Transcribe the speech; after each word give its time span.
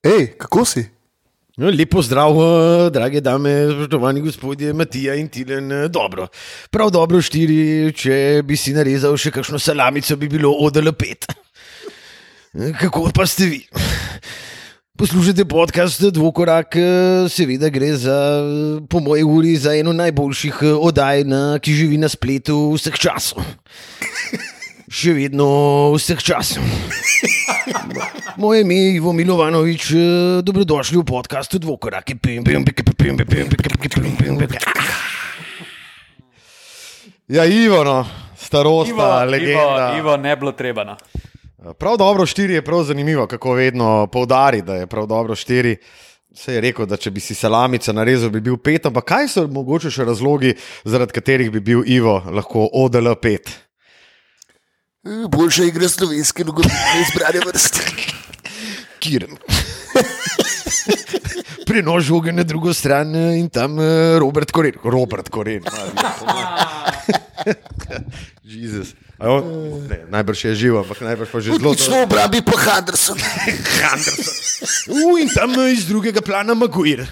Hej, 0.00 0.32
kako 0.40 0.64
si? 0.64 0.80
No, 1.60 1.68
lepo 1.68 2.00
zdrav, 2.00 2.32
eh, 2.32 2.90
drage 2.90 3.20
dame, 3.20 3.68
spoštovani 3.68 4.20
gospodje, 4.20 4.72
Matija 4.72 5.14
in 5.14 5.28
Tilen. 5.28 5.72
eh, 5.72 5.88
Dobro, 5.88 6.28
prav 6.70 6.90
dobro 6.90 7.20
štiri, 7.20 7.92
če 7.92 8.40
bi 8.44 8.56
si 8.56 8.72
narezal 8.72 9.16
še 9.16 9.30
kakšno 9.30 9.58
salamico, 9.58 10.16
bi 10.16 10.28
bilo 10.28 10.54
odele 10.56 10.92
pet. 10.92 11.26
Eh, 12.54 12.72
Kako 12.80 13.10
pa 13.12 13.26
ste 13.26 13.44
vi? 13.44 13.60
Poslušate 14.96 15.44
podcast 15.44 16.00
Dvokorak, 16.02 16.76
seveda 17.28 17.68
gre 17.68 17.92
za, 17.96 18.16
po 18.88 19.00
moji 19.00 19.22
uri, 19.24 19.56
za 19.56 19.72
eno 19.76 19.92
najboljših 19.92 20.62
oddaj, 20.76 21.24
na, 21.24 21.58
ki 21.58 21.72
živi 21.72 21.96
na 21.96 22.08
spletu 22.08 22.72
vseh 22.76 22.96
časov 22.96 23.40
še 24.90 25.14
vedno 25.14 25.46
vseh 25.94 26.18
časov. 26.18 26.66
Moje 28.42 28.64
ime 28.66 28.74
je 28.74 28.94
Ivo 28.98 29.12
Milovanovič, 29.12 29.84
eh, 29.94 29.98
dobrodošli 30.42 30.98
v 30.98 31.04
podkastu 31.06 31.62
Dvokorake. 31.62 32.18
Ja, 37.30 37.46
Ivo, 37.46 37.84
no, 37.84 38.06
starost, 38.34 38.90
legenda. 39.30 39.94
Ivo, 39.94 39.98
Ivo 39.98 40.16
ne 40.16 40.36
bilo 40.36 40.52
treba. 40.52 40.84
No. 40.84 40.96
Eh, 40.98 41.74
prav 41.78 41.96
dobro 41.96 42.26
štiri 42.26 42.58
je 42.58 42.64
prav 42.64 42.82
zanimivo, 42.82 43.26
kako 43.26 43.52
vedno 43.52 44.06
poudari, 44.06 44.62
da 44.62 44.82
je 44.82 44.86
prav 44.86 45.06
dobro 45.06 45.34
štiri. 45.34 45.76
Se 46.34 46.54
je 46.54 46.60
rekel, 46.60 46.86
da 46.86 46.96
če 46.96 47.10
bi 47.10 47.20
si 47.20 47.34
salamica 47.34 47.92
narezal, 47.92 48.30
bi 48.30 48.40
bil 48.40 48.56
pet, 48.56 48.86
ampak 48.86 49.04
kaj 49.04 49.28
so 49.28 49.46
mogoče 49.50 49.90
še 49.90 50.06
razlogi, 50.06 50.54
zaradi 50.86 51.14
katerih 51.14 51.50
bi 51.50 51.60
bil 51.60 51.82
Ivo 51.86 52.22
lahko 52.30 52.68
ODL 52.72 53.14
pet? 53.18 53.69
Boljša 55.04 55.64
igra 55.64 55.88
slovenske 55.88 56.44
nogometne 56.44 57.00
izbrane 57.00 57.40
vrste. 57.46 57.80
Kirem. 58.98 59.36
Prenos 61.66 62.04
žoge 62.04 62.32
na 62.32 62.42
drugo 62.42 62.74
stran 62.74 63.14
eh, 63.14 63.38
in 63.38 63.48
tam 63.48 63.80
eh, 63.80 64.18
Robert 64.18 64.50
Koren. 64.50 64.72
Robert 64.84 65.28
Koren. 65.28 65.62
Jezus. 68.44 68.88
Je 69.22 69.28
on- 69.28 69.86
Ne, 69.88 70.04
najbrž 70.10 70.44
je 70.44 70.54
živ, 70.54 70.78
ampak 70.78 71.00
najbrž 71.00 71.28
pa 71.32 71.40
že 71.40 71.50
zelo 71.50 71.70
Odlično 71.70 72.02
obrabi 72.02 72.42
pa 72.42 72.58
Henderson. 72.58 73.18
Uh, 74.86 75.16
in 75.16 75.28
tam 75.28 75.56
iz 75.68 75.86
drugega 75.86 76.20
plana 76.20 76.54
Maguire. 76.54 77.06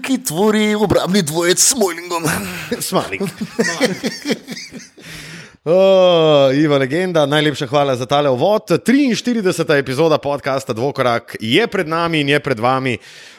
Ki 0.00 0.18
tvori 0.18 0.74
obrambni 0.74 1.22
dvojec 1.22 1.60
s 1.60 1.68
Smolingom. 1.68 2.24
Smalik. 2.80 3.20
Oh, 5.64 6.48
Iva, 6.56 6.78
legenda, 6.78 7.26
najlepša 7.26 7.66
hvala 7.66 7.92
za 7.96 8.06
tale 8.06 8.30
uvod. 8.30 8.62
43. 8.86 9.76
epizoda 9.78 10.18
podcasta 10.18 10.72
Dvokorak 10.72 11.36
je 11.40 11.66
pred 11.66 11.88
nami 11.88 12.20
in 12.20 12.28
je 12.28 12.40
pred 12.40 12.60
vami. 12.60 12.96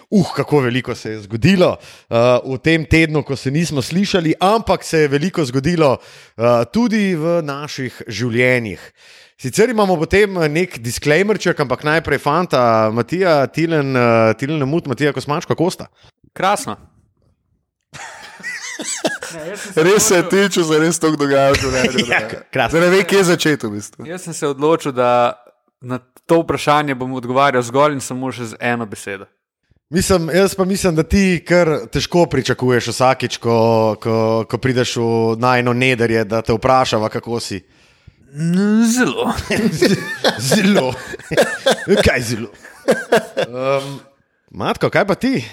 Uh, 0.09 0.27
kako 0.35 0.59
veliko 0.59 0.95
se 0.95 1.11
je 1.11 1.19
zgodilo 1.19 1.77
uh, 2.09 2.53
v 2.53 2.59
tem 2.61 2.85
tednu, 2.85 3.23
ko 3.23 3.35
se 3.35 3.51
nismo 3.51 3.81
slišali, 3.81 4.35
ampak 4.39 4.83
se 4.83 4.99
je 4.99 5.07
veliko 5.07 5.45
zgodilo 5.45 5.97
uh, 5.97 6.45
tudi 6.73 7.15
v 7.15 7.41
naših 7.41 8.01
življenjih. 8.07 8.93
Sicer 9.41 9.73
imamo 9.73 9.97
potem 9.97 10.37
nek 10.53 10.77
disclaimerček, 10.77 11.59
ampak 11.59 11.83
najprej 11.83 12.21
fanta, 12.21 12.91
Matija, 12.93 13.47
Tilen, 13.47 13.95
uh, 13.97 14.37
Tilen 14.37 14.69
Mut, 14.69 14.85
Matija 14.85 15.09
Kosmačko, 15.09 15.57
Kosta. 15.57 15.89
Krasno. 16.37 16.77
Res 19.75 20.07
se 20.07 20.15
je 20.15 20.29
tiče, 20.29 20.63
se 20.63 20.79
res 20.79 20.99
to 20.99 21.11
dogaja 21.15 21.51
v 21.51 21.59
življenju. 21.61 22.05
Ja, 22.11 22.21
krasno. 22.51 22.77
Zdaj 22.77 22.89
ne 22.89 22.95
ve, 22.95 23.03
kje 23.07 23.21
je 23.21 23.27
začeti 23.31 23.67
v 23.67 23.75
bistvu. 23.77 24.07
Jaz 24.09 24.25
sem 24.27 24.35
se 24.35 24.47
odločil, 24.47 24.93
da 24.95 25.37
na 25.81 25.99
to 26.25 26.41
vprašanje 26.41 26.95
bom 26.95 27.13
odgovarjal 27.17 27.63
zgolj 27.65 27.97
in 27.97 28.03
samo 28.03 28.31
še 28.31 28.53
z 28.53 28.59
eno 28.59 28.85
besedo. 28.89 29.27
Mislim, 29.91 30.29
jaz 30.31 30.55
pa 30.55 30.63
mislim, 30.65 30.95
da 30.95 31.03
ti 31.03 31.41
kar 31.47 31.87
težko 31.91 32.25
pričakuješ 32.31 32.93
vsakič, 32.93 33.37
ko, 33.43 33.55
ko, 33.99 34.15
ko 34.47 34.57
prideš 34.57 34.95
v 35.01 35.07
najno 35.41 35.73
nederje, 35.75 36.23
da 36.23 36.39
te 36.41 36.55
vprašava, 36.55 37.09
kako 37.11 37.41
si. 37.43 37.59
Zelo. 38.95 39.33
Zelo. 40.51 40.93
Kaj 42.05 42.21
zelo? 42.21 42.47
Um, 43.51 43.99
Matko, 44.51 44.89
kaj 44.89 45.03
pa 45.07 45.15
ti? 45.15 45.43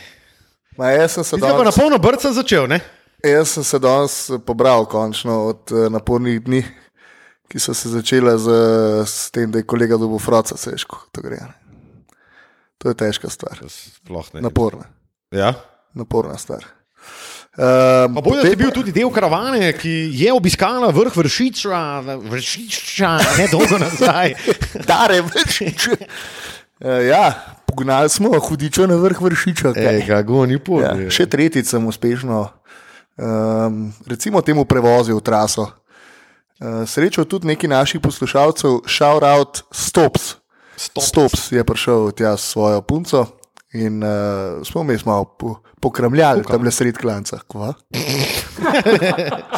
Ma, 0.79 0.93
jaz 0.95 1.19
sem 1.19 1.25
se 1.25 1.37
Ti 1.37 1.43
si 1.43 1.51
pa 1.59 1.65
na 1.67 1.75
polno 1.75 1.99
brca 1.99 2.31
začel, 2.33 2.69
ne? 2.71 2.79
Jaz 3.21 3.49
sem 3.49 3.65
se 3.65 3.79
danes 3.79 4.17
pobral 4.45 4.85
končno 4.85 5.45
od 5.47 5.73
eh, 5.73 5.91
napornih 5.91 6.41
dni, 6.41 6.63
ki 7.49 7.59
so 7.59 7.75
se 7.75 7.89
začele 7.89 8.39
z, 8.39 8.49
s 9.05 9.31
tem, 9.31 9.51
da 9.51 9.59
je 9.59 9.65
kolega 9.65 9.97
dobil 9.97 10.19
fraca, 10.19 10.57
se 10.57 10.71
je 10.71 10.79
ško, 10.79 10.99
to 11.13 11.21
gre. 11.21 11.37
ne. 11.39 11.55
To 12.79 12.89
je 12.89 12.95
težka 12.95 13.27
stvar. 13.27 13.59
Sploh 13.67 14.35
ne. 14.35 14.41
Naporna, 14.41 14.85
Ja. 15.31 15.55
naporna 15.95 16.39
stvar. 16.39 16.63
Um, 17.59 18.15
Pa 18.15 18.21
bojo 18.23 18.45
ti 18.45 18.55
bil 18.55 18.71
tudi 18.71 18.93
del 18.93 19.11
karavane, 19.11 19.73
ki 19.73 19.91
je 20.15 20.31
obiskala 20.33 20.93
vrh 20.95 21.11
vršiča, 21.11 21.81
vršiča, 22.23 23.11
ne 23.35 23.47
dolgo 23.51 23.79
nazaj. 23.83 24.35
Dare, 24.87 25.23
vršič. 25.23 25.89
Uh, 25.89 27.03
ja, 27.11 27.35
pognali 27.67 28.07
smo 28.09 28.31
hudičo 28.39 28.87
na 28.87 28.95
vrh 28.95 29.19
vršiča. 29.19 29.73
Ej, 29.75 30.05
ga 30.07 30.23
goni 30.23 30.61
pot. 30.63 30.85
Ja, 30.85 30.95
še 31.11 31.27
tretjič 31.27 31.67
sem 31.67 31.83
uspešno, 31.83 32.47
um, 33.19 33.93
recimo, 34.07 34.43
temu 34.43 34.65
prevozil 34.65 35.21
traso. 35.21 35.69
Uh, 36.59 36.83
srečal 36.87 37.25
tudi 37.25 37.47
nekaj 37.47 37.71
naših 37.71 38.01
poslušalcev, 38.01 38.83
shout 38.87 39.23
out 39.23 39.63
Stops. 39.71 40.37
Stops. 40.77 41.07
Stops 41.07 41.53
je 41.53 41.65
prišel 41.65 42.11
tja 42.13 42.37
s 42.37 42.51
svojo 42.55 42.83
punco 42.83 43.27
in 43.73 44.03
uh, 44.03 44.63
smo 44.67 44.83
mi 44.83 44.97
malo 45.05 45.25
po, 45.25 45.55
pokramljali 45.81 46.43
tam 46.45 46.65
le 46.65 46.71
sred 46.71 46.99
klanca. 46.99 47.39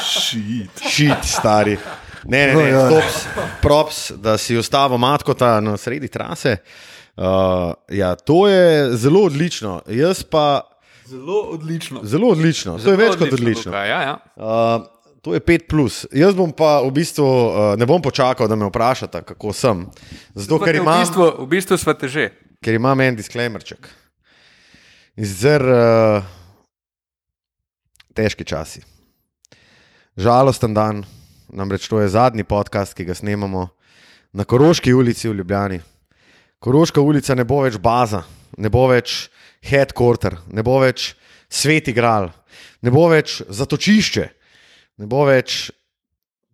Šit. 0.00 0.70
Šit, 0.92 1.24
stari. 1.24 1.78
Ne, 2.24 2.46
ne, 2.46 2.52
No, 2.54 2.60
ne, 2.60 2.68
ja. 2.68 2.88
props, 2.88 3.26
props, 3.62 4.10
da 4.10 4.38
si 4.38 4.56
ustavil 4.56 4.98
matkota 4.98 5.60
na 5.60 5.76
sredi 5.76 6.08
trase. 6.08 6.56
Uh, 7.16 7.72
ja, 7.88 8.14
to 8.14 8.48
je 8.48 8.96
zelo 8.96 9.24
odlično. 9.24 9.82
Jaz 9.86 10.22
pa 10.22 10.62
Zelo 11.10 11.40
odlično. 11.40 12.00
zelo 12.04 12.28
odlično. 12.28 12.78
To 12.78 12.90
je 12.90 12.96
več 12.96 13.16
kot 13.18 13.32
odlično. 13.32 13.72
Luka, 13.72 13.84
ja, 13.84 14.00
ja. 14.02 14.16
Uh, 14.36 14.84
to 15.22 15.34
je 15.34 15.40
5. 15.42 15.66
Plus. 15.68 16.04
Jaz 16.14 16.36
bom 16.38 16.52
pa 16.54 16.78
v 16.86 16.92
bistvu 16.94 17.26
uh, 17.26 17.56
ne 17.78 17.86
bom 17.86 18.02
počakal, 18.02 18.46
da 18.46 18.54
me 18.54 18.68
vprašate, 18.70 19.24
kako 19.26 19.50
sem. 19.52 19.82
Zato, 20.38 20.60
ker 20.62 20.78
v 20.78 20.84
imam, 20.84 21.02
bistvu, 21.02 21.26
v 21.42 21.48
bistvu 21.50 21.80
smo 21.82 21.94
te 21.98 22.08
že. 22.08 22.30
ker 22.62 22.78
imam 22.78 23.00
en 23.02 23.18
disclaimerček. 23.18 23.90
In 25.18 25.26
sicer 25.26 25.66
uh, 25.66 26.22
težki 28.14 28.46
časi. 28.46 28.86
Žalosten 30.14 30.74
dan, 30.78 31.02
namreč 31.50 31.90
to 31.90 31.98
je 31.98 32.14
zadnji 32.14 32.46
podcast, 32.46 32.94
ki 32.94 33.08
ga 33.08 33.18
snemamo 33.18 33.66
na 34.30 34.46
Koroški 34.46 34.94
ulici 34.94 35.26
v 35.26 35.42
Ljubljani. 35.42 35.82
Koroška 36.62 37.02
ulica 37.02 37.34
ne 37.34 37.42
bo 37.42 37.64
več 37.66 37.82
baza, 37.82 38.22
ne 38.62 38.70
bo 38.70 38.86
več 38.86 39.26
headquarter, 39.60 40.36
ne 40.52 40.64
bo 40.64 40.78
več 40.82 41.14
svet 41.50 41.90
igral, 41.92 42.30
ne 42.82 42.92
bo 42.92 43.08
več 43.12 43.40
zatočišče, 43.48 44.26
ne 45.00 45.08
bo 45.10 45.24
več 45.28 45.70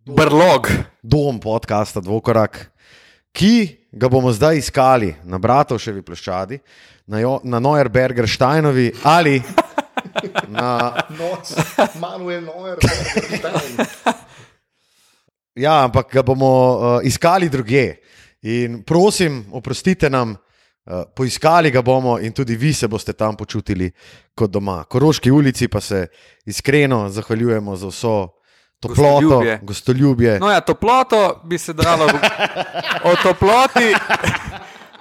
Brlog. 0.07 0.69
dom 1.03 1.39
podcasta 1.43 2.03
Dvokorak, 2.03 2.59
ki 3.35 3.87
ga 3.91 4.09
bomo 4.11 4.31
zdaj 4.31 4.61
iskali 4.61 5.13
na 5.27 5.39
Bratovševi 5.39 6.03
ploščadi, 6.03 6.59
na, 7.07 7.19
jo, 7.23 7.37
na 7.43 7.59
Neuerberger 7.63 8.27
Steinovi 8.29 8.91
ali 9.03 9.39
na. 10.55 10.95
Manuel 11.99 12.47
Neuer, 12.47 12.79
Ja, 15.57 15.81
ampak 15.87 16.11
ga 16.13 16.21
bomo 16.21 16.47
uh, 16.47 16.99
iskali 17.01 17.49
druge. 17.49 17.97
In 18.45 18.83
prosim, 18.85 19.41
oprostite 19.51 20.09
nam, 20.09 20.35
poiskali 21.07 21.71
ga 21.71 21.81
bomo 21.81 22.19
in 22.19 22.31
tudi 22.31 22.55
vi 22.55 22.73
se 22.73 22.87
boste 22.87 23.13
tam 23.13 23.35
počutili 23.35 23.91
kot 24.33 24.49
doma. 24.49 24.83
Koroški 24.83 25.31
ulici 25.31 25.67
pa 25.67 25.81
se 25.81 26.07
iskreno 26.45 27.09
zahvaljujemo 27.09 27.75
za 27.75 27.87
vso 27.87 28.27
toploto, 28.79 29.03
Gostoljubje. 29.19 29.59
gostoljubje. 29.61 30.39
No, 30.39 30.49
ja, 30.49 30.61
toploto 30.61 31.41
bi 31.43 31.57
se 31.57 31.73
dalo. 31.73 32.05
O 33.03 33.15
toploti, 33.17 33.93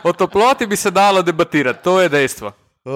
o 0.03 0.13
toploti 0.13 0.67
bi 0.67 0.77
se 0.77 0.91
dalo 0.91 1.23
debatirati, 1.23 1.85
to 1.85 2.01
je 2.01 2.09
dejstvo. 2.09 2.53
Uh, 2.85 2.93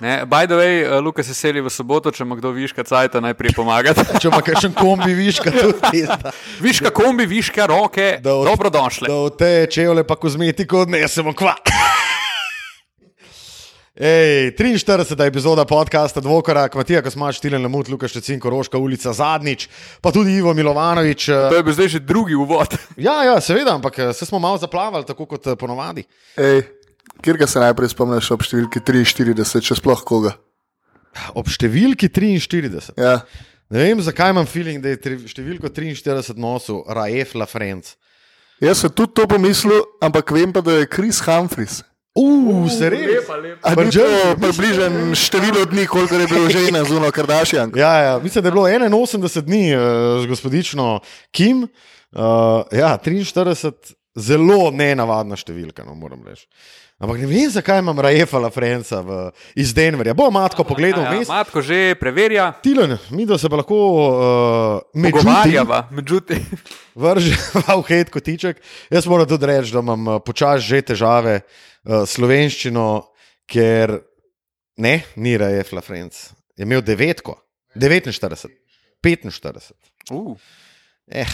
Ne, 0.00 0.26
by 0.26 0.42
the 0.42 0.54
way, 0.54 0.82
uh, 0.88 0.98
Luka 0.98 1.22
se 1.22 1.34
seli 1.34 1.60
v 1.60 1.70
soboto, 1.70 2.10
če 2.10 2.22
ima 2.22 2.34
kdo 2.34 2.50
viška 2.50 2.82
cajta, 2.82 3.20
najprej 3.20 3.52
pomagati. 3.54 4.00
če 4.20 4.28
ima 4.28 4.40
kakšen 4.42 4.72
kombi, 4.72 5.14
viška 5.14 5.50
tudi. 5.52 6.02
Da, 6.02 6.32
Viška 6.60 6.90
kombi, 6.90 7.26
viška 7.26 7.66
roke, 7.66 8.18
od- 8.18 8.44
dobrodošle. 8.44 9.06
da 9.06 9.14
v 9.16 9.30
te 9.30 9.66
čevlje 9.68 10.02
pa 10.02 10.16
kozmetiko 10.16 10.80
odnesemo 10.80 11.32
kva. 11.32 11.54
Ej, 13.94 14.58
43. 14.58 15.14
epizoda 15.26 15.62
podcasta 15.64 16.18
Dvokorak, 16.20 16.74
Matija 16.74 16.98
Kosmač, 17.02 17.38
Tilen 17.38 17.62
Lamut, 17.62 17.86
Lukaš 17.88 18.12
Čecin, 18.12 18.40
Koroška 18.42 18.74
ulica 18.78 19.12
zadnjič, 19.14 19.68
pa 20.02 20.10
tudi 20.10 20.34
Ivo 20.34 20.50
Milovanovič. 20.54 21.28
eh, 21.28 21.46
To 21.50 21.54
je 21.54 21.62
bil 21.62 21.72
zdaj 21.72 21.88
že 21.88 22.00
drugi 22.00 22.34
uvod. 22.34 22.74
Ja, 22.96 23.22
ja, 23.22 23.40
seveda, 23.40 23.74
ampak 23.78 23.98
eh, 23.98 24.12
se 24.12 24.26
smo 24.26 24.38
malo 24.38 24.58
zaplavali, 24.58 25.06
tako 25.06 25.26
kot 25.26 25.46
eh, 25.46 25.54
ponovadi. 25.54 26.02
Ej, 26.34 26.66
kjer 27.22 27.38
ga 27.38 27.46
se 27.46 27.62
najprej 27.62 27.94
spomniš 27.94 28.32
ob 28.34 28.42
številki 28.42 28.82
43, 28.82 29.62
če 29.62 29.78
sploh 29.78 30.02
koga? 30.02 30.34
Ob 31.38 31.46
številki 31.46 32.10
43. 32.10 32.98
Ja. 32.98 33.22
Ne 33.70 33.78
vem, 33.78 34.02
zakaj 34.02 34.34
imam 34.34 34.46
feeling, 34.46 34.82
da 34.82 34.90
je 34.90 34.98
tri, 34.98 35.22
številko 35.22 35.70
43 35.70 36.34
nosil 36.34 36.82
Raef 36.90 37.38
Lafrenc. 37.38 37.94
Jaz 38.58 38.82
sem 38.82 38.90
tudi 38.90 39.14
to 39.14 39.30
pomislil, 39.30 39.86
ampak 40.02 40.34
vem 40.34 40.50
pa, 40.50 40.58
da 40.66 40.82
je 40.82 40.90
Kris 40.90 41.22
Humphries. 41.22 41.84
Uf, 42.14 42.70
se 42.70 42.90
res. 42.90 43.26
Približen 44.38 45.14
število 45.18 45.64
dni, 45.66 45.86
koliko 45.90 46.14
je 46.14 46.28
bilo 46.30 46.50
že 46.50 46.70
na 46.70 46.84
zuno 46.86 47.10
Kardashian? 47.10 47.72
Ja, 47.74 47.92
ja, 47.98 48.18
mislim, 48.22 48.42
da 48.42 48.48
je 48.48 48.52
bilo 48.52 48.68
81 48.68 49.40
dni 49.40 49.74
uh, 49.74 49.82
z 50.22 50.30
gospodično 50.30 51.00
Kim. 51.30 51.66
Uh, 52.12 52.62
ja, 52.70 52.94
43, 53.02 53.94
zelo 54.14 54.70
nenavadna 54.70 55.34
številka, 55.34 55.82
no, 55.82 55.98
moram 55.98 56.22
reči. 56.22 56.46
Ampak 56.98 57.18
ne 57.18 57.26
vem, 57.26 57.50
zakaj 57.50 57.78
imam 57.82 57.98
Rajefa 57.98 58.38
Lafrenca 58.38 59.00
v, 59.02 59.16
iz 59.58 59.74
Denverja. 59.74 60.14
Bo 60.14 60.28
matko 60.30 60.62
pogledal 60.64 61.02
Ja, 61.02 61.10
vmes. 61.10 61.28
Matko 61.28 61.58
že 61.58 61.98
preverja, 61.98 62.52
Tilen, 62.62 62.94
mi 63.10 63.26
da 63.26 63.38
se 63.38 63.50
pa 63.50 63.58
lahko 63.58 63.74
uh, 63.74 65.02
međutim 65.02 65.26
pogovarjava. 65.26 65.88
Međutim, 65.90 66.46
vrževa 67.02 67.74
v 67.82 67.82
hejt 67.88 68.14
kotiček. 68.14 68.62
Jaz 68.94 69.10
moram 69.10 69.26
tudi 69.28 69.46
reči, 69.46 69.74
da 69.74 69.82
imam 69.82 70.06
uh, 70.06 70.22
počasi 70.22 70.66
že 70.70 70.82
težave 70.94 71.40
uh, 71.42 72.06
s 72.06 72.14
slovenščino, 72.14 72.86
ker 73.50 73.98
ne, 74.78 75.02
ni 75.16 75.34
Rajef 75.34 75.74
Lafrenc. 75.74 76.14
Je 76.54 76.62
imel 76.62 76.82
devetko, 76.86 77.34
49, 77.74 78.14
45. 79.02 79.74
uh. 80.14 80.38
Eh, 81.10 81.26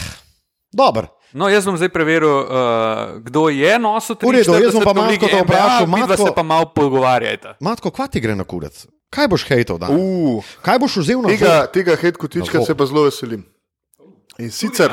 dobro. 0.73 1.20
No, 1.33 1.47
jaz 1.47 1.63
bom 1.65 1.77
zdaj 1.79 1.89
preveril, 1.89 2.27
uh, 2.27 3.19
kdo 3.23 3.47
je 3.49 3.71
nosil 3.79 4.15
V 4.19 4.31
redu, 4.35 4.51
jaz 4.59 4.75
bom 4.75 4.83
pa 4.83 4.91
43 4.91 4.93
v 4.93 4.99
Matko 4.99 5.11
Ligi 5.11 5.27
to 5.31 5.39
vprašal, 5.45 5.87
Matko- 5.87 6.27
se 6.27 6.31
pa 6.35 6.43
malo 6.43 6.65
pogovarjajta. 6.75 7.55
Matko, 7.63 7.91
kva 7.91 8.07
ti 8.11 8.19
gre 8.19 8.35
na 8.35 8.43
kurac? 8.43 8.75
Kaj 9.11 9.27
boš 9.27 9.43
hejtal 9.47 9.79
danes? 9.79 9.95
Uh, 9.95 10.43
Kaj 10.63 10.79
boš 10.79 10.97
vzel 11.03 11.23
na 11.23 11.31
tega, 11.31 11.67
tega 11.71 11.95
hit 11.95 12.19
kotička 12.19 12.59
Na 12.59 12.65
se 12.67 12.75
pa 12.75 12.83
zelo 12.87 13.07
veselim. 13.07 13.43
In 14.39 14.51
sicer, 14.51 14.91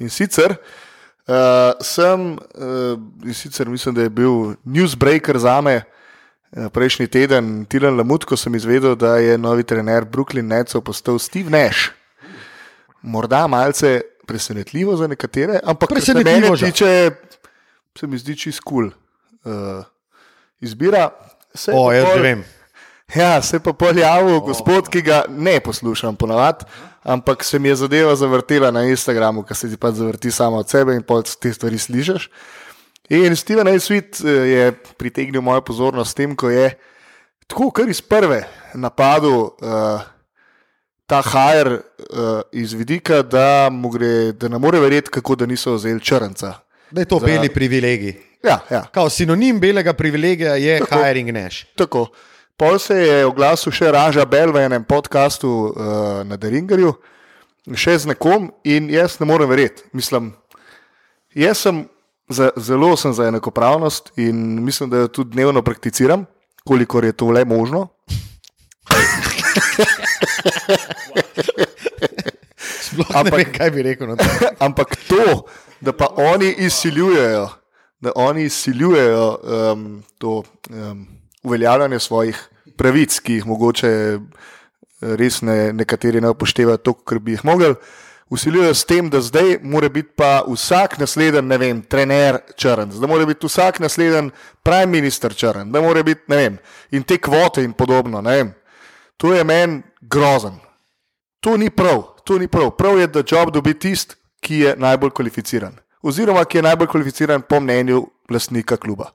in 0.00 0.08
sicer 0.12 0.56
uh, 0.56 1.72
sem, 1.80 2.36
uh, 2.36 2.96
in 3.24 3.34
sicer 3.36 3.68
mislim, 3.68 3.94
da 3.94 4.02
je 4.02 4.12
bil 4.12 4.56
newsbreaker 4.64 5.36
za 5.40 5.60
me 5.60 5.82
uh, 5.84 6.68
prejšnji 6.72 7.06
teden, 7.08 7.64
Tilan 7.68 7.96
Lamut, 7.96 8.24
ko 8.24 8.36
sem 8.36 8.54
izvedel, 8.56 8.96
da 8.96 9.16
je 9.20 9.38
novi 9.38 9.64
trener 9.64 10.04
Brooklyn 10.04 10.48
Netsov 10.48 10.84
postal 10.84 11.18
Steve 11.18 11.48
Nash. 11.52 11.92
Morda 13.02 13.46
malce 13.46 14.00
presenetljivo 14.28 14.96
za 14.96 15.08
nekatere, 15.08 15.60
ampak 15.64 15.88
kar 15.88 16.00
se 16.00 16.12
Presenetljivo 16.12 16.54
mene 16.54 16.70
tiče, 16.70 17.10
se 17.98 18.06
mi 18.06 18.18
zdi 18.20 18.36
čist 18.36 18.60
kul. 18.60 18.90
Cool. 18.90 19.56
Uh, 19.78 19.84
izbira. 20.60 21.08
Se 21.54 21.72
O, 21.74 21.88
jaz 21.92 22.04
pol- 22.04 22.16
že 22.16 22.22
vem. 22.22 22.44
Ja, 23.14 23.42
se 23.42 23.58
pa 23.60 23.72
pojavil 23.72 24.36
oh. 24.36 24.44
gospod, 24.44 24.90
ki 24.92 25.00
ga 25.02 25.22
ne 25.28 25.56
poslušam 25.64 26.16
ponavadi, 26.16 26.66
ampak 27.02 27.44
se 27.44 27.58
mi 27.58 27.68
je 27.72 27.76
zadeva 27.84 28.12
zavrtela 28.16 28.70
na 28.70 28.84
Instagramu, 28.84 29.42
ker 29.48 29.56
se 29.56 29.70
ti 29.70 29.76
pa 29.80 29.92
zavrti 29.96 30.30
samo 30.30 30.60
od 30.60 30.68
sebe 30.68 30.92
in 30.94 31.02
pol 31.02 31.24
te 31.24 31.52
stvari 31.52 31.78
slišiš. 31.78 32.28
In 33.08 33.36
Steven 33.36 33.68
A. 33.68 33.72
Sweet 33.80 34.20
eh, 34.20 34.28
je 34.28 34.72
pritegnil 35.00 35.40
mojo 35.40 35.64
pozornost 35.64 36.12
s 36.12 36.14
tem, 36.14 36.36
ko 36.36 36.50
je 36.52 36.74
tako 37.48 37.70
kar 37.72 37.88
iz 37.88 38.02
prve 38.04 38.42
napadel 38.76 39.48
uh, 39.56 40.04
ta 41.08 41.22
hajer 41.24 41.68
uh, 41.72 42.40
iz 42.52 42.72
vidika, 42.76 43.22
da, 43.22 43.68
mu 43.72 43.88
gre, 43.88 44.32
da 44.36 44.48
ne 44.48 44.58
more 44.60 44.80
verjeti, 44.80 45.10
kako 45.10 45.34
da 45.40 45.46
niso 45.48 45.72
vzeli 45.74 46.00
črnca. 46.04 46.52
Da 46.90 47.00
je 47.00 47.08
to 47.08 47.18
Za- 47.18 47.26
beli 47.26 47.48
privilegij. 47.48 48.14
Ja, 48.44 48.58
ja. 48.70 48.82
Kao 48.92 49.08
sinonim 49.10 49.60
belega 49.60 49.92
privilegija 49.92 50.54
je 50.54 50.78
Tako. 50.78 51.00
hiring 51.04 51.32
Nash. 51.32 51.64
Tako. 51.76 52.06
Pol 52.56 52.78
se 52.78 52.94
je 52.94 53.24
oglasil 53.26 53.72
še 53.72 53.90
Raža 53.92 54.24
Bell 54.24 54.52
v 54.52 54.64
enem 54.66 54.84
podkastu 54.84 55.48
uh, 55.48 55.72
na 56.26 56.36
Deringerju, 56.36 56.92
še 57.74 57.98
z 57.98 58.12
nekom 58.12 58.50
in 58.64 58.90
jaz 58.90 59.16
ne 59.20 59.26
morem 59.26 59.48
verjeti. 59.48 59.84
Mislim, 59.92 60.32
jaz 61.34 61.64
sem 61.64 61.84
za, 62.28 62.50
zelo 62.56 62.96
sem 62.96 63.14
za 63.14 63.28
enakopravnost 63.32 64.12
in 64.16 64.60
mislim, 64.64 64.90
da 64.90 65.06
jo 65.06 65.08
tudi 65.08 65.36
dnevno 65.38 65.62
prakticiram, 65.62 66.26
kolikor 66.68 67.04
je 67.04 67.12
to 67.12 67.30
le 67.30 67.44
možno. 67.44 67.88
Sploh 72.80 73.08
ne 73.10 73.20
Ampak- 73.20 73.38
vem, 73.38 73.52
kaj 73.52 73.70
bi 73.70 73.82
rekel 73.82 74.16
to. 74.16 74.24
Ampak 74.66 74.96
to, 75.08 75.44
da 75.80 75.92
pa 75.92 76.08
oni 76.16 76.54
izsiljujejo, 76.58 77.48
da 78.00 78.12
oni 78.14 78.44
izsiljujejo 78.44 79.38
um, 79.42 80.02
to 80.18 80.42
um, 80.70 81.06
uveljavljanje 81.42 81.98
svojih 81.98 82.48
pravic, 82.76 83.18
ki 83.20 83.40
jih 83.40 83.46
mogoče 83.46 83.88
eh, 83.88 84.18
res 85.00 85.42
ne, 85.42 85.72
nekateri 85.72 86.20
ne 86.20 86.30
upoštevajo 86.30 86.76
tako, 86.76 87.02
kot 87.04 87.22
bi 87.22 87.34
jih 87.36 87.44
mogli. 87.44 87.74
Usiljujejo 88.30 88.74
s 88.74 88.84
tem, 88.84 89.08
da 89.10 89.20
zdaj 89.24 89.56
mora 89.62 89.88
biti 89.88 90.10
pa 90.16 90.42
vsak 90.44 90.98
naslednji, 91.00 91.42
ne 91.42 91.58
vem, 91.58 91.78
trener 91.82 92.42
črn, 92.60 92.90
da 93.00 93.08
mora 93.08 93.24
biti 93.26 93.46
vsak 93.48 93.80
naslednji 93.80 94.30
prime 94.62 94.86
minister 94.86 95.34
črn, 95.34 95.72
da 95.72 95.80
mora 95.80 96.02
biti, 96.04 96.26
ne 96.28 96.36
vem, 96.36 96.58
in 96.92 97.02
te 97.02 97.16
kvote 97.18 97.64
in 97.64 97.72
podobno. 97.72 98.20
ne 98.20 98.36
vem. 98.36 98.52
To 99.18 99.34
je 99.34 99.44
meni 99.44 99.82
grozen. 100.00 100.58
To 101.42 101.56
ni 101.56 101.70
prav, 101.70 102.02
to 102.24 102.38
ni 102.38 102.48
prav. 102.48 102.70
Prav 102.78 102.98
je, 102.98 103.06
da 103.06 103.22
job 103.26 103.50
dobi 103.54 103.74
tisti, 103.74 104.14
ki 104.40 104.58
je 104.64 104.74
najbolj 104.78 105.10
kvalificiran. 105.10 105.74
Oziroma, 106.02 106.44
ki 106.46 106.58
je 106.58 106.62
najbolj 106.62 106.90
kvalificiran 106.92 107.42
po 107.42 107.58
mnenju 107.60 108.04
lastnika 108.30 108.76
kluba. 108.76 109.10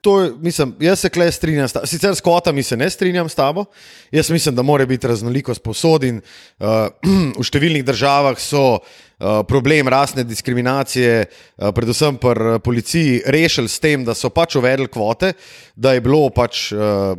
To, 0.00 0.20
je- 0.20 0.32
mislim, 0.40 0.74
jaz 0.80 1.00
se 1.00 1.08
klej 1.08 1.32
strinjam, 1.32 1.68
sicer 1.84 2.14
s 2.16 2.20
kvotami 2.20 2.62
se 2.62 2.76
ne 2.76 2.90
strinjam 2.90 3.28
s 3.28 3.34
tabo. 3.34 3.64
Jaz 4.12 4.30
mislim, 4.30 4.54
da 4.54 4.62
mora 4.62 4.86
biti 4.86 5.08
raznolikost 5.08 5.62
posod 5.62 6.04
in 6.04 6.20
uh, 6.20 6.66
v 7.40 7.44
številnih 7.44 7.84
državah 7.84 8.40
so 8.40 8.64
uh, 8.76 9.44
problem 9.48 9.88
rasne 9.88 10.24
diskriminacije, 10.24 11.24
uh, 11.24 11.70
predvsem 11.72 12.16
pri 12.20 12.58
policiji, 12.64 13.22
rešili 13.26 13.68
s 13.68 13.80
tem, 13.80 14.04
da 14.04 14.14
so 14.14 14.28
pač 14.28 14.56
uvedli 14.60 14.88
kvote, 14.88 15.32
da 15.76 15.92
je 15.92 16.04
bilo 16.04 16.28
pač. 16.32 16.72
Uh, 16.72 17.16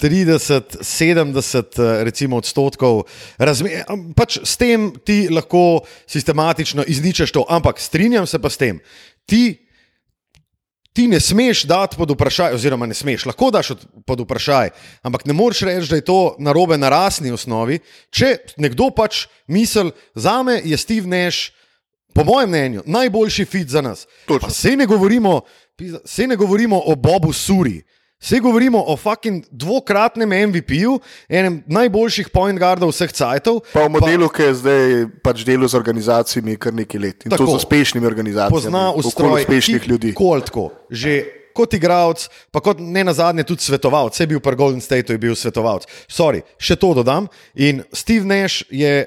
30, 0.00 0.80
70 0.82 1.78
eh, 1.78 2.04
recimo, 2.04 2.36
odstotkov, 2.36 3.04
razme, 3.38 3.84
am, 3.88 4.12
pač 4.14 4.38
s 4.44 4.56
tem 4.56 4.92
ti 5.04 5.28
lahko 5.30 5.84
sistematično 6.06 6.84
izničeš 6.86 7.32
to, 7.32 7.46
ampak 7.48 7.78
strinjam 7.80 8.26
se 8.26 8.38
pa 8.38 8.50
s 8.50 8.56
tem. 8.56 8.80
Ti 9.26 9.60
ti 10.94 11.08
ne 11.10 11.18
smeš 11.20 11.64
dati 11.66 11.96
pod 11.96 12.10
vprašaj, 12.10 12.54
oziroma 12.54 12.86
ne 12.86 12.94
smeš, 12.94 13.24
lahko 13.26 13.50
daš 13.50 13.70
od- 13.70 13.86
pod 14.06 14.20
vprašaj, 14.20 14.70
ampak 15.02 15.24
ne 15.26 15.32
moreš 15.34 15.60
reči, 15.66 15.88
da 15.90 15.96
je 15.96 16.04
to 16.06 16.36
narobe 16.38 16.78
na 16.78 16.88
rasni 16.88 17.32
osnovi. 17.34 17.80
Če 18.10 18.36
nekdo 18.56 18.90
pač 18.94 19.26
misli, 19.46 19.90
za 20.14 20.42
me 20.42 20.60
je 20.64 20.76
Steve 20.76 21.06
Nash, 21.06 21.50
po 22.14 22.22
mojem 22.24 22.48
mnenju, 22.48 22.82
najboljši 22.86 23.44
fit 23.44 23.68
za 23.68 23.82
nas. 23.82 24.06
Sej 24.50 24.76
ne, 24.76 24.86
govorimo, 24.86 25.40
sej 26.04 26.26
ne 26.26 26.36
govorimo 26.36 26.78
o 26.86 26.94
Bobu 26.94 27.32
Suri. 27.32 27.82
Vse 28.24 28.40
govorimo 28.40 28.80
o 28.86 28.96
fucking 28.96 29.44
dvokratnem 29.50 30.30
MVP-ju, 30.48 30.96
enem 31.28 31.58
najboljših 31.68 32.30
point 32.32 32.56
guardov 32.58 32.88
vseh 32.88 33.12
cajtov. 33.12 33.60
Pa 33.68 33.84
v 33.84 33.92
modelu, 33.98 34.30
ki 34.32 34.46
je 34.46 34.54
zdaj 34.62 34.84
pač 35.20 35.44
delo 35.44 35.68
z 35.68 35.76
organizacijami 35.76 36.56
kar 36.56 36.72
nekaj 36.72 37.00
let. 37.00 37.26
In 37.28 37.34
Tako. 37.34 37.44
to 37.44 37.50
z 37.52 37.60
uspešnimi 37.60 38.08
organizacijami. 38.08 38.56
pozna 38.56 38.84
ustroj 38.96 39.44
uspešnih 39.44 39.88
ljudi. 39.88 40.14
Koltko, 40.16 40.70
že 40.88 41.20
kot 41.52 41.76
igralec, 41.76 42.24
pa 42.48 42.64
kot 42.64 42.80
ne 42.80 43.04
na 43.04 43.12
zadnje 43.12 43.44
tudi 43.44 43.60
svetovalec. 43.60 44.16
Vse 44.16 44.24
je 44.24 44.32
bil 44.32 44.40
pri 44.40 44.56
Golden 44.56 44.80
Stateu, 44.80 45.12
je 45.12 45.20
bil 45.20 45.36
svetovalec. 45.36 45.84
Sorry, 46.08 46.40
še 46.56 46.80
to 46.80 46.94
dodam. 46.96 47.28
In 47.60 47.84
Steve 47.92 48.24
Nash 48.24 48.64
je, 48.72 49.04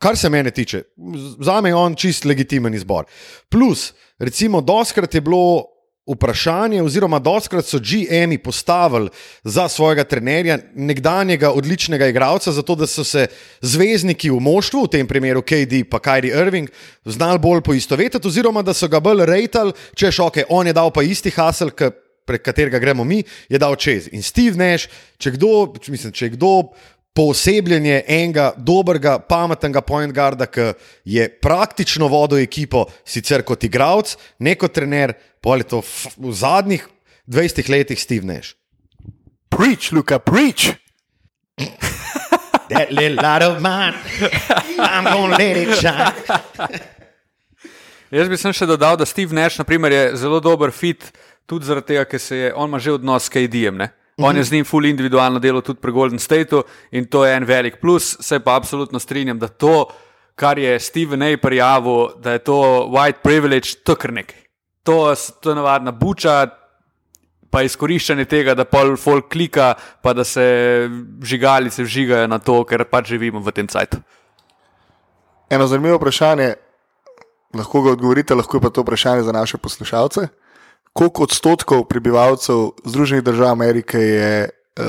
kar 0.00 0.16
se 0.16 0.32
mene 0.32 0.50
tiče, 0.50 0.88
za 1.36 1.60
me 1.60 1.68
je 1.68 1.76
on 1.76 1.92
čist 1.94 2.24
legitimen 2.24 2.72
izbor. 2.74 3.04
Plus, 3.52 3.92
recimo, 4.16 4.64
doskrat 4.64 5.12
je 5.12 5.20
bilo. 5.20 5.73
Vprašanje, 6.04 6.82
oziroma, 6.84 7.16
doskrat 7.18 7.64
so 7.64 7.78
GM-i 7.80 8.36
postavili 8.38 9.08
za 9.44 9.68
svojega 9.68 10.04
trenerja, 10.04 10.58
nekdanjega 10.74 11.50
odličnega 11.50 12.06
igralca, 12.06 12.52
zato 12.52 12.74
da 12.74 12.86
so 12.86 13.04
se 13.04 13.26
zvezdniki 13.60 14.30
v 14.30 14.40
moštvu, 14.40 14.82
v 14.84 14.90
tem 14.92 15.08
primeru 15.08 15.40
KD 15.42 15.80
in 15.80 15.88
Kyrie 15.88 16.36
Irving, 16.36 16.68
znali 17.04 17.38
bolj 17.38 17.62
poistovetiti, 17.64 18.28
oziroma 18.28 18.62
da 18.62 18.74
so 18.74 18.88
ga 18.88 19.00
bolj 19.00 19.24
rejtali, 19.24 19.72
če 19.96 20.12
šoke, 20.12 20.44
on 20.48 20.66
je 20.66 20.76
dal 20.76 20.92
pa 20.92 21.02
isti 21.02 21.32
hasel, 21.32 21.72
prek 22.24 22.44
katerega 22.44 22.78
gremo 22.78 23.04
mi, 23.04 23.22
je 23.48 23.58
dal 23.58 23.76
čez. 23.76 24.08
In 24.12 24.22
Steve 24.22 24.56
Nash, 24.56 24.88
če 25.20 25.34
kdo, 25.36 25.72
mislim, 25.88 26.12
če 26.12 26.34
kdo 26.36 26.74
poosebljenje 27.14 28.02
enega 28.10 28.52
dobrega, 28.56 29.18
pametnega 29.22 29.80
point 29.86 30.12
guarda, 30.14 30.48
ki 30.50 30.72
je 31.04 31.28
praktično 31.42 32.08
vodil 32.10 32.42
ekipo, 32.42 32.86
sicer 33.06 33.44
kot 33.46 33.64
igralec, 33.64 34.16
ne 34.38 34.56
kot 34.58 34.74
trener, 34.74 35.14
je 35.44 35.68
to 35.68 35.82
v 36.16 36.32
zadnjih 36.32 36.88
20 37.28 37.70
letih 37.70 38.00
Steve 38.00 38.26
Nash. 38.26 38.54
Preach, 39.48 39.92
Luka, 39.92 40.18
preach. 40.18 40.74
That 42.68 42.90
little 42.90 43.22
light 43.22 43.42
of 43.42 43.60
mine, 43.62 43.94
I'm 44.78 45.04
gonna 45.04 45.36
let 45.38 45.56
it 45.56 45.76
shine. 45.78 46.80
Jaz 48.10 48.28
bi 48.30 48.38
sem 48.38 48.52
še 48.54 48.66
dodal, 48.66 48.96
da 48.98 49.06
Steve 49.06 49.34
Nash 49.36 49.58
naprimer, 49.60 49.92
je 49.92 50.02
zelo 50.18 50.40
dober 50.42 50.72
fit, 50.74 51.04
tudi 51.46 51.66
zaradi 51.68 51.92
tega, 51.92 52.04
ker 52.08 52.20
se 52.22 52.36
je 52.36 52.54
on 52.54 52.70
ima 52.70 52.78
že 52.78 52.96
odnos 52.96 53.28
s 53.28 53.30
KD-jem. 53.30 53.86
Ne. 54.16 54.26
On 54.28 54.36
je 54.36 54.44
z 54.44 54.52
njim 54.52 54.64
full 54.64 54.86
individualno 54.86 55.38
delo 55.38 55.60
tudi 55.60 55.80
pri 55.80 55.92
Golden 55.92 56.18
Stateu 56.18 56.62
in 56.90 57.06
to 57.06 57.24
je 57.24 57.36
en 57.36 57.44
velik 57.44 57.80
plus. 57.80 58.16
Se 58.20 58.40
pa 58.40 58.56
absolutno 58.56 58.98
strinjam, 58.98 59.38
da 59.38 59.48
to, 59.48 59.86
kar 60.34 60.58
je 60.58 60.80
Steven 60.80 61.22
A. 61.22 61.36
prijavil, 61.42 62.08
da 62.18 62.32
je 62.32 62.38
to 62.38 62.88
white 62.90 63.22
privilege, 63.22 63.68
to 63.84 63.94
kar 63.94 64.12
nekaj. 64.12 64.38
To, 64.82 65.14
to 65.40 65.50
je 65.50 65.56
navadna 65.56 65.90
buča, 65.90 66.46
pa 67.50 67.62
izkoriščanje 67.62 68.24
tega, 68.26 68.54
da 68.58 68.66
pol 68.66 68.96
folk 68.98 69.30
klika, 69.32 69.74
pa 70.02 70.12
da 70.12 70.24
se 70.24 70.44
žigalice 71.22 71.82
vžigajo 71.86 72.26
na 72.28 72.38
to, 72.38 72.58
ker 72.66 72.84
pač 72.90 73.14
živimo 73.14 73.40
v 73.40 73.54
tem 73.54 73.68
cajtu. 73.70 74.00
Eno 75.50 75.66
zanimivo 75.70 76.00
vprašanje, 76.00 76.54
lahko 77.54 77.82
ga 77.84 77.94
odgovorite, 77.94 78.34
lahko 78.34 78.58
je 78.58 78.64
pa 78.64 78.70
to 78.74 78.82
vprašanje 78.82 79.22
za 79.22 79.32
naše 79.32 79.58
poslušalce. 79.62 80.26
Koliko 80.92 81.22
odstotkov 81.22 81.84
prebivalcev 81.88 82.70
Združenih 82.84 83.24
držav 83.24 83.50
Amerike 83.50 83.98
je 83.98 84.48
uh, 84.78 84.84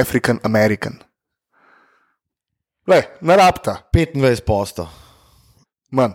African 0.00 0.38
American? 0.42 0.92
Le, 2.86 3.02
ne 3.20 3.36
rabta, 3.36 3.76
25 3.94 4.40
posto. 4.46 4.88
manj. 5.90 6.12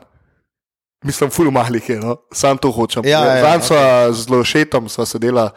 Mislim, 1.04 1.30
ful 1.30 1.52
malih 1.52 1.90
je, 1.90 2.00
no? 2.00 2.16
sam 2.34 2.58
to 2.58 2.72
hočem. 2.72 3.06
Ja, 3.06 3.24
ja, 3.26 3.42
Zanj 3.42 3.62
sva 3.62 4.12
z 4.12 4.30
Lošetom 4.30 4.90
sva 4.90 5.06
sedela 5.06 5.50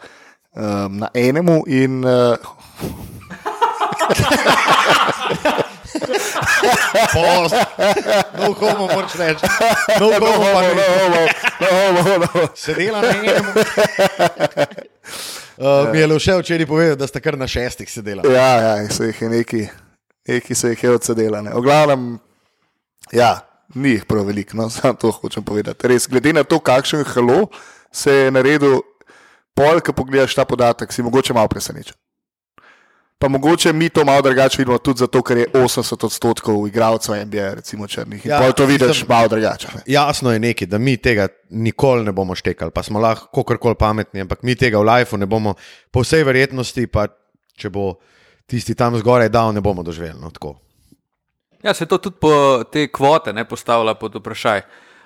um, 0.53 0.97
na 1.01 1.09
enemu 1.13 1.63
in 1.67 2.05
uh, 2.05 2.37
Post. 7.13 7.55
No, 8.37 8.53
homo 8.53 8.87
moraš 8.87 9.15
reči. 9.19 9.45
No, 9.99 10.11
homo 10.11 10.45
pa 10.53 10.61
no, 10.61 10.73
ne. 10.75 11.27
no, 11.59 11.69
no, 11.91 12.01
no, 12.03 12.17
no. 12.25 12.47
Sedela 12.55 13.01
na 13.01 13.13
enem. 13.17 13.45
Uh, 15.57 15.87
mi 15.91 15.99
je 15.99 16.07
le 16.07 16.19
še 16.21 16.37
včeraj 16.41 16.69
povedal, 16.69 16.97
da 16.99 17.07
sta 17.09 17.21
kar 17.23 17.37
na 17.39 17.47
šestih 17.49 17.89
sedela. 17.91 18.25
Ja, 18.25 18.51
ja, 18.61 18.89
se 18.89 19.11
jih 19.11 19.21
je 19.21 19.29
neki, 19.29 19.63
neki 20.27 20.55
se 20.55 20.75
jih 20.75 20.83
je 20.83 20.95
odsedela. 20.97 21.41
Ne. 21.45 21.53
V 21.55 21.63
glavnem, 21.65 22.15
ja, 23.13 23.33
ni 23.75 23.97
jih 23.97 24.05
prav 24.09 24.25
veliko, 24.29 24.57
no, 24.57 24.69
samo 24.73 24.97
to 24.99 25.11
hočem 25.15 25.45
povedati. 25.45 25.91
Res, 25.91 26.07
glede 26.09 26.33
na 26.33 26.43
to, 26.43 26.59
kakšen 26.59 27.05
halo 27.13 27.45
se 27.91 28.13
je 28.13 28.31
naredil, 28.31 28.81
pol, 29.57 29.83
ko 29.83 29.93
pogledaš 29.93 30.35
ta 30.37 30.47
podatek, 30.47 30.93
si 30.93 31.03
mogoče 31.03 31.35
malo 31.35 31.51
presenečen. 31.51 31.97
Pa 33.21 33.27
mogoče 33.27 33.73
mi 33.73 33.89
to 33.89 34.05
malo 34.05 34.21
drugače 34.21 34.57
vidimo 34.57 34.77
tudi 34.77 34.97
zato, 34.97 35.21
ker 35.21 35.37
je 35.37 35.47
80 35.53 36.05
odstotkov 36.05 36.67
igralcev 36.67 37.15
NBA, 37.17 37.53
recimo 37.53 37.87
črnih. 37.87 38.25
In 38.25 38.31
Ja, 38.31 38.51
to 38.51 38.65
vidiš 38.65 38.87
mislim- 38.87 39.05
malo 39.09 39.27
drugače. 39.27 39.67
ne. 39.75 39.81
Jasno 39.85 40.31
je 40.31 40.39
nekaj, 40.39 40.67
da 40.67 40.77
mi 40.77 40.97
tega 40.97 41.27
nikoli 41.49 42.03
ne 42.03 42.11
bomo 42.11 42.35
štekali, 42.35 42.71
pa 42.71 42.83
smo 42.83 42.99
lahko 42.99 43.43
kakorkoli 43.43 43.75
pametni, 43.75 44.21
ampak 44.21 44.43
mi 44.43 44.55
tega 44.55 44.77
v 44.77 44.83
lifeu 44.83 45.17
ne 45.17 45.25
bomo, 45.25 45.53
po 45.91 46.01
vsej 46.01 46.23
verjetnosti, 46.23 46.87
pa 46.87 47.07
če 47.55 47.69
bo 47.69 47.93
tisti 48.47 48.75
tam 48.75 48.97
zgoraj 48.97 49.29
dal, 49.29 49.53
ne 49.53 49.61
bomo 49.61 49.83
doživeli. 49.83 50.17
No, 50.19 50.31
tako. 50.31 50.55
Ja, 51.63 51.73
se 51.73 51.85
to 51.85 51.97
tudi 51.97 52.15
po 52.19 52.63
te 52.63 52.87
kvote 52.87 53.33
ne 53.33 53.45
postavlja 53.45 53.93
pod 53.93 54.15
vprašaj. 54.15 54.61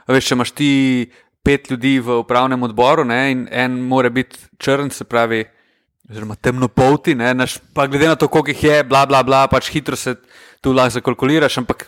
A 0.08 0.14
Veš, 0.14 0.26
če 0.26 0.34
imaš 0.34 0.52
ti 0.52 1.12
pet 1.44 1.70
ljudi 1.70 2.00
v 2.00 2.20
upravnem 2.20 2.64
odboru 2.64 3.04
ne, 3.04 3.32
in 3.32 3.48
en 3.52 3.72
mora 3.82 4.10
biti 4.10 4.40
črn, 4.58 4.90
se 4.90 5.04
pravi, 5.04 5.46
oziroma 6.10 6.36
temnopolti, 6.36 7.16
ne, 7.16 7.34
naš, 7.34 7.58
pa 7.74 7.88
glede 7.88 8.08
na 8.08 8.16
to, 8.16 8.28
koliko 8.28 8.50
jih 8.54 8.64
je, 8.64 8.84
bla, 8.84 9.06
bla, 9.06 9.24
bla, 9.24 9.48
pač 9.48 9.70
hitro 9.74 9.96
se 9.96 10.16
tu 10.62 10.74
lahko 10.74 11.00
zakalkuliraš, 11.00 11.58
ampak 11.58 11.88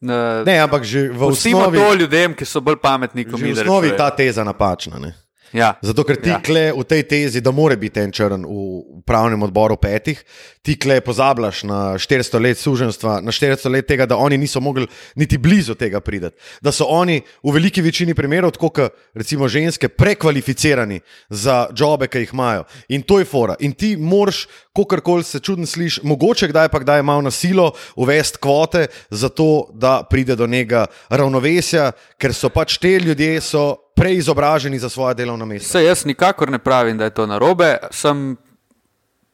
ne, 0.00 0.42
Ne, 0.44 0.58
ampak 0.58 0.84
že 0.84 1.08
v 1.08 1.22
osnovi, 1.30 1.78
to 1.78 1.94
ljudem, 1.94 2.34
ki 2.34 2.44
so 2.44 2.60
bolj 2.60 2.80
pametni 2.82 3.24
kot 3.24 3.38
že 3.38 3.44
mi. 3.44 3.52
v 3.54 3.60
osnovi 3.62 3.92
rečejo. 3.92 3.98
ta 3.98 4.10
teza 4.10 4.44
napačna. 4.44 4.98
Ne? 4.98 5.14
Ja. 5.52 5.74
Zato, 5.82 6.04
ker 6.04 6.16
ti 6.16 6.30
Ja. 6.32 6.38
ja. 6.38 6.42
kle 6.42 6.72
v 6.72 6.84
tej 6.84 7.02
tezi, 7.02 7.40
da 7.40 7.50
mora 7.50 7.76
biti 7.76 8.00
en 8.00 8.12
črn 8.12 8.44
v 8.44 8.58
upravnem 9.02 9.42
odboru 9.42 9.76
petih, 9.76 10.24
ti 10.62 10.76
kle 10.78 11.00
pozabljaš 11.00 11.62
na 11.68 11.80
400 11.98 12.40
let 12.40 12.58
suženstva, 12.58 13.20
na 13.20 13.32
400 13.32 13.70
let 13.70 13.86
tega, 13.86 14.06
da 14.06 14.16
oni 14.16 14.38
niso 14.38 14.60
mogli 14.60 14.86
niti 15.16 15.38
blizu 15.38 15.74
tega 15.74 16.00
priti. 16.00 16.30
Da 16.62 16.72
so 16.72 16.86
oni 16.88 17.20
v 17.42 17.52
veliki 17.52 17.82
večini 17.82 18.14
primerov, 18.14 18.54
tako 18.56 18.70
kot 18.70 18.96
recimo 19.14 19.48
ženske, 19.48 19.88
prekvalificirani 19.88 21.00
za 21.28 21.66
jobe, 21.76 22.08
ki 22.08 22.24
jih 22.24 22.32
imajo. 22.32 22.64
In 22.88 23.02
to 23.02 23.18
je 23.18 23.24
fora. 23.24 23.56
In 23.60 23.72
ti 23.72 23.96
moraš, 23.96 24.46
kakorkoli 24.76 25.24
se 25.24 25.40
čudno 25.40 25.66
sliši, 25.66 26.00
mogoče 26.04 26.48
kdaj 26.48 26.68
pa 26.68 26.78
kdaj 26.78 27.02
malo 27.02 27.22
na 27.22 27.30
silo 27.30 27.72
uvesti 27.96 28.38
kvote, 28.38 28.86
zato 29.10 29.68
da 29.74 30.02
pride 30.10 30.36
do 30.36 30.46
njega 30.46 30.86
ravnovesja, 31.08 31.92
ker 32.18 32.34
so 32.34 32.48
pač 32.48 32.78
te 32.78 32.98
ljudje 32.98 33.40
so 33.40 33.81
preizobraženi 33.94 34.78
za 34.78 34.88
svoje 34.88 35.14
delovno 35.14 35.46
mesto. 35.46 35.68
Se 35.68 35.84
jaz 35.84 36.04
nikakor 36.04 36.50
ne 36.50 36.58
pravim, 36.58 36.98
da 36.98 37.04
je 37.04 37.14
to 37.14 37.26
narobe, 37.26 37.76
sem 37.90 38.36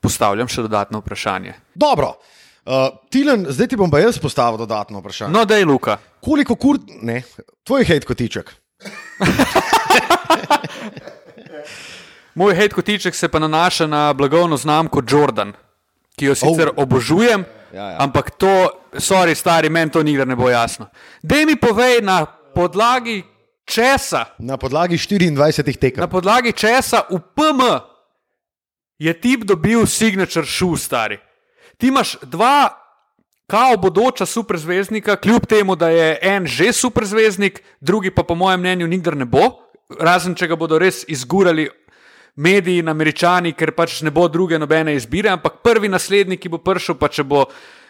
postavljam 0.01 0.49
še 0.49 0.63
dodatno 0.63 0.99
vprašanje. 1.03 1.55
Dobro. 1.75 2.15
Uh, 2.69 2.73
Tilen, 3.11 3.47
zdaj 3.49 3.67
ti 3.69 3.77
bom 3.81 3.91
pa 3.91 3.99
jaz 3.99 4.19
postavil 4.21 4.59
dodatno 4.59 4.99
vprašanje. 5.01 5.33
No, 5.33 5.45
da 5.45 5.57
je 5.57 5.65
Luka. 5.65 5.97
Koliko 6.21 6.55
kur... 6.55 6.79
Ne, 7.03 7.23
tvoj 7.65 7.85
hejt 7.85 8.05
kotiček. 8.05 8.55
Moj 12.39 12.55
hate 12.55 12.75
kotiček 12.75 13.15
se 13.15 13.29
pa 13.29 13.39
nanaša 13.39 13.87
na 13.87 14.13
blagovno 14.13 14.57
znamko 14.57 15.03
Jordan, 15.11 15.53
ki 16.17 16.25
jo 16.27 16.35
sicer 16.35 16.69
oh. 16.69 16.83
obožujem, 16.85 17.45
Ja, 17.73 17.91
ja. 17.91 17.97
ampak 18.01 18.31
to, 18.41 18.71
sorry, 18.97 19.35
stari, 19.37 19.69
meni 19.69 19.93
to 19.93 20.03
nikdar 20.03 20.25
ne 20.29 20.37
bo 20.37 20.49
jasno. 20.49 20.89
Dej 21.21 21.45
mi 21.45 21.57
povej 21.57 22.01
na 22.01 22.25
podlagi 22.57 23.21
česa, 23.69 24.25
Na 24.39 24.57
podlagi 24.57 24.97
24 24.97 25.77
tekem. 25.79 26.01
na 26.01 26.09
podlagi 26.09 26.53
česa 26.53 27.05
v 27.11 27.21
PM 27.37 27.61
je 28.99 29.13
tip 29.21 29.45
dobil 29.45 29.87
signature 29.87 30.47
shoe, 30.47 30.79
stari. 30.79 31.19
Ti 31.77 31.89
imaš 31.89 32.17
dva. 32.23 32.85
Kao 33.49 33.77
bodoča 33.77 34.27
superzvezdnika, 34.27 35.17
kljub 35.17 35.47
temu, 35.49 35.77
da 35.77 35.89
je 35.89 36.19
en 36.23 36.47
že 36.47 36.73
superzvezdnik, 36.73 37.63
drugi 37.81 38.11
pa 38.11 38.23
po 38.23 38.35
mojem 38.35 38.61
mnenju 38.61 38.87
nikdar 38.87 39.17
ne 39.17 39.25
bo, 39.25 39.41
razen 40.01 40.35
če 40.37 40.51
ga 40.53 40.57
bodo 40.57 40.77
res 40.79 41.01
izgurali 41.09 41.65
mediji 42.37 42.83
in 42.85 42.89
američani, 42.93 43.55
ker 43.57 43.73
pač 43.73 44.03
ne 44.05 44.11
bo 44.11 44.29
druge 44.29 44.59
nobene 44.59 44.93
izbire, 44.95 45.31
ampak 45.33 45.63
prvi 45.65 45.89
naslednik, 45.89 46.43
ki 46.45 46.53
bo 46.53 46.61
prišel, 46.61 46.99
pa 47.01 47.09
če 47.09 47.25
bo 47.25 47.47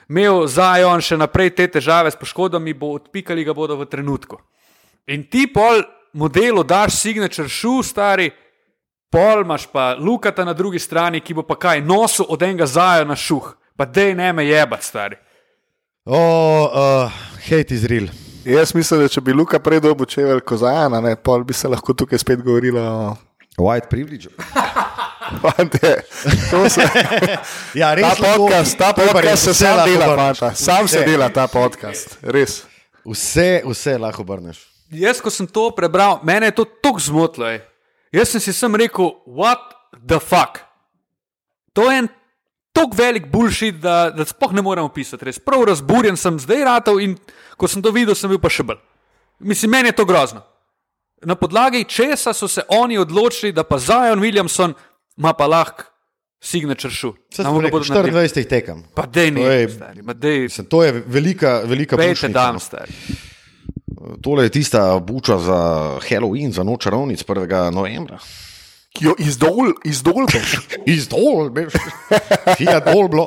imel 0.08 0.46
Zajon 0.46 1.02
še 1.02 1.18
naprej 1.18 1.50
te 1.50 1.66
težave 1.66 2.14
s 2.14 2.16
poškodbami, 2.16 2.78
bo 2.78 2.94
odpikali 2.94 3.42
ga 3.42 3.50
bodo 3.50 3.76
v 3.82 3.90
trenutku. 3.90 4.38
In 5.06 5.24
ti 5.30 5.46
pol 5.46 5.82
modelu 6.12 6.64
daš 6.64 6.98
signature 7.00 7.48
shoe, 7.48 7.82
stari, 7.82 8.30
pol 9.10 9.44
imaš 9.44 9.66
pa 9.72 9.94
Lukata 9.98 10.44
na 10.44 10.52
drugi 10.52 10.78
strani, 10.78 11.20
ki 11.20 11.34
bo 11.34 11.42
pa 11.42 11.56
kaj 11.56 11.80
nosil 11.84 12.26
od 12.28 12.42
enega 12.42 12.66
Zajona 12.66 13.16
šuh, 13.16 13.54
pa 13.76 13.84
dej 13.84 14.14
ne 14.14 14.32
me 14.32 14.46
jebat, 14.46 14.82
stari. 14.82 15.16
O, 16.04 16.18
uh, 16.18 17.12
hejt 17.48 17.70
iz 17.70 17.84
Ril. 17.84 18.08
Jaz 18.44 18.74
mislim, 18.74 19.00
da 19.04 19.08
če 19.12 19.20
bi 19.20 19.32
Luka 19.36 19.58
prej 19.60 19.82
dobil 19.84 20.08
čevelj 20.08 20.40
kozajana, 20.40 21.02
ne, 21.04 21.16
pol 21.16 21.44
bi 21.44 21.52
se 21.52 21.68
lahko 21.68 21.92
tukaj 21.92 22.18
spet 22.18 22.40
govorilo 22.44 22.80
o 22.80 23.16
White 23.58 23.90
privilege. 23.90 24.28
fante. 25.42 26.02
Se, 26.68 26.80
Ja, 27.80 27.94
res 27.94 28.16
ta 28.16 28.32
podcast, 28.36 28.78
ta 28.78 28.92
podcast 28.96 29.44
se 29.44 29.54
sam 29.54 29.84
dela, 29.84 30.16
fanta. 30.16 30.54
Sam 30.54 30.88
se 30.88 31.04
dela 31.04 31.28
ta 31.28 31.46
podcast, 31.48 32.18
res. 32.22 32.62
Vse, 33.04 33.62
vse 33.64 33.98
lahko 33.98 34.22
obrneš. 34.22 34.67
Jaz, 34.90 35.20
ko 35.20 35.30
sem 35.30 35.46
to 35.46 35.70
prebral, 35.70 36.20
mene 36.22 36.46
je 36.46 36.50
to 36.52 36.64
tako 36.64 36.98
zmotilo. 36.98 37.46
ej. 37.48 37.60
Jaz 38.12 38.28
sem 38.28 38.40
si 38.40 38.52
sem 38.52 38.74
rekel, 38.74 39.12
what 39.26 39.60
the 39.92 40.18
fuck. 40.18 40.64
To 41.72 41.90
je 41.90 41.98
en 41.98 42.08
tako 42.72 42.96
velik 42.96 43.26
bullshit, 43.26 43.80
da, 43.80 44.10
da 44.10 44.24
sploh 44.24 44.52
ne 44.52 44.62
morem 44.62 44.84
opisati. 44.84 45.24
Res 45.24 45.38
prav 45.38 45.64
razburjen 45.64 46.16
sem 46.16 46.38
zdaj 46.38 46.64
ratov 46.64 47.00
in 47.00 47.18
ko 47.56 47.68
sem 47.68 47.82
to 47.82 47.90
videl, 47.90 48.14
sem 48.14 48.30
bil 48.30 48.38
pa 48.38 48.48
še 48.48 48.62
bolj. 48.62 48.80
Mislim, 49.40 49.70
meni 49.70 49.88
je 49.88 49.92
to 49.92 50.04
grozno. 50.04 50.42
Na 51.20 51.34
podlagi 51.34 51.84
česa 51.84 52.32
so 52.32 52.48
se 52.48 52.62
oni 52.68 52.98
odločili, 52.98 53.52
da 53.52 53.64
pa 53.64 53.78
Zion 53.78 54.20
Williamson 54.20 54.74
ima 55.16 55.32
pa 55.32 55.46
lahko 55.46 55.82
signature 56.40 56.94
sem 56.94 57.44
bodo 57.44 57.82
naredili. 57.84 58.14
24 58.14 58.46
tekem. 58.46 58.84
Pa 58.94 59.02
dej 59.04 59.34
To 59.34 59.42
je- 59.42 59.66
ne, 59.66 59.68
stari, 59.68 60.00
dej, 60.14 60.38
Mislim, 60.40 60.66
To 60.66 60.84
je 60.84 60.92
velika, 61.06 61.60
velika 61.64 61.96
pejte 61.96 62.10
bučnica, 62.10 62.32
dam, 62.32 62.54
no. 62.54 62.60
stari. 62.60 62.92
Tole 64.22 64.44
je 64.44 64.50
tista 64.50 64.98
buča 64.98 65.38
za 65.38 65.60
Halloween, 66.08 66.52
za 66.52 66.62
noč 66.62 66.82
čarovnic 66.82 67.24
1. 67.24 67.70
novembra. 67.70 68.18
Ki 68.96 69.04
jo 69.04 69.14
izdol, 69.18 69.74
izdolbeš. 69.84 70.56
Iz 70.96 71.08
dol, 71.08 71.52
veš, 71.52 71.76
Fiat 72.56 72.88
dol 72.88 73.08
bilo. 73.08 73.26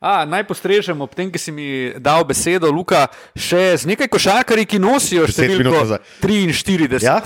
A, 0.00 0.26
naj 0.28 0.44
postrežem 0.46 1.00
ob 1.00 1.14
tem, 1.16 1.32
ki 1.32 1.40
si 1.40 1.50
mi 1.50 1.68
dal 1.98 2.26
besedo, 2.28 2.68
Luka, 2.68 3.06
še 3.32 3.72
z 3.80 3.88
nekaj 3.88 4.10
košarkarji, 4.12 4.68
ki 4.68 4.78
nosijo 4.82 5.24
številko 5.24 5.72
nazaj. 5.72 6.04
43. 6.20 7.00
Ja? 7.02 7.16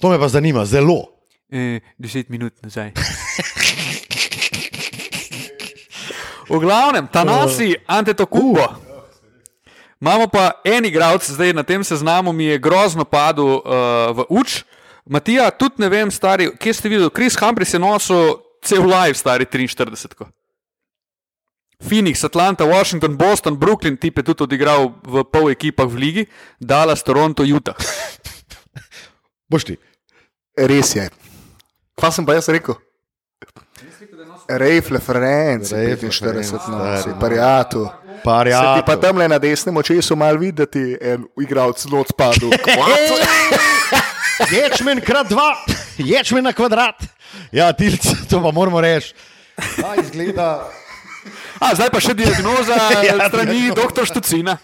To 0.00 0.12
me 0.12 0.20
pa 0.22 0.30
zanima, 0.30 0.62
zelo. 0.64 1.02
E, 1.50 1.82
deset 1.98 2.30
minut 2.30 2.54
nazaj. 2.62 2.94
V 6.46 6.62
glavnem, 6.62 7.10
ta 7.10 7.26
nasi 7.26 7.74
Antetokubo. 7.90 8.85
Imamo 10.00 10.28
pa 10.28 10.60
en 10.64 10.84
igralec, 10.84 11.24
zdaj 11.24 11.54
na 11.56 11.62
tem 11.62 11.84
seznamu 11.84 12.32
mi 12.32 12.44
je 12.44 12.58
grozno 12.58 13.04
padel 13.04 13.46
uh, 13.46 13.62
v 14.12 14.26
uč. 14.28 14.64
Matija, 15.06 15.50
tudi 15.50 15.80
ne 15.80 15.88
vem, 15.88 16.10
stari, 16.10 16.50
kje 16.58 16.72
ste 16.74 16.90
videli, 16.90 17.12
Chris 17.14 17.38
Humphries 17.38 17.72
je 17.72 17.80
nosil 17.80 18.42
cel 18.64 18.84
live, 18.84 19.14
stari 19.14 19.46
43. 19.46 20.14
-ko. 20.18 20.26
Phoenix, 21.80 22.24
Atlanta, 22.24 22.64
Washington, 22.64 23.16
Boston, 23.16 23.56
Brooklyn, 23.56 23.96
tip 23.96 24.16
je 24.16 24.22
tudi 24.22 24.42
odigral 24.42 24.96
v 25.04 25.24
pol 25.24 25.50
ekipah 25.52 25.86
v 25.86 25.96
ligi, 25.96 26.24
Dallas, 26.60 27.02
Toronto, 27.04 27.44
Utah. 27.44 27.76
Boš 29.50 29.64
ti. 29.64 29.76
Res 30.56 30.96
je. 30.96 31.08
Pa 31.94 32.10
sem 32.10 32.24
pa 32.24 32.34
jaz 32.34 32.48
rekel. 32.48 32.74
Rejfle, 34.48 35.00
Ferenc, 35.00 35.68
Rejfle, 35.72 36.08
45 36.08 36.22
Ferenc, 36.22 36.52
nosi, 36.70 37.12
stari. 37.12 38.05
Par 38.24 38.46
ti 38.46 38.82
pa 38.86 38.92
ja. 38.92 39.00
tam 39.00 39.18
le 39.18 39.28
na 39.28 39.38
desnem 39.38 39.76
očesu 39.76 40.16
mal 40.16 40.38
videti 40.38 40.96
en 41.00 41.26
igralec 41.40 41.84
not 41.92 42.08
spadal. 42.12 42.50
Ječmen 44.52 45.00
krat 45.00 45.28
dva, 45.30 45.52
ječmen 45.96 46.44
na 46.44 46.52
kvadrat. 46.52 47.02
Ja, 47.52 47.72
tilc, 47.72 48.04
to 48.30 48.40
pa 48.42 48.52
moramo 48.52 48.80
reči. 48.80 49.14
Ta 49.56 49.94
izgleda. 50.00 50.68
A, 51.60 51.72
zdaj 51.74 51.90
pa 51.92 52.00
še 52.02 52.14
diagnoza 52.16 52.76
Ja, 52.96 53.00
ja, 53.04 53.16
strani 53.30 53.70
dr. 53.74 54.04
Štucina. 54.08 54.56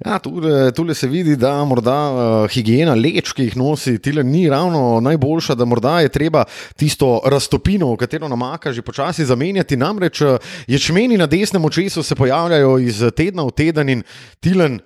Ja, 0.00 0.18
tule, 0.22 0.70
tule 0.72 0.94
se 0.94 1.08
vidi, 1.10 1.34
da 1.36 1.52
morda 1.66 1.96
uh, 2.10 2.20
higiena 2.50 2.94
leč, 2.96 3.34
ki 3.36 3.48
jih 3.48 3.56
nosi, 3.58 3.98
tile 4.02 4.22
ni 4.24 4.46
ravno 4.48 5.00
najboljša, 5.04 5.56
da 5.58 5.66
morda 5.68 5.98
je 6.04 6.12
treba 6.14 6.44
tisto 6.78 7.18
raztopino, 7.26 7.90
v 7.92 8.00
katero 8.00 8.30
namaka, 8.30 8.72
že 8.72 8.84
počasi 8.86 9.26
zamenjati. 9.28 9.76
Namreč 9.80 10.22
uh, 10.24 10.38
ječmeni 10.70 11.18
na 11.20 11.26
desnem 11.28 11.64
očesu 11.64 12.02
se 12.06 12.16
pojavljajo 12.16 12.78
iz 12.78 13.02
tedna 13.16 13.44
v 13.48 13.56
teden 13.56 13.88
in 13.88 14.04
tilen 14.40 14.80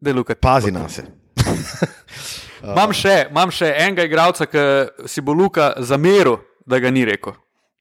Deluka. 0.00 0.38
pazi 0.40 0.72
na 0.72 0.88
se. 0.88 1.04
Imam 2.62 2.92
še, 2.94 3.28
imam 3.30 3.52
še 3.54 3.68
enega 3.84 4.06
igralca, 4.06 4.46
ki 4.50 5.06
si 5.06 5.22
bo 5.22 5.34
Luka 5.36 5.74
zameril, 5.78 6.40
da 6.66 6.80
ga 6.82 6.90
ni 6.90 7.04
rekel. 7.06 7.36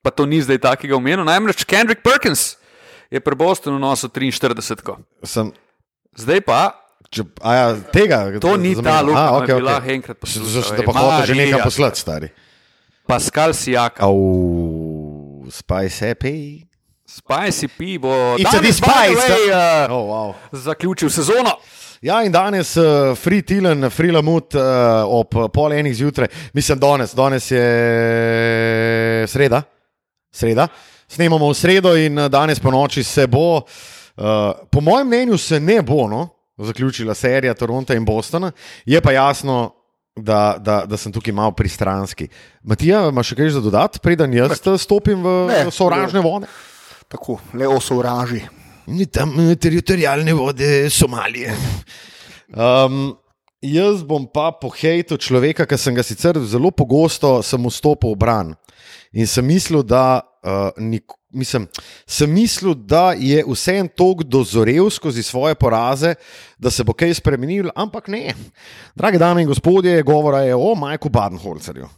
Pa 0.05 0.11
to 0.13 0.27
ni 0.29 0.41
zdaj 0.41 0.61
takega 0.61 0.95
omenil. 0.97 1.25
Namreč 1.25 1.65
Kendrick 1.65 2.03
Perkins 2.05 2.56
je 3.11 3.19
pri 3.19 3.35
Bostonu 3.35 3.79
nosil 3.79 4.09
43. 4.09 4.83
-ko. 4.83 4.97
Sem, 5.23 5.51
Zdaj 6.17 6.41
pa, 6.41 6.73
če, 7.13 7.23
ja, 7.45 7.75
tega, 7.93 8.39
to 8.41 8.57
ni 8.57 8.73
zamenjam. 8.73 8.83
ta 8.83 9.01
Luka, 9.05 9.21
A, 9.21 9.29
ki 9.29 9.35
okay, 9.37 9.45
bi 9.45 9.53
okay. 9.53 9.65
lahko 9.69 9.91
enkrat 9.91 10.17
da 10.77 10.83
pa 10.83 10.91
hočeš 10.99 11.27
že 11.27 11.35
nekaj 11.35 11.63
poslati, 11.63 11.99
stari. 11.99 12.29
Pascal 13.07 13.53
Sijaka. 13.53 14.03
Au, 14.03 15.45
Spice 15.49 16.07
Happy. 16.07 16.67
Spicy 17.07 17.67
P 17.71 17.97
bo 17.97 18.35
danes, 18.35 18.61
despise, 18.61 19.15
way, 19.15 19.47
uh, 19.53 19.91
Oh, 19.93 20.09
wow. 20.09 20.33
zaključil 20.51 21.09
sezono. 21.09 21.53
Ja, 22.01 22.19
in 22.23 22.31
danes 22.31 22.75
uh, 22.77 23.15
free 23.15 23.41
tilen, 23.41 23.89
free 23.89 24.11
lamut 24.11 24.53
uh, 24.53 24.61
ob 25.07 25.31
pol 25.53 25.73
enih 25.73 25.95
zjutraj, 25.95 26.27
mislim, 26.53 26.79
danes, 26.79 27.15
danes 27.15 27.47
je 27.51 27.63
sreda, 29.27 29.61
sreda. 30.33 30.67
Snemamo 31.07 31.49
v 31.49 31.55
sredo 31.55 31.95
in 31.95 32.17
uh, 32.19 32.27
danes 32.27 32.59
po 32.59 32.71
noči 32.71 33.03
se 33.03 33.27
bo, 33.27 33.63
uh, 33.63 34.51
po 34.71 34.81
mojem 34.81 35.07
mnenju, 35.07 35.37
se 35.37 35.59
ne 35.59 35.81
bo 35.81 36.07
no, 36.07 36.27
zaključila 36.57 37.15
serija 37.15 37.53
Toronta 37.53 37.95
in 37.95 38.05
Bostona. 38.05 38.51
Je 38.85 39.01
pa 39.01 39.11
jasno, 39.11 39.77
da, 40.17 40.57
da, 40.59 40.85
da 40.85 40.97
sem 40.97 41.11
tukaj 41.11 41.33
malo 41.33 41.51
pristranski. 41.51 42.27
Matija, 42.63 43.07
imaš 43.09 43.31
še 43.31 43.37
kaj 43.37 43.53
za 43.55 43.61
dodati, 43.61 44.01
preden 44.03 44.33
jaz 44.33 44.59
uh, 44.59 44.75
stopim 44.79 45.23
v 45.23 45.35
Ne, 45.51 45.61
sovražne 45.71 46.23
vode? 46.23 46.49
Tako, 47.07 47.37
le 47.53 47.67
osovraži. 47.71 48.41
Ni 48.87 49.05
tam 49.11 49.35
eh, 49.39 49.55
teritorijalne 49.55 50.33
vode 50.33 50.89
Somalije. 50.89 51.55
Um, 52.47 53.15
jaz 53.61 54.03
bom 54.07 54.27
pa 54.31 54.49
pohejtil 54.55 55.19
človeka, 55.19 55.67
ki 55.67 55.79
sem 55.79 55.95
ga 55.95 56.03
sicer 56.03 56.39
zelo 56.47 56.71
pogosto 56.71 57.39
sem 57.43 57.63
vstopil 57.67 58.15
v 58.15 58.19
bran. 58.19 58.53
In 59.17 59.25
sem 59.25 59.45
mislil, 59.45 59.81
da, 59.81 60.21
uh, 60.45 60.69
nik, 60.77 61.13
mislim, 61.33 61.65
sem 62.05 62.29
mislil, 62.29 62.75
da 62.75 63.15
je 63.17 63.41
vse 63.47 63.73
en 63.81 63.87
tok 63.89 64.21
dozorel 64.23 64.91
skozi 64.93 65.23
svoje 65.23 65.55
poraze, 65.55 66.13
da 66.57 66.69
se 66.71 66.85
bo 66.85 66.93
kaj 66.93 67.15
spremenil, 67.17 67.71
ampak 67.75 68.11
ne. 68.13 68.35
Drage 68.95 69.17
dame 69.17 69.41
in 69.41 69.49
gospodje, 69.49 70.03
govora 70.05 70.43
je 70.45 70.55
o 70.55 70.75
Majku 70.75 71.09
Badenholcerju. 71.09 71.89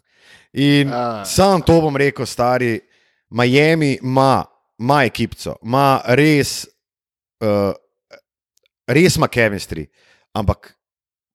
In 0.54 0.94
A. 0.94 1.26
sam 1.26 1.62
to 1.62 1.82
bom 1.82 1.98
rekel, 1.98 2.26
stari 2.26 2.80
Miami 3.30 3.98
ima, 4.02 4.46
ima 4.80 5.04
ekipco, 5.04 5.58
ima 5.64 6.00
res, 6.16 6.64
uh, 7.44 7.76
res 8.88 9.20
ima 9.20 9.28
chemistry, 9.28 9.86
ampak 10.34 10.72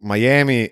Miami, 0.00 0.64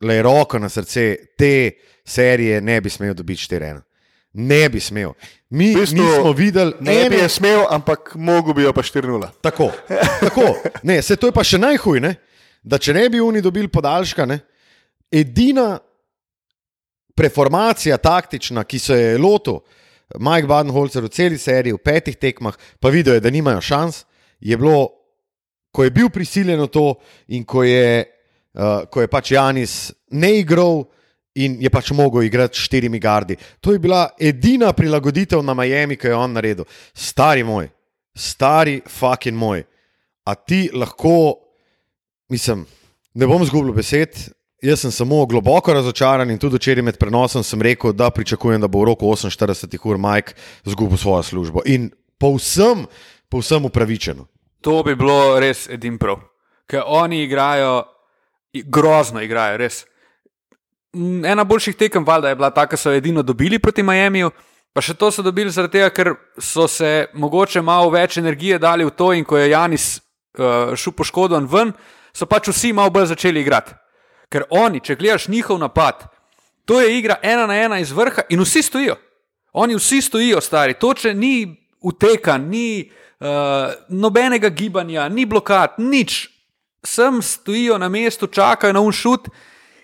le 0.00 0.22
roko 0.22 0.58
na 0.58 0.68
srce, 0.68 1.34
te 1.38 1.76
serije 2.06 2.60
ne 2.60 2.80
bi 2.80 2.90
smel 2.90 3.14
dobiti 3.14 3.42
4-1. 3.50 3.89
Ne 4.32 4.68
bi 4.68 4.80
smel. 4.80 5.12
Mi, 5.50 5.72
V 5.74 5.80
bistvu, 5.80 5.98
mi 5.98 6.14
smo 6.14 6.32
videli, 6.32 6.74
Ne 6.80 7.08
bi 7.08 7.16
ene- 7.16 7.22
je 7.22 7.28
smel, 7.28 7.64
ampak 7.70 8.12
mogo 8.14 8.54
bi 8.54 8.62
jo 8.62 8.72
pa 8.72 8.82
4-0. 8.82 9.28
Tako, 9.42 9.70
tako. 10.24 10.54
Ne, 10.82 11.02
se 11.02 11.16
to 11.16 11.26
je 11.26 11.32
pa 11.32 11.44
še 11.44 11.58
najhuj, 11.58 12.00
ne? 12.00 12.14
da 12.62 12.78
če 12.78 12.92
ne 12.92 13.08
bi 13.08 13.20
oni 13.20 13.40
dobili 13.40 13.68
podaljška, 13.68 14.26
ne? 14.26 14.38
edina 15.10 15.78
preformacija 17.14 17.96
taktična, 17.96 18.64
ki 18.64 18.78
se 18.78 18.94
je 18.94 19.18
lotil 19.18 19.58
Mike 20.18 20.46
Badenholzer 20.46 21.02
v 21.04 21.08
celi 21.08 21.38
seriji, 21.38 21.72
v 21.72 21.82
petih 21.82 22.16
tekmah, 22.16 22.54
pa 22.80 22.90
videl 22.90 23.14
je, 23.18 23.20
da 23.24 23.30
nimajo 23.30 23.60
šans, 23.60 24.04
je 24.40 24.56
bilo, 24.56 24.88
ko 25.72 25.84
je 25.84 25.90
bil 25.90 26.08
prisiljen 26.10 26.60
v 26.60 26.68
to 26.68 26.86
in 27.28 27.44
ko 27.44 27.62
je, 27.62 28.04
uh, 28.54 28.86
ko 28.90 29.00
je 29.00 29.08
pač 29.10 29.32
Janis 29.32 29.92
ne 30.10 30.32
igral. 30.40 30.84
In 31.38 31.60
je 31.62 31.70
pač 31.70 31.92
mogel 31.94 32.26
igrati 32.26 32.58
s 32.58 32.66
štirimi 32.66 32.98
gardi. 32.98 33.36
To 33.60 33.72
je 33.72 33.78
bila 33.78 34.08
edina 34.18 34.72
prilagoditev 34.72 35.42
na 35.42 35.54
Miami, 35.54 35.96
ki 35.96 36.08
jo 36.08 36.10
je 36.10 36.16
on 36.16 36.32
naredil. 36.32 36.66
Stari 36.94 37.44
moj, 37.46 37.68
stari 38.14 38.80
fucking 38.86 39.38
moj. 39.38 39.62
A 40.26 40.34
ti 40.34 40.68
lahko, 40.74 41.38
mislim, 42.28 42.66
ne 43.14 43.26
bom 43.26 43.44
zgubil 43.46 43.72
besed. 43.72 44.18
Jaz 44.60 44.82
sem 44.82 44.92
samo 44.92 45.22
globoko 45.26 45.72
razočaran 45.72 46.30
in 46.30 46.38
tudi 46.38 46.58
včeraj 46.58 46.84
med 46.84 46.98
prenosom 47.00 47.44
sem 47.46 47.62
rekel, 47.62 47.94
da 47.96 48.10
pričakujem, 48.10 48.60
da 48.60 48.68
bo 48.68 48.82
v 48.82 48.90
roku 48.90 49.06
48 49.08 49.78
ur 49.88 49.98
Mike 49.98 50.34
zgubil 50.68 50.98
svojo 51.00 51.22
službo. 51.22 51.62
In 51.64 51.88
povsem, 52.18 52.84
povsem 53.28 53.64
upravičeno. 53.64 54.26
To 54.60 54.82
bi 54.84 54.94
bilo 54.94 55.38
res 55.40 55.64
edin 55.72 55.96
prav. 55.98 56.20
Ker 56.68 56.84
oni 56.86 57.22
igrajo, 57.24 57.86
grozno 58.52 59.22
igrajo, 59.24 59.56
res. 59.56 59.86
Ena 61.24 61.44
boljših 61.44 61.76
tekem, 61.76 62.04
valjda 62.04 62.28
je 62.28 62.36
bila 62.36 62.50
ta, 62.50 62.66
ki 62.66 62.76
so 62.76 62.92
edino 62.92 63.22
dobili 63.22 63.58
proti 63.58 63.82
Miamiju. 63.82 64.30
Pa 64.74 64.82
še 64.82 64.94
to 64.94 65.10
so 65.10 65.22
dobili 65.22 65.50
zaradi 65.50 65.78
tega, 65.78 65.90
ker 65.90 66.12
so 66.38 66.66
se 66.70 67.08
mogoče 67.14 67.62
malo 67.62 67.90
več 67.90 68.18
energije 68.18 68.58
dali 68.58 68.86
v 68.86 68.94
to, 68.94 69.12
in 69.14 69.24
ko 69.26 69.38
je 69.38 69.50
Janis 69.50 69.86
uh, 70.38 70.74
šel 70.78 70.94
poškodovan 70.94 71.46
ven, 71.50 71.72
so 72.14 72.26
pač 72.26 72.50
vsi 72.50 72.72
malo 72.74 72.90
bolj 72.94 73.10
začeli 73.10 73.42
igrati. 73.42 73.74
Ker 74.30 74.46
oni, 74.50 74.78
če 74.82 74.94
gledaš 74.98 75.26
njihov 75.28 75.58
napad, 75.58 76.06
to 76.66 76.78
je 76.78 76.92
igra 76.98 77.18
ena 77.22 77.48
na 77.50 77.56
ena 77.58 77.80
iz 77.82 77.90
vrha 77.90 78.26
in 78.30 78.42
vsi 78.42 78.62
stojijo. 78.62 78.94
Oni 79.58 79.74
vsi 79.74 79.98
stojijo, 80.06 80.38
stari. 80.40 80.78
To, 80.78 80.92
če 80.94 81.14
ni 81.18 81.50
utekan, 81.82 82.46
ni 82.46 82.86
uh, 82.86 83.74
nobenega 83.90 84.50
gibanja, 84.54 85.08
ni 85.10 85.26
blokad, 85.26 85.78
nič. 85.82 86.28
Sem 86.86 87.18
stojijo 87.22 87.78
na 87.78 87.90
mestu, 87.90 88.30
čakajo 88.30 88.72
na 88.72 88.82
unšut. 88.86 89.26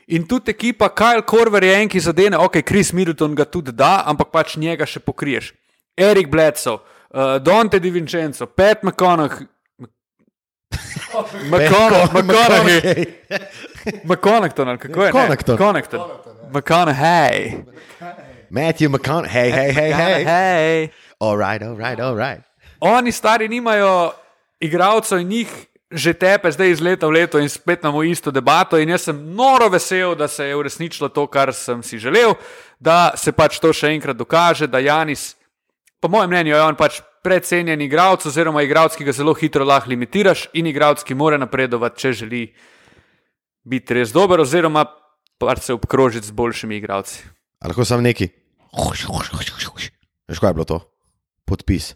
In 0.06 0.26
tudi 0.26 0.50
ekipa 0.50 0.88
Kyle 0.94 1.22
Korver 1.26 1.64
je 1.64 1.72
en, 1.74 1.88
ki 1.88 2.00
zadene, 2.00 2.38
ok, 2.38 2.60
Chris 2.62 2.92
Middleton 2.94 3.34
ga 3.34 3.44
tudi 3.44 3.72
da, 3.74 4.04
ampak 4.06 4.30
pač 4.30 4.54
njega 4.56 4.86
še 4.86 5.00
pokriješ. 5.02 5.50
Erik 5.98 6.30
Bledsoe, 6.30 6.78
uh, 7.10 7.38
Dante 7.42 7.80
Di 7.82 7.90
Vincenzo, 7.90 8.46
Pat 8.46 8.84
McConaughey. 8.86 9.48
McConaughey, 11.50 12.22
McConaughey, 14.04 14.78
kako 14.86 15.04
je? 15.04 15.12
Connaughton. 15.12 15.56
Connaughton. 15.58 16.00
McConaughey. 16.52 17.64
Matthew 18.50 18.88
McConaughey, 18.88 19.50
hej, 19.50 19.50
hej, 19.50 19.72
hej, 19.72 19.92
hej. 19.92 20.24
Hej. 20.24 20.90
All 21.18 21.36
right, 21.36 21.62
all 21.62 21.74
right, 21.74 21.98
all 21.98 22.14
right. 22.14 22.42
Oni 22.80 23.12
stari 23.12 23.48
nimajo 23.48 24.12
igralcev 24.60 25.18
in 25.18 25.28
njih 25.28 25.48
že 25.90 26.14
tepe 26.18 26.50
zdaj 26.50 26.70
iz 26.70 26.80
leta 26.82 27.06
v 27.06 27.14
leto 27.14 27.38
in 27.38 27.48
spet 27.48 27.82
imamo 27.82 28.02
isto 28.02 28.30
debato. 28.30 28.78
In 28.78 28.90
jaz 28.90 29.06
sem 29.06 29.18
noro 29.34 29.68
vesel, 29.70 30.14
da 30.18 30.28
se 30.28 30.44
je 30.44 30.56
uresničilo 30.56 31.08
to, 31.08 31.26
kar 31.26 31.54
sem 31.54 31.82
si 31.82 31.98
želel, 31.98 32.34
da 32.80 33.14
se 33.16 33.32
pač 33.32 33.60
to 33.62 33.70
še 33.72 33.94
enkrat 33.94 34.16
dokaže, 34.18 34.66
da 34.66 34.82
Janis, 34.82 35.36
po 36.02 36.08
mojem 36.08 36.30
mnenju, 36.30 36.54
je 36.54 36.62
on 36.62 36.76
pač 36.78 37.00
precenjen 37.22 37.80
igralec, 37.82 38.26
oziroma 38.26 38.62
igralec, 38.62 38.96
ki 38.98 39.06
ga 39.06 39.14
zelo 39.14 39.34
hitro 39.34 39.64
lahko 39.66 39.90
limitiraš 39.90 40.48
in 40.54 40.66
igralec, 40.66 41.02
ki 41.06 41.14
mora 41.14 41.38
napredovati, 41.38 41.98
če 42.02 42.12
želi 42.22 42.42
biti 43.66 43.94
res 43.94 44.14
dober, 44.14 44.42
oziroma 44.42 44.86
pač 45.38 45.66
se 45.66 45.74
obkrožiti 45.74 46.26
z 46.26 46.34
boljšimi 46.34 46.78
igralci. 46.78 47.22
A 47.62 47.70
lahko 47.70 47.86
sam 47.86 48.02
neki. 48.02 48.28
Veš, 50.26 50.40
kaj 50.42 50.50
je 50.50 50.54
bilo 50.54 50.66
to? 50.66 50.78
Podpis. 51.46 51.94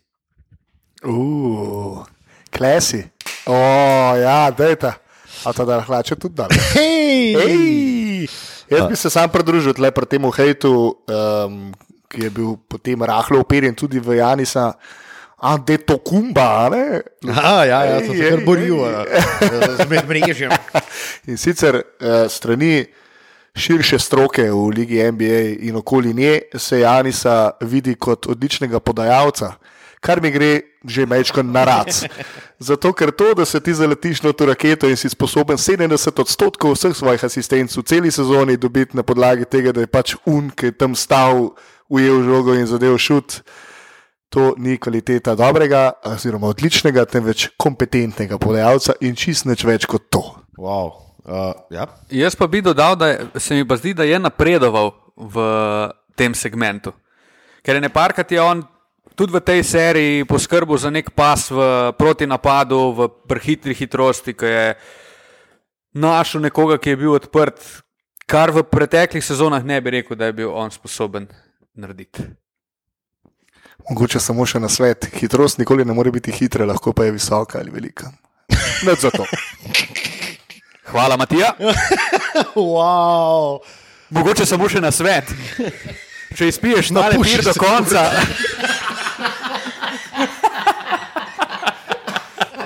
Uf, 1.02 2.06
klesi. 2.54 3.04
O, 3.50 4.16
ja, 4.16 4.50
dejta. 4.54 4.94
A 5.44 5.52
ta 5.56 5.64
da 5.64 5.80
hlače 5.82 6.16
tudi 6.20 6.36
dal. 6.38 6.52
Hej! 6.74 7.34
Ej! 7.34 8.28
Jaz 8.70 8.86
bi 8.86 8.96
se 8.96 9.10
sam 9.10 9.30
pridružil 9.30 9.74
le 9.82 9.90
pri 9.90 10.06
tem 10.06 10.26
hejtu, 10.30 10.72
um, 10.94 11.72
ki 12.10 12.26
je 12.26 12.30
bil 12.30 12.54
potem 12.70 13.02
rahlo 13.02 13.40
uperjen 13.42 13.74
tudi 13.74 13.98
v 13.98 14.20
Janisa. 14.20 14.72
A 15.40 15.56
de 15.56 15.78
to 15.78 15.96
kumba, 16.04 16.68
ne? 16.68 17.00
Aha, 17.24 17.64
ja, 17.64 17.78
ja, 17.88 18.00
sem 18.04 18.12
se 18.12 18.28
kar 18.28 18.42
boril 18.44 18.84
ej. 18.84 18.96
eh, 19.16 19.76
z 19.80 19.86
medmrežjem. 19.88 20.52
In 21.32 21.40
sicer 21.40 21.80
uh, 21.80 22.28
strani 22.28 22.84
širše 23.56 23.98
stroke 23.98 24.44
v 24.44 24.68
Ligi 24.76 25.00
NBA 25.00 25.64
in 25.66 25.76
okoli 25.80 26.12
nje 26.14 26.42
se 26.54 26.80
Janisa 26.80 27.50
vidi 27.60 27.94
kot 27.94 28.28
odličnega 28.28 28.80
podajalca, 28.80 29.54
kar 30.00 30.20
mi 30.20 30.30
gre 30.30 30.62
že 30.84 31.06
mečko 31.06 31.42
na 31.42 31.64
rad. 31.64 31.92
Zato, 32.58 32.92
ker 32.92 33.12
to, 33.12 33.34
da 33.34 33.44
se 33.44 33.60
ti 33.60 33.74
zaletiš 33.74 34.22
na 34.22 34.32
to 34.32 34.46
raketo 34.48 34.88
in 34.88 34.96
si 34.96 35.08
sposoben 35.08 35.56
70 35.56 36.20
odstotkov 36.20 36.76
vseh 36.76 36.96
svojih 36.96 37.24
asistentov 37.24 37.84
v 37.84 37.88
celi 37.88 38.10
sezoni 38.12 38.56
dobiti 38.56 38.96
na 38.96 39.04
podlagi 39.04 39.44
tega, 39.44 39.72
da 39.72 39.84
je 39.84 39.88
pač 39.88 40.16
un, 40.24 40.48
ki 40.48 40.72
je 40.72 40.76
tam 40.76 40.96
stal, 40.96 41.52
ujel 41.88 42.24
žogo 42.24 42.56
in 42.56 42.68
zadev 42.68 42.96
šut. 42.96 43.44
To 44.30 44.54
ni 44.56 44.78
kvaliteta 44.78 45.34
dobrega, 45.34 46.00
oziroma 46.06 46.52
odličnega, 46.52 47.04
temveč 47.04 47.50
kompetentnega 47.58 48.38
podajalca 48.38 48.94
in 49.02 49.16
čist 49.18 49.48
nič 49.48 49.64
več 49.66 49.88
kot 49.90 50.06
to. 50.08 50.22
Wow. 50.56 51.10
Uh, 51.24 51.52
ja. 51.68 51.88
Jaz 52.08 52.36
pa 52.38 52.46
bi 52.48 52.62
dodal, 52.64 52.96
da 52.96 53.40
se 53.40 53.58
mi 53.58 53.66
pa 53.68 53.76
zdi, 53.76 53.92
da 53.92 54.06
je 54.06 54.20
napredoval 54.20 54.94
v 55.16 55.44
tem 56.16 56.32
segmentu. 56.32 56.94
Ker 57.60 57.76
je 57.76 57.84
neparkrat 57.84 58.32
je 58.32 58.40
on 58.40 58.62
tudi 59.20 59.36
v 59.36 59.44
tej 59.44 59.60
seriji 59.60 60.24
poskrbel 60.24 60.80
za 60.80 60.88
nek 60.88 61.12
pas 61.12 61.52
v 61.52 61.92
protinapadu, 61.92 62.96
v 62.96 63.00
prehitri 63.28 63.76
hitrosti, 63.76 64.32
ki 64.32 64.48
je 64.48 64.66
našel 65.92 66.40
nekoga, 66.40 66.80
ki 66.80 66.96
je 66.96 66.96
bil 66.96 67.12
odprt, 67.12 67.60
kar 68.24 68.48
v 68.48 68.64
preteklih 68.64 69.20
sezonah 69.20 69.60
ne 69.60 69.76
bi 69.84 70.00
rekel, 70.00 70.16
da 70.16 70.32
je 70.32 70.40
bil 70.40 70.48
on 70.48 70.72
sposoben 70.72 71.28
narediti. 71.76 72.24
Mogoče 73.90 74.20
samo 74.24 74.46
še 74.48 74.60
na 74.60 74.72
svet. 74.72 75.10
Hitrost 75.20 75.60
nikoli 75.60 75.84
ne 75.84 75.92
more 75.92 76.08
biti 76.14 76.32
hitra, 76.32 76.64
lahko 76.64 76.96
pa 76.96 77.04
je 77.04 77.16
visoka 77.20 77.60
ali 77.60 77.68
velika. 77.68 78.08
Ne 78.88 78.96
za 78.96 79.12
to. 79.12 79.28
Hvala, 80.88 81.20
Matija. 81.20 81.52
Wow. 82.56 83.60
Mogoče 84.10 84.46
samo 84.46 84.68
še 84.68 84.80
na 84.80 84.88
svet. 84.94 85.28
Če 86.38 86.48
izpiješ 86.48 86.92
na 86.94 87.10
pir 87.10 87.42
do 87.42 87.52
konca, 87.58 88.06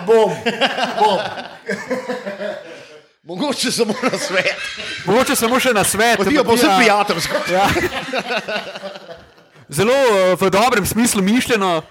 Bom, 0.07 0.31
bom. 1.01 1.19
Mogoče 3.23 3.71
samo 3.71 3.95
na 4.03 4.19
svet. 4.19 4.57
mogoče 5.07 5.37
samo 5.37 5.61
še 5.61 5.73
na 5.73 5.85
svet. 5.85 6.21
Odvijo 6.21 6.45
pa 6.45 6.53
vse 6.53 6.69
prijateljsko. 6.77 7.37
Ja. 7.53 7.69
Zelo 9.69 9.95
eh, 9.95 10.37
v 10.40 10.51
dobrem 10.51 10.87
smislu 10.87 11.23
mišljeno. 11.23 11.83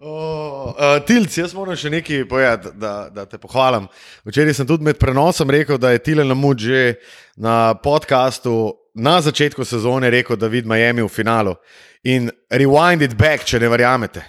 Oh, 0.00 0.74
uh, 0.76 0.98
Tilc, 1.08 1.32
jaz 1.38 1.54
moram 1.56 1.76
še 1.76 1.90
nekaj 1.90 2.26
povedati, 2.28 2.72
da, 2.76 3.08
da 3.10 3.24
te 3.24 3.40
pohvalim. 3.40 3.88
Včeraj 4.28 4.58
sem 4.58 4.68
tudi 4.68 4.84
med 4.84 5.00
prenosom 5.00 5.50
rekel, 5.50 5.80
da 5.80 5.94
je 5.94 6.02
Tilen 6.04 6.28
Lamud 6.28 6.60
že 6.60 6.98
na 7.36 7.74
podkastu 7.74 8.76
na 8.96 9.20
začetku 9.24 9.64
sezone 9.64 10.10
rekel, 10.12 10.36
da 10.36 10.52
vidi 10.52 10.68
Miami 10.68 11.02
v 11.02 11.08
finalu. 11.12 11.56
In 12.04 12.30
rewind 12.52 13.02
it 13.02 13.16
back, 13.16 13.44
če 13.44 13.60
ne 13.60 13.72
verjamete. 13.72 14.22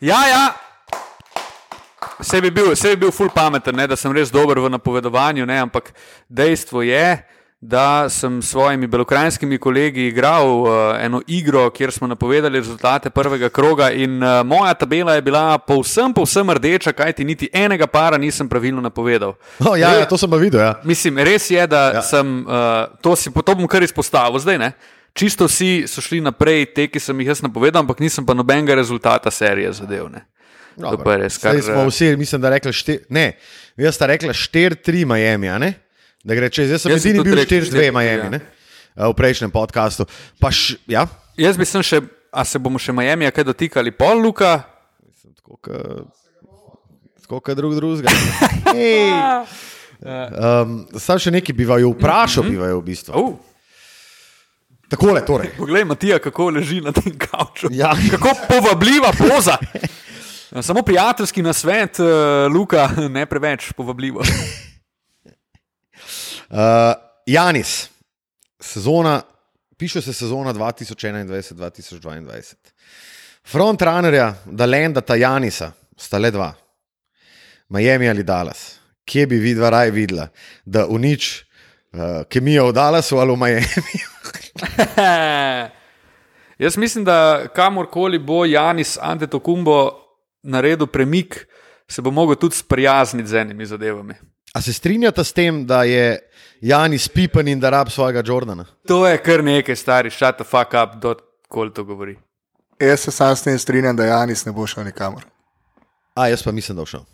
Ja, 0.00 0.28
ja. 0.28 0.44
Vse 2.20 2.40
bi 2.40 2.50
bil, 2.50 2.70
vse 2.72 2.94
bi 2.96 3.06
bil 3.06 3.12
ful 3.12 3.28
pameten, 3.32 3.76
ne, 3.76 3.86
da 3.88 3.96
sem 3.96 4.12
res 4.12 4.30
dober 4.32 4.60
v 4.60 4.70
napovedovanju, 4.72 5.46
ne, 5.48 5.56
ampak 5.60 5.92
dejstvo 6.28 6.82
je, 6.84 7.16
da 7.60 8.06
sem 8.12 8.38
s 8.42 8.50
svojimi 8.52 8.86
belokrajinskimi 8.86 9.56
kolegi 9.58 10.06
igral 10.10 10.44
uh, 10.60 10.68
eno 11.00 11.22
igro, 11.26 11.70
kjer 11.72 11.92
smo 11.92 12.06
napovedali 12.06 12.60
rezultate 12.60 13.10
prvega 13.10 13.48
kroga 13.48 13.88
in 13.90 14.20
uh, 14.22 14.42
moja 14.46 14.74
tabela 14.74 15.14
je 15.16 15.22
bila 15.24 15.58
povsem, 15.58 16.12
povsem 16.14 16.50
rdeča, 16.50 16.92
kajti 16.92 17.24
niti 17.24 17.48
enega 17.52 17.86
para 17.88 18.20
nisem 18.20 18.48
pravilno 18.48 18.80
napovedal. 18.84 19.34
Oh, 19.64 19.72
ja, 19.78 19.94
ja, 19.96 20.04
to 20.06 20.18
sem 20.20 20.30
pa 20.30 20.36
videl. 20.36 20.60
Ja. 20.60 20.74
Mislim, 20.84 21.18
res 21.18 21.50
je, 21.50 21.66
da 21.66 21.90
Ja. 21.96 22.02
sem 22.04 22.44
uh, 22.44 22.84
to, 23.00 23.16
si, 23.16 23.32
to 23.32 23.54
bom 23.56 23.66
kar 23.66 23.82
izpostavil 23.82 24.38
zdaj. 24.38 24.58
Ne? 24.58 24.72
Čisto 25.16 25.48
vsi 25.48 25.86
so 25.88 26.04
šli 26.04 26.20
naprej, 26.20 26.66
te, 26.76 26.84
ki 26.92 27.00
sem 27.00 27.16
jih 27.22 27.32
jaz 27.32 27.40
napovedal, 27.40 27.80
ampak 27.80 28.02
nisem 28.04 28.26
pa 28.26 28.36
nobenega 28.36 28.76
rezultata 28.76 29.32
serije 29.32 29.72
zadev. 29.78 30.10
Ne? 30.12 30.26
To 30.76 30.92
je 30.92 31.16
res, 31.16 31.38
kar, 31.40 31.56
Zdaj 31.56 31.72
smo 31.72 31.86
eh, 31.86 31.88
vsi, 31.88 32.08
mislim, 32.20 32.40
da 32.44 32.52
rekli 32.52 32.72
šte, 32.72 32.98
ne, 33.08 33.30
jaz 33.80 33.96
sta 33.96 34.10
rekla 34.10 34.34
4-3 34.36 35.06
Miami, 35.08 35.48
a 35.48 35.56
ne? 35.58 35.72
Da 36.20 36.36
gre 36.36 36.50
čez, 36.52 36.68
jaz 36.68 36.84
sem 36.84 36.92
Jaz 36.92 37.06
edini 37.06 37.24
bil 37.24 37.38
rekel 37.38 37.64
4-2 37.64 37.72
4-3, 37.72 37.96
Miami, 37.96 38.26
ja. 38.28 38.30
ne? 38.36 38.40
Eh, 38.92 39.08
V 39.08 39.16
prejšnjem 39.16 39.50
podkastu. 39.52 40.04
Pa 40.36 40.52
š, 40.52 40.76
ja, 40.84 41.06
Jaz 41.40 41.56
bi 41.56 41.64
sem 41.68 41.80
še, 41.84 42.02
a 42.32 42.44
se 42.44 42.60
bomo 42.60 42.80
še 42.80 42.92
Miami 42.92 43.28
kaj 43.32 43.48
dotikali, 43.48 43.92
pol 43.96 44.20
Luka. 44.20 44.60
tako 47.24 47.40
kot 47.40 47.56
drug 47.56 47.72
drugega. 47.76 48.12
Ej. 48.76 49.12
Um, 50.04 50.84
Sam 51.00 51.16
še 51.16 51.32
nekaj 51.32 51.56
bi 51.56 51.64
vaju 51.64 51.96
vprašal, 51.96 52.44
bi 52.52 52.60
vaju 52.60 52.84
v 52.84 52.84
bistvu. 52.84 53.12
Uh, 53.16 53.55
Takole, 54.88 55.26
torej. 55.26 55.50
poglej, 55.58 55.84
Matija, 55.84 56.18
kako 56.18 56.50
leži 56.50 56.80
na 56.80 56.92
tem 56.92 57.18
kavču. 57.18 57.68
Ja. 57.70 57.96
Kako 58.10 58.34
povabljiva 58.48 59.12
poza. 59.18 59.56
Samo 60.62 60.82
prijateljski 60.82 61.42
nasvet, 61.42 61.98
uh, 61.98 62.06
Luka, 62.52 62.90
ne 63.16 63.26
preveč 63.26 63.72
povabljivo. 63.72 64.20
Uh, 64.20 64.26
Janis, 67.26 67.88
sezona, 68.60 69.22
piše 69.76 70.02
se 70.02 70.12
sezona 70.12 70.54
2021-2022. 70.54 72.54
Frontrunnerja, 73.46 74.34
da 74.44 74.66
lendata 74.66 75.14
Janisa, 75.14 75.72
sta 75.96 76.18
le 76.18 76.30
dva, 76.30 76.54
Miami 77.68 78.08
ali 78.08 78.22
Dallas. 78.22 78.78
Kje 79.04 79.26
bi 79.26 79.36
vidva 79.38 79.70
raj 79.70 79.90
videla, 79.90 80.28
da 80.64 80.86
unič 80.86 81.45
uh, 81.96 82.24
kemijo 82.28 82.68
v 82.68 82.72
Dallasu 82.72 83.18
ali 83.18 83.32
v 83.32 83.36
Miami? 83.36 83.66
Jaz 86.58 86.76
mislim, 86.76 87.04
da 87.04 87.48
kamorkoli 87.54 88.18
bo 88.18 88.44
Janis 88.44 88.98
Antetokumbo 89.00 89.90
naredil 90.42 90.86
premik, 90.86 91.46
se 91.88 92.02
bo 92.02 92.10
mogel 92.10 92.36
tudi 92.36 92.56
sprijazniti 92.56 93.28
z 93.28 93.34
enimi 93.34 93.66
zadevami. 93.66 94.14
A 94.54 94.60
se 94.60 94.72
strinjata 94.72 95.24
s 95.24 95.32
tem, 95.32 95.66
da 95.66 95.84
je 95.84 96.18
Janis 96.60 97.08
pipen 97.08 97.48
in 97.48 97.60
da 97.60 97.70
rab 97.70 97.90
svojega 97.90 98.22
Jordana? 98.26 98.64
To 98.88 99.06
je 99.06 99.18
kar 99.18 99.44
nekaj, 99.44 99.76
stari, 99.76 100.10
shut 100.10 100.36
the 100.36 100.44
fuck 100.44 100.72
up, 100.72 100.96
dokoli 101.02 101.72
to 101.72 101.84
govori. 101.84 102.16
Jaz 102.80 103.00
se 103.00 103.10
sam 103.10 103.36
s 103.36 103.42
tem 103.42 103.58
strinjam, 103.58 103.96
da 103.96 104.04
Janis 104.04 104.44
ne 104.44 104.52
bo 104.52 104.66
šel 104.66 104.84
nikamor. 104.84 105.24
A, 106.14 106.28
jaz 106.28 106.42
pa 106.42 106.52
mislim, 106.52 106.76
da 106.76 106.82
je 106.82 106.86
všel. 106.86 107.04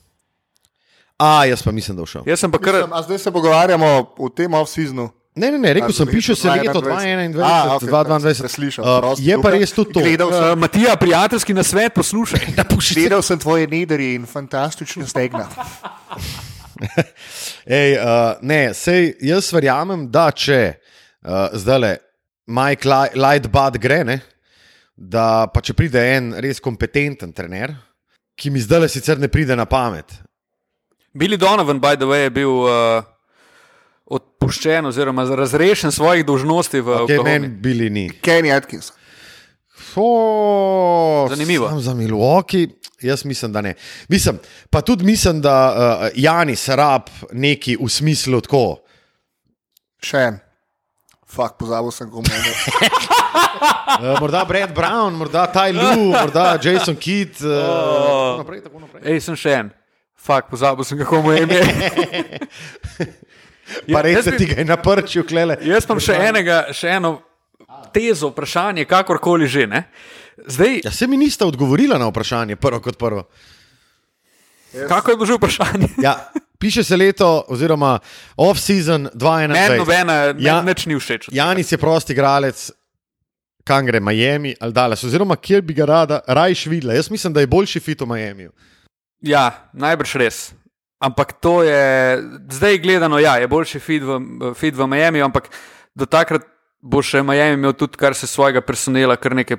A, 1.23 1.45
jaz 1.47 1.63
pa 1.63 1.71
mislim, 1.71 1.97
da 1.97 2.03
je 2.03 2.09
všel. 2.09 2.23
Jaz 2.27 2.41
sem 2.41 2.51
pa 2.51 2.59
kar. 2.59 2.75
Mislim, 2.75 2.93
a 2.93 3.03
zdaj 3.03 3.19
se 3.19 3.31
pogovarjamo 3.31 3.91
o 4.19 4.29
tem 4.29 4.55
off-seasonu. 4.55 5.11
Ne, 5.35 5.49
ne, 5.49 5.59
ne, 5.59 5.71
rekel 5.73 5.89
A, 5.89 5.93
sem, 5.93 6.09
piše 6.11 6.35
se 6.37 6.51
leto 6.51 6.81
2021. 6.81 7.33
2021, 7.33 7.43
A, 7.43 7.77
okej, 7.77 7.89
2022. 7.89 8.35
sem 8.35 8.43
preslišal, 8.43 8.83
Uh, 8.85 8.99
prosti, 9.01 9.25
je 9.25 9.37
pa 9.41 9.51
res 9.51 9.73
tudi 9.73 9.93
to. 9.93 10.01
Sem, 10.01 10.29
Uh, 10.29 10.59
Matija, 10.59 10.97
prijateljski 10.97 11.55
nasvet, 11.55 11.95
poslušaj. 11.95 12.41
gledal 12.99 13.23
sem 13.23 13.39
tvoje 13.39 13.67
nederi 13.67 14.15
in 14.15 14.27
fantastične 14.27 15.07
stegna. 15.09 15.47
Ej, 17.67 17.97
uh, 17.97 18.37
ne, 18.43 18.75
sej, 18.75 19.15
jaz 19.23 19.53
verjamem, 19.55 20.09
da 20.11 20.31
če 20.35 20.59
uh, 21.23 21.55
zdaj 21.55 21.79
le 21.81 21.93
Mike 22.51 22.89
Li- 22.89 23.15
Lightbud 23.17 23.79
gre, 23.81 24.03
ne, 24.05 24.19
da 24.97 25.47
pa 25.49 25.63
če 25.65 25.75
pride 25.79 26.03
en 26.17 26.33
res 26.43 26.61
kompetenten 26.61 27.33
trener, 27.33 27.73
ki 28.37 28.51
mi 28.51 28.61
zdaj 28.61 28.85
le 28.85 28.89
sicer 28.91 29.17
ne 29.23 29.31
pride 29.33 29.57
na 29.57 29.65
pamet. 29.71 30.13
Billy 31.15 31.37
Donovan, 31.37 31.81
by 31.81 31.97
the 31.97 32.09
way, 32.09 32.25
je 32.25 32.31
bil 32.31 32.49
uh, 32.49 33.05
odpuščen 34.05 34.87
oziroma 34.87 35.25
razrešen 35.37 35.93
svojih 35.93 36.25
dolžnosti 36.27 36.81
v 36.81 36.89
Okay, 36.89 37.03
Oklahomi. 37.05 37.31
meni 37.31 37.49
bili 37.49 37.91
ni. 37.91 38.11
Kenny 38.21 38.53
Atkins. 38.53 38.93
O, 39.97 41.27
Zanimivo. 41.31 41.69
sam 41.69 41.81
Za 41.81 41.95
Milwaukee, 41.95 42.69
jaz 43.01 43.25
mislim, 43.25 43.53
da 43.53 43.61
ne. 43.61 43.75
Mislim, 44.09 44.39
pa 44.71 44.81
tudi 44.81 45.05
mislim, 45.05 45.41
da 45.41 45.75
uh, 45.77 46.09
Janis 46.15 46.69
rab 46.69 47.03
neki 47.33 47.77
v 47.77 47.89
smislu 47.89 48.41
tako. 48.41 48.79
Še 50.03 50.17
en. 50.31 50.41
Fak, 51.29 51.59
pozabil 51.61 51.93
sem, 51.93 52.09
komu 52.11 52.25
je. 52.29 52.89
Uh, 54.01 54.17
morda 54.23 54.45
Brad 54.45 54.73
Brown, 54.75 55.15
morda 55.17 55.47
Ty 55.53 55.73
Lue, 55.77 56.09
morda 56.13 56.59
Jason 56.63 56.97
Kidd. 56.97 57.37
Uh, 57.45 57.53
tako 57.53 58.39
naprej, 58.39 58.61
tako 58.65 58.81
naprej. 58.81 59.07
Ej, 59.13 59.21
sem 59.29 59.37
še 59.37 59.55
en. 59.61 59.73
Fak, 60.23 60.47
pozabil 60.47 60.85
sem, 60.85 60.99
kako 60.99 61.23
mu 61.23 61.33
je 61.33 61.43
ime. 61.43 61.61
Pa 63.89 64.03
res 64.03 64.25
se 64.25 64.37
ti 64.37 64.47
ga 64.47 64.55
je 64.55 64.65
naprčil, 64.65 65.25
klele. 65.25 65.57
Jaz 65.63 65.87
imam 65.87 65.99
še 65.99 66.15
enega, 66.21 66.67
še 66.71 66.93
eno 66.93 67.17
tezo, 67.91 68.31
vprašanje, 68.31 68.85
kakorkoli 68.85 69.49
že. 69.49 69.67
Ne? 69.67 69.85
Zdaj, 70.47 70.81
Ja, 70.85 70.91
se 70.91 71.07
mi 71.07 71.17
nista 71.17 71.47
odgovorila 71.47 71.99
na 71.99 72.07
vprašanje, 72.07 72.57
prvo 72.57 72.81
kot 72.81 72.97
prvo. 72.97 73.25
kako 74.89 75.11
je 75.11 75.17
bilo 75.17 75.27
že 75.27 75.35
vprašanje? 75.35 75.89
Ja, 75.99 76.15
piše 76.59 76.85
se 76.85 76.97
leto, 76.97 77.45
oziroma 77.49 77.99
off-season 78.37 79.09
Meni 79.11 79.17
2021. 79.17 79.79
nobena, 79.79 80.13
Ja. 80.15 80.35
ja, 80.39 80.63
nič 80.63 80.87
ni 80.87 80.95
všeč. 80.95 81.29
Janis 81.31 81.73
je 81.73 81.79
prost 81.79 82.11
igralec, 82.11 82.71
kam 83.65 83.87
gre 83.87 84.01
Miami 84.01 84.55
ali 84.57 84.73
Dallas, 84.73 85.05
oziroma 85.05 85.37
kjer 85.37 85.63
bi 85.63 85.75
ga 85.75 85.85
rada 85.87 86.21
rajš 86.27 86.67
videla. 86.67 86.95
Jaz 86.95 87.11
mislim, 87.11 87.33
da 87.33 87.41
je 87.41 87.47
boljši 87.49 87.81
fit 87.81 88.01
v 88.01 88.07
Miamiju. 88.07 88.53
Ja, 89.23 89.71
najbrž 89.73 90.17
res. 90.19 90.39
Ampak 91.03 91.33
to 91.43 91.63
je 91.67 92.19
zdaj 92.51 92.79
gledano, 92.79 93.19
ja, 93.19 93.37
je 93.43 93.49
boljši 93.51 93.81
feed 93.83 94.03
v, 94.07 94.19
feed 94.55 94.77
v 94.79 94.87
Miami, 94.87 95.23
ampak 95.23 95.51
do 95.99 96.07
takrat 96.07 96.47
bo 96.83 97.03
še 97.03 97.23
Miami 97.23 97.59
imel 97.59 97.75
tudi, 97.79 97.99
kar 97.99 98.15
se 98.15 98.27
svojega 98.27 98.63
personela, 98.63 99.17
kar 99.17 99.35
nekaj 99.39 99.59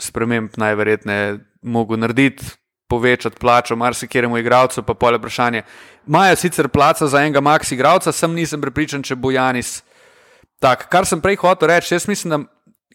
sprememb 0.00 0.56
najverjetneje 0.60 1.38
mogel 1.62 2.00
narediti, 2.00 2.44
povečati 2.92 3.40
plačo 3.40 3.76
marsikjeremu 3.76 4.36
igralcu, 4.40 4.82
pa 4.84 4.94
pole 4.94 5.20
vprašanje. 5.20 5.62
Imajo 6.08 6.36
sicer 6.36 6.68
placa 6.68 7.08
za 7.08 7.22
enega 7.24 7.40
max 7.40 7.72
igralca, 7.72 8.12
sem 8.12 8.34
nisem 8.36 8.60
prepričan, 8.60 9.04
če 9.04 9.16
bo 9.16 9.32
Janis 9.32 9.80
tak. 10.60 10.88
Kar 10.92 11.08
sem 11.08 11.20
prej 11.20 11.40
hotel 11.40 11.72
reči, 11.72 11.94
jaz 11.94 12.08
mislim, 12.08 12.30
da 12.30 12.38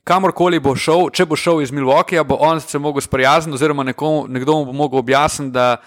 kamorkoli 0.07 0.59
bo 0.63 0.71
šel, 0.75 1.09
če 1.11 1.25
bo 1.27 1.35
šel 1.35 1.61
iz 1.61 1.71
Milwaukeeja, 1.71 2.23
bo 2.23 2.37
on 2.39 2.61
se 2.63 2.79
mogel 2.79 3.03
sprijazniti, 3.03 3.55
oziroma 3.55 3.83
nekomu, 3.83 4.25
nekdo 4.27 4.55
mu 4.55 4.65
bo 4.65 4.75
mogel 4.75 4.99
objasniti, 4.99 5.51
da 5.51 5.77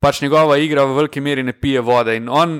pač 0.00 0.20
njegova 0.20 0.58
igra 0.58 0.84
v 0.84 0.96
veliki 0.96 1.20
meri 1.20 1.42
ne 1.42 1.52
pije 1.52 1.80
vode. 1.80 2.16
In 2.16 2.28
on, 2.28 2.58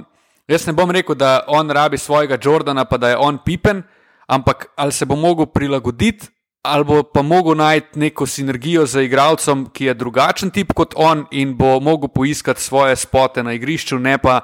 jaz 0.48 0.66
ne 0.66 0.72
bom 0.72 0.90
rekel, 0.90 1.14
da 1.14 1.42
on 1.48 1.70
rabi 1.70 1.98
svojega 1.98 2.38
Jordana, 2.38 2.85
pa 2.85 2.96
da 2.96 3.11
je 3.11 3.18
on 3.18 3.38
pipen, 3.44 3.83
ampak 4.27 4.70
ali 4.77 4.92
se 4.92 5.05
bo 5.05 5.16
mogel 5.16 5.46
prilagoditi, 5.46 6.29
ali 6.62 6.85
bo 6.85 7.03
pa 7.03 7.22
mogel 7.22 7.57
najti 7.59 7.98
neko 7.98 8.27
sinergijo 8.27 8.87
z 8.87 9.03
igralcem, 9.03 9.66
ki 9.66 9.85
je 9.85 9.94
drugačen 9.94 10.51
tip 10.51 10.72
kot 10.72 10.94
on 10.96 11.27
in 11.31 11.57
bo 11.57 11.81
mogel 11.81 12.09
poiskati 12.09 12.62
svoje 12.62 12.96
spote 12.96 13.42
na 13.42 13.53
igrišču, 13.53 13.98
ne 13.98 14.14
pa 14.18 14.40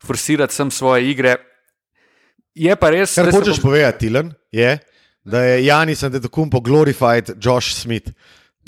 forsirati 0.00 0.54
sem 0.54 0.70
svoje 0.70 1.10
igre. 1.10 1.36
Je 2.54 2.74
pa 2.74 2.90
res, 2.90 3.12
Kar 3.14 3.28
hočeš 3.30 3.60
bo- 3.60 3.68
povedati, 3.68 4.06
Tilen, 4.06 4.32
je, 4.50 4.78
da 5.28 5.42
je 5.44 5.64
Janis 5.66 6.02
Antetokounmpo 6.02 6.60
glorified 6.60 7.30
Josh 7.36 7.74
Smith. 7.74 8.10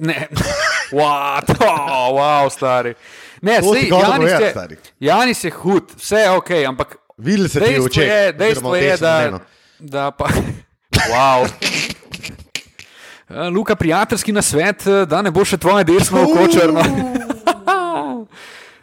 Ne, 0.00 0.28
What? 0.96 1.50
Oh, 1.60 2.16
wow, 2.18 2.50
stari. 2.50 2.94
Ne, 3.42 3.60
To 3.60 3.72
sej, 3.74 3.90
hočem 3.90 4.00
Janis, 4.00 4.16
povedati, 4.16 4.44
je, 4.44 4.50
stari. 4.50 4.76
Janis 5.00 5.44
je 5.44 5.50
hud, 5.50 5.92
vse 5.96 6.16
je 6.16 6.30
ok, 6.30 6.50
ampak 6.68 6.96
Videli 7.18 7.48
se 7.48 7.60
ti 7.60 7.64
v 7.64 7.68
dejstvo 7.68 7.86
očeh. 7.86 8.08
je, 8.08 8.32
dejstvo 8.32 8.70
v 8.70 8.82
je 8.82 8.96
da, 8.96 9.14
mnenju. 9.20 9.38
da 9.80 10.10
pa. 10.10 10.28
Wow. 11.10 11.46
Eh, 13.30 13.48
Luka, 13.48 13.76
prijateljski 13.76 14.32
na 14.32 14.42
svet, 14.42 14.84
da 15.06 15.22
ne 15.22 15.30
bo 15.30 15.44
še 15.44 15.56
tvoje 15.56 15.84
desno 15.84 16.24
oko 16.26 16.48
črno. 16.50 16.82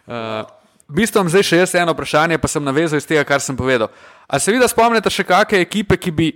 Uh, 0.08 0.48
v 0.88 0.96
bistvu 0.96 1.20
imam 1.20 1.30
zdaj 1.30 1.44
še 1.44 1.58
jaz 1.60 1.76
eno 1.76 1.92
vprašanje, 1.92 2.38
pa 2.40 2.48
sem 2.48 2.64
navezal 2.64 2.98
iz 2.98 3.06
tega, 3.06 3.26
kar 3.28 3.44
sem 3.44 3.58
povedal. 3.60 3.92
A 4.26 4.40
se 4.40 4.56
vidi, 4.56 4.64
spomnite 4.72 5.12
še 5.12 5.28
kakšne 5.28 5.60
ekipe, 5.62 5.98
ki 6.00 6.12
bi 6.16 6.28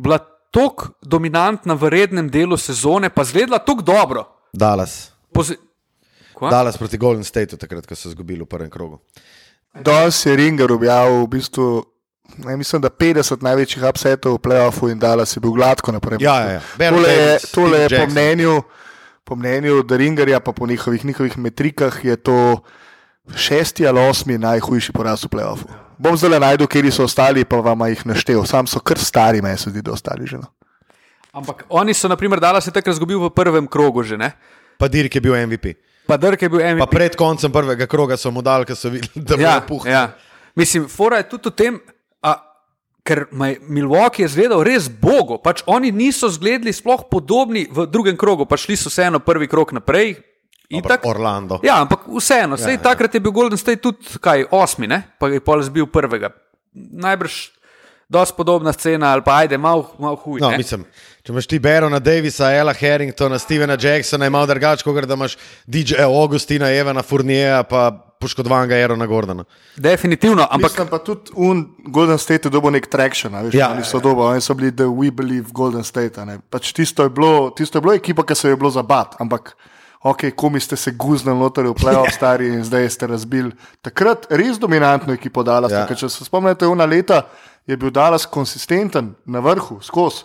bila 0.00 0.16
tako 0.52 0.92
dominantna 1.00 1.74
v 1.74 1.88
rednem 1.88 2.28
delu 2.30 2.56
sezone, 2.60 3.08
pa 3.10 3.24
zgledala 3.24 3.58
tako 3.64 3.82
dobro? 3.82 4.24
Dallas. 4.52 5.10
Pozi 5.32 5.56
Kva? 6.42 6.50
Dallas 6.50 6.76
proti 6.76 6.98
Golden 6.98 7.24
Stateu, 7.24 7.56
takrat, 7.56 7.86
ko 7.86 7.94
so 7.94 8.10
izgubili 8.10 8.42
v 8.42 8.48
prvem 8.50 8.70
krogu. 8.70 8.98
Danes 9.72 10.18
je 10.26 10.34
Ringer 10.36 10.72
objavil 10.74 11.22
v 11.22 11.28
bistvu, 11.36 11.66
ne, 12.42 12.56
mislim, 12.58 12.82
da 12.82 12.90
50 12.90 13.44
največjih 13.46 13.84
upsetov 13.86 14.36
v 14.36 14.42
playoffu 14.42 14.90
in 14.90 14.98
Dallas 14.98 15.36
je 15.36 15.40
bil 15.40 15.54
gladko 15.54 15.94
na 15.94 16.00
prvem. 16.02 16.20
Ja, 16.20 16.34
ja, 16.42 16.50
ja. 16.58 16.62
Baron 16.78 16.98
Tole 16.98 17.12
je, 17.12 17.38
tole 17.54 17.78
je 17.84 17.88
po 17.94 18.10
mnenju, 18.10 18.56
po 19.24 19.38
mnenju 19.38 19.84
Ringerja, 19.86 20.40
pa 20.40 20.52
po 20.52 20.66
njihovih, 20.66 21.04
njihovih 21.04 21.38
metrikah, 21.38 22.04
je 22.04 22.16
to 22.16 22.64
šesti 23.36 23.86
ali 23.86 24.02
osmi 24.02 24.38
najhujši 24.38 24.92
poraz 24.92 25.24
v 25.24 25.30
playoffu. 25.30 25.70
Bom 26.02 26.16
zdaj 26.18 26.40
najdel, 26.42 26.66
kje 26.66 26.90
so 26.90 27.06
ostali, 27.06 27.44
pa 27.46 27.60
vam 27.62 27.86
jih 27.86 28.02
naštel. 28.10 28.42
Sam 28.48 28.66
so 28.66 28.80
kar 28.82 28.98
stari, 28.98 29.42
meni 29.42 29.58
se 29.58 29.70
zdi, 29.70 29.84
da 29.86 29.92
ostali 29.94 30.26
že. 30.26 30.40
No. 30.42 30.50
Ampak 31.32 31.64
oni 31.70 31.94
so, 31.94 32.10
na 32.10 32.16
primer, 32.18 32.40
Dallas 32.42 32.66
je 32.66 32.74
takrat 32.74 32.96
izgubil 32.96 33.22
v 33.22 33.30
prvem 33.30 33.70
krogu 33.70 34.02
že, 34.02 34.18
ne? 34.18 34.32
Pa 34.82 34.90
Dirk 34.90 35.14
je 35.14 35.22
bil 35.22 35.38
MVP. 35.46 35.78
Pa 36.06 36.18
Drk 36.18 36.42
je 36.42 36.48
bil 36.50 36.60
MVP. 36.60 36.82
Pa 36.82 36.90
pred 36.90 37.14
koncem 37.14 37.52
prvega 37.54 37.86
kroga 37.86 38.18
so 38.18 38.34
mu 38.34 38.42
dali, 38.42 38.66
ker 38.66 38.76
so 38.76 38.90
videli, 38.90 39.22
da 39.22 39.38
bo 39.38 39.42
ja, 39.42 39.54
puh. 39.62 39.86
ja. 39.86 40.10
Mislim, 40.58 40.88
fora 40.90 41.22
je 41.22 41.28
tudi 41.30 41.48
v 41.48 41.54
tem, 41.54 41.78
a, 42.20 42.34
ker 43.06 43.30
Milwaukee 43.70 44.26
je 44.26 44.34
zgledal 44.34 44.66
res 44.66 44.90
bogo. 44.90 45.38
Pač 45.38 45.62
oni 45.70 45.94
niso 45.94 46.26
zgledali 46.28 46.74
sploh 46.74 47.06
podobni 47.06 47.64
v 47.70 47.86
drugem 47.86 48.18
krogu, 48.18 48.44
pa 48.44 48.58
šli 48.58 48.74
so 48.76 48.90
vseeno 48.90 49.22
prvi 49.22 49.46
krok 49.46 49.72
naprej. 49.78 50.18
Itak, 50.78 51.06
Orlando. 51.06 51.60
ja, 51.62 51.80
ampak 51.80 52.06
vseeno, 52.08 52.56
ja, 52.56 52.70
ja. 52.70 52.80
takrat 52.80 53.14
je 53.14 53.20
bil 53.20 53.32
Golden 53.32 53.58
State 53.58 53.80
tudi 53.82 54.20
kaj, 54.20 54.46
osmi, 54.50 54.88
ne? 54.88 55.02
pa 55.18 55.28
je 55.28 55.40
pol 55.40 55.62
zbil 55.62 55.86
prvega. 55.86 56.32
Najbrž 56.72 57.50
dosti 58.12 58.36
podobna 58.36 58.72
scena, 58.72 59.12
ali 59.12 59.22
pa 59.24 59.36
ajde, 59.36 59.58
malo 59.58 59.90
mal 59.98 60.16
huj. 60.16 60.40
No, 60.40 60.50
mislim, 60.56 60.84
če 61.24 61.32
imaš 61.32 61.48
ti 61.48 61.58
Berona 61.58 61.98
Davisa, 61.98 62.50
Ella 62.52 62.74
Harringtona, 62.76 63.38
Stevena 63.40 63.76
Jacksona, 63.80 64.28
je 64.28 64.34
malo 64.34 64.46
drugače, 64.46 64.84
kot 64.84 65.04
da 65.08 65.16
imaš 65.16 65.36
DJ 65.66 66.04
Augustina, 66.04 66.70
Evana 66.70 67.02
Furnija, 67.02 67.62
pa 67.68 67.90
poškodovanega 68.22 68.76
Erona 68.78 69.06
Gordona. 69.06 69.44
Definitivno, 69.76 70.46
ampak 70.50 70.78
Ampak 70.78 70.90
pa 70.90 70.98
tudi 71.02 71.32
un 71.34 71.64
Golden 71.88 72.18
State 72.18 72.46
je 72.46 72.54
dobil 72.54 72.76
nek 72.76 72.86
traction, 72.86 73.34
a 73.34 73.42
veš, 73.42 73.54
Ja, 73.54 73.66
ja, 73.66 73.70
oni 73.74 73.82
ja, 73.82 73.88
so 73.88 74.00
dobo, 74.00 74.28
oni 74.28 74.40
so 74.40 74.54
bili 74.54 74.70
The 74.76 74.86
We 74.86 75.10
Believe 75.10 75.50
Golden 75.50 75.84
State. 75.84 76.20
a 76.20 76.24
ne. 76.24 76.38
Pač 76.50 76.72
tisto, 76.72 77.08
je 77.08 77.10
bilo, 77.10 77.50
tisto 77.56 77.78
je 77.78 77.82
bilo 77.82 77.96
ekipa, 77.98 78.26
ki 78.26 78.34
se 78.38 78.52
je 78.52 78.56
bilo 78.56 78.70
zabat, 78.70 79.16
ampak 79.20 79.56
ok, 80.02 80.30
komi 80.36 80.60
ste 80.60 80.76
se 80.76 80.90
guznili 80.90 81.38
noter 81.38 81.64
v 81.64 81.74
playoff 81.74 82.04
Ja. 82.04 82.10
stari 82.10 82.48
in 82.48 82.64
zdaj 82.64 82.90
ste 82.90 83.06
razbili. 83.06 83.52
Takrat 83.80 84.26
res 84.30 84.58
dominantno 84.58 85.12
ekipo 85.12 85.42
Dallas, 85.42 85.72
Ja. 85.72 85.78
ja. 85.80 85.94
če 85.94 86.08
se 86.08 86.24
spomnite, 86.24 86.66
una 86.66 86.84
leta 86.84 87.22
je 87.66 87.76
bil 87.76 87.90
Dallas 87.90 88.26
konsistenten 88.26 89.14
na 89.24 89.38
vrhu, 89.38 89.78
skozi. 89.80 90.24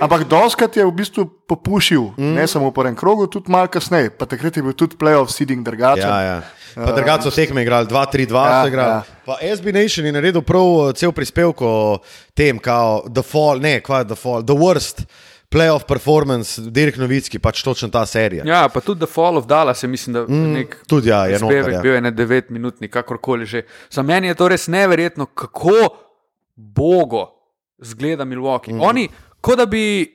Ampak 0.00 0.24
doskrat 0.24 0.76
je 0.76 0.84
v 0.84 0.92
bistvu 0.92 1.24
popušil, 1.48 2.12
mm. 2.18 2.34
ne 2.34 2.44
samo 2.46 2.68
v 2.68 2.74
prvem 2.74 2.94
krogu, 2.94 3.26
tudi 3.26 3.48
malo 3.48 3.66
kasneje. 3.66 4.10
Pa 4.10 4.26
takrat 4.26 4.56
je 4.56 4.62
bil 4.62 4.72
tudi 4.72 4.96
playoff 4.96 5.30
seeding 5.30 5.64
drugačen. 5.64 6.04
Ja, 6.04 6.20
ja. 6.20 6.42
Pa 6.74 6.90
drugače 6.92 7.22
so 7.22 7.30
tekme 7.30 7.62
igrali, 7.62 7.86
2-3-2 7.86 8.34
Ja, 8.34 8.62
so 8.62 8.68
igrali. 8.68 8.90
ja. 8.90 9.02
Pa 9.24 9.38
SB 9.40 9.72
Nation 9.72 10.04
je 10.04 10.12
naredil 10.12 10.42
prav 10.42 10.90
eh, 10.90 10.92
cel 10.92 11.12
prispevek 11.12 11.62
o 11.62 11.98
tem, 12.34 12.58
kao 12.58 13.06
The 13.08 13.22
Fall, 13.22 13.62
ne, 13.62 13.78
kva 13.80 13.98
je 13.98 14.04
The 14.06 14.18
Fall, 14.18 14.42
The 14.42 14.52
Worst 14.52 15.06
Playoff 15.54 15.86
Performance, 15.88 16.60
Dirk 16.70 16.96
Novitski, 16.98 17.38
pač 17.38 17.62
točno 17.62 17.88
ta 17.88 18.02
serija. 18.06 18.42
ja, 18.46 18.68
pa 18.68 18.80
tudi 18.80 19.06
The 19.06 19.10
Fall 19.12 19.38
of 19.38 19.46
Dallas 19.46 19.82
je, 19.82 19.88
mislim, 19.88 20.14
da 20.14 20.22
mm, 20.28 20.52
nek 20.52 20.76
Tudi 20.90 21.08
ja, 21.08 21.26
je 21.26 21.38
noter. 21.38 21.48
Prispevek 21.48 21.74
Ja. 21.74 21.82
bil 21.82 21.94
je 21.94 22.00
ne 22.00 22.12
9 22.12 22.50
minutni, 22.50 22.88
kakorkoli 22.88 23.46
že. 23.46 23.62
Za 23.90 24.02
meni 24.02 24.26
je 24.26 24.34
to 24.34 24.48
res 24.48 24.66
neverjetno, 24.66 25.26
kako 25.26 25.94
bogo 26.56 27.26
zgleda 27.78 28.24
Milwaukee. 28.24 28.74
Mm. 28.74 28.80
Oni, 28.82 29.08
kot 29.40 29.58
da 29.58 29.66
bi 29.66 30.10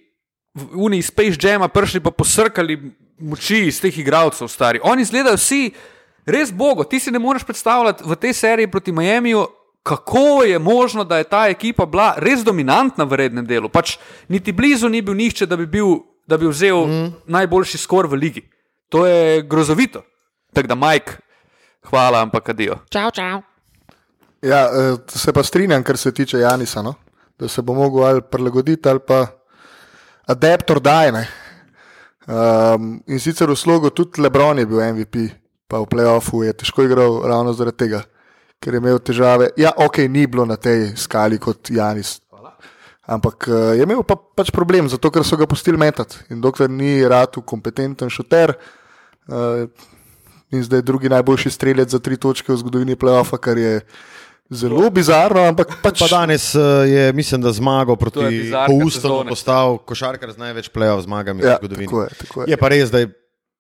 v 0.55 0.65
Uni 0.75 1.01
Space 1.01 1.37
Jama 1.41 1.67
prišli 1.67 1.99
pa 1.99 2.11
posrkali 2.11 2.77
moči 3.19 3.67
iz 3.67 3.81
teh 3.81 3.97
igralcev, 3.99 4.47
stari. 4.47 4.79
Oni 4.83 5.01
izgledajo 5.01 5.35
vsi 5.35 5.71
res 6.25 6.51
bogo. 6.51 6.83
Ti 6.83 6.99
si 6.99 7.11
ne 7.11 7.19
moreš 7.19 7.43
predstavljati 7.43 8.03
v 8.05 8.15
tej 8.15 8.33
seriji 8.33 8.67
proti 8.71 8.91
Miamiju. 8.91 9.47
Kako 9.83 10.43
je 10.43 10.59
možno, 10.59 11.03
da 11.03 11.17
je 11.17 11.23
ta 11.23 11.47
ekipa 11.47 11.85
bila 11.85 12.13
res 12.17 12.43
dominantna 12.43 13.03
v 13.03 13.15
rednem 13.15 13.45
delu? 13.47 13.69
Pač 13.69 13.97
niti 14.27 14.51
blizu 14.51 14.89
ni 14.89 15.01
bil 15.01 15.15
nihče, 15.15 15.45
da 15.45 15.57
bi, 15.57 15.65
bil, 15.65 16.03
da 16.27 16.37
bi 16.37 16.47
vzel 16.47 16.85
mm. 16.85 17.11
najboljši 17.25 17.77
skor 17.77 18.07
v 18.07 18.19
ligi. 18.19 18.43
To 18.89 19.05
je 19.05 19.41
grozovito. 19.41 20.03
Tako 20.53 20.67
da, 20.67 20.75
Mike, 20.75 21.17
hvala, 21.89 22.21
ampak 22.21 22.49
adijo. 22.49 22.79
Ja, 24.41 24.65
eh, 24.67 24.97
se 25.07 25.33
pa 25.33 25.43
strinjam, 25.43 25.83
kar 25.83 25.97
se 25.97 26.13
tiče 26.13 26.39
Janisa, 26.39 26.81
no? 26.81 26.93
da 27.39 27.47
se 27.47 27.61
bo 27.61 27.73
mogel 27.73 28.03
ali 28.03 28.21
prilagoditi 28.21 28.89
ali 28.89 28.99
pa 28.99 29.27
adaptor 30.25 30.79
dajne. 30.79 31.27
Um, 32.27 33.03
in 33.07 33.19
sicer 33.19 33.49
v 33.49 33.55
slogu 33.55 33.89
tudi 33.89 34.21
Lebron 34.21 34.59
je 34.59 34.65
bil 34.65 34.83
MVP, 34.93 35.29
pa 35.67 35.79
v 35.79 35.87
playoffu 35.89 36.43
je 36.43 36.53
težko 36.53 36.83
igral 36.85 37.23
ravno 37.25 37.53
zaradi 37.53 37.77
tega, 37.77 38.03
ker 38.59 38.73
je 38.73 38.81
imel 38.81 38.99
težave. 38.99 39.49
Ja, 39.57 39.71
ok, 39.77 39.97
ni 40.09 40.27
bilo 40.27 40.45
na 40.45 40.55
tej 40.55 40.93
skali 40.95 41.39
kot 41.39 41.69
Janis. 41.71 42.19
Ampak 43.09 43.47
uh, 43.49 43.73
je 43.73 43.83
imel 43.83 44.03
pa, 44.05 44.13
pač 44.15 44.51
problem, 44.53 44.85
zato 44.89 45.09
ker 45.09 45.23
so 45.25 45.37
ga 45.39 45.47
pustili 45.49 45.79
metati. 45.81 46.19
In 46.29 46.41
dokler 46.41 46.69
ni 46.69 46.99
ratu 47.01 47.41
kompetenten 47.41 48.09
šuter, 48.09 48.53
uh, 48.53 49.65
in 50.51 50.63
zdaj 50.63 50.81
drugi 50.81 51.09
najboljši 51.09 51.49
strelec 51.49 51.89
za 51.89 51.99
tri 51.99 52.17
točke 52.17 52.53
v 52.53 52.57
zgodovini 52.57 52.95
playoffa, 52.95 53.37
kar 53.37 53.57
je 53.57 53.79
zelo 54.49 54.89
bizarno, 54.89 55.43
ampak 55.45 55.75
pač 55.81 55.99
Pa 56.01 56.07
danes 56.09 56.55
eh, 56.57 56.61
je, 56.89 57.03
mislim, 57.13 57.41
da 57.41 57.51
zmagal 57.53 57.93
proti 57.95 58.49
Houstonu, 58.49 58.89
sezone. 58.89 59.29
postal 59.29 59.77
košarkar 59.77 60.31
z 60.33 60.41
največ 60.41 60.69
plejev 60.73 61.01
zmagami 61.05 61.45
Ja, 61.45 61.57
v 61.61 61.65
zgodovini. 61.65 61.85
tako 61.85 62.01
je, 62.01 62.09
tako 62.17 62.41
je. 62.41 62.45
je 62.49 62.57
pa 62.57 62.67
res, 62.73 62.89
da 62.89 63.03
je 63.05 63.11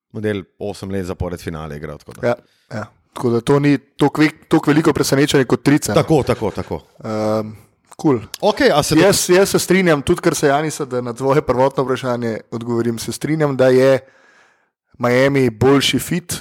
model 0.09 0.41
8 0.57 0.89
let 0.89 1.05
zapored 1.05 1.37
finale 1.37 1.77
igral. 1.77 2.01
Tako, 2.01 2.17
da. 2.17 2.27
Ja, 2.27 2.35
ja. 2.73 2.85
Tako 3.13 3.29
da 3.29 3.41
to 3.41 3.59
ni 3.59 3.77
tako 3.77 4.21
ve- 4.21 4.35
tako 4.47 4.71
veliko 4.71 4.93
presenečenje 4.93 5.45
kot 5.45 5.63
trice. 5.63 5.93
tako, 5.93 6.23
tako. 6.23 6.51
tako. 6.51 6.81
Um, 7.03 7.55
Cool. 8.01 8.19
Okay, 8.41 8.71
se 8.83 8.95
do... 8.95 9.01
Jaz, 9.01 9.29
jaz 9.29 9.49
se 9.49 9.59
strinjam, 9.59 10.01
tudi 10.01 10.21
kar 10.21 10.35
se 10.35 10.47
Janisa, 10.47 10.85
da 10.85 11.01
na 11.01 11.13
tvoje 11.13 11.41
prvotno 11.41 11.83
vprašanje 11.83 12.37
odgovorim. 12.51 12.99
Se 12.99 13.11
strinjam, 13.11 13.57
da 13.57 13.67
je 13.67 13.99
Miami 14.97 15.49
boljši 15.49 15.99
fit 15.99 16.33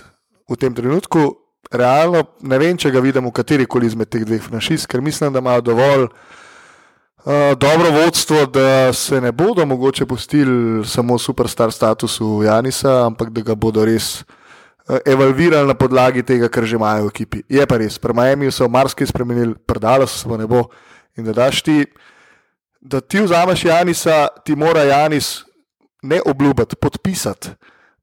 v 0.48 0.57
tem 0.57 0.74
trenutku. 0.74 1.35
Realno 1.70 2.22
ne 2.40 2.59
vem, 2.59 2.76
če 2.78 2.90
ga 2.90 3.00
vidim 3.00 3.26
v 3.26 3.33
kateri 3.35 3.66
koli 3.66 3.90
izmed 3.90 4.09
teh 4.09 4.22
dveh 4.24 4.42
franšiz, 4.42 4.87
ker 4.87 5.00
mislim, 5.00 5.33
da 5.33 5.42
imajo 5.42 5.61
dovolj 5.61 6.07
uh, 6.07 7.33
dobro 7.59 7.90
vodstvo, 7.90 8.46
da 8.46 8.92
se 8.92 9.20
ne 9.20 9.33
bodo 9.33 9.66
mogoče 9.66 10.07
pustili 10.07 10.87
samo 10.87 11.18
superstar 11.18 11.72
statusu 11.72 12.42
Janisa, 12.46 13.02
ampak 13.07 13.35
da 13.35 13.42
ga 13.42 13.54
bodo 13.54 13.85
res 13.85 14.20
uh, 14.20 14.38
evalvirali 15.05 15.68
na 15.68 15.74
podlagi 15.74 16.22
tega, 16.22 16.48
kar 16.48 16.64
že 16.64 16.77
imajo 16.77 17.09
v 17.09 17.12
ekipi. 17.12 17.42
Je 17.48 17.64
pa 17.66 17.77
res, 17.77 17.98
pri 18.01 18.16
Miami 18.16 18.53
so 18.53 18.68
marsikaj 18.68 19.11
spremenili, 19.12 19.55
predalo 19.55 20.07
se 20.07 20.29
pa 20.29 20.37
ne 20.40 20.46
bo. 20.48 20.68
In 21.16 21.24
da 21.24 21.33
daš 21.33 21.62
ti, 21.62 21.85
da 22.81 23.01
ti 23.01 23.20
vzameš 23.20 23.64
Janisa, 23.64 24.29
ti 24.44 24.57
mora 24.57 24.85
Janis 24.85 25.44
ne 26.03 26.20
obljubiti, 26.24 26.77
podpisati, 26.77 27.51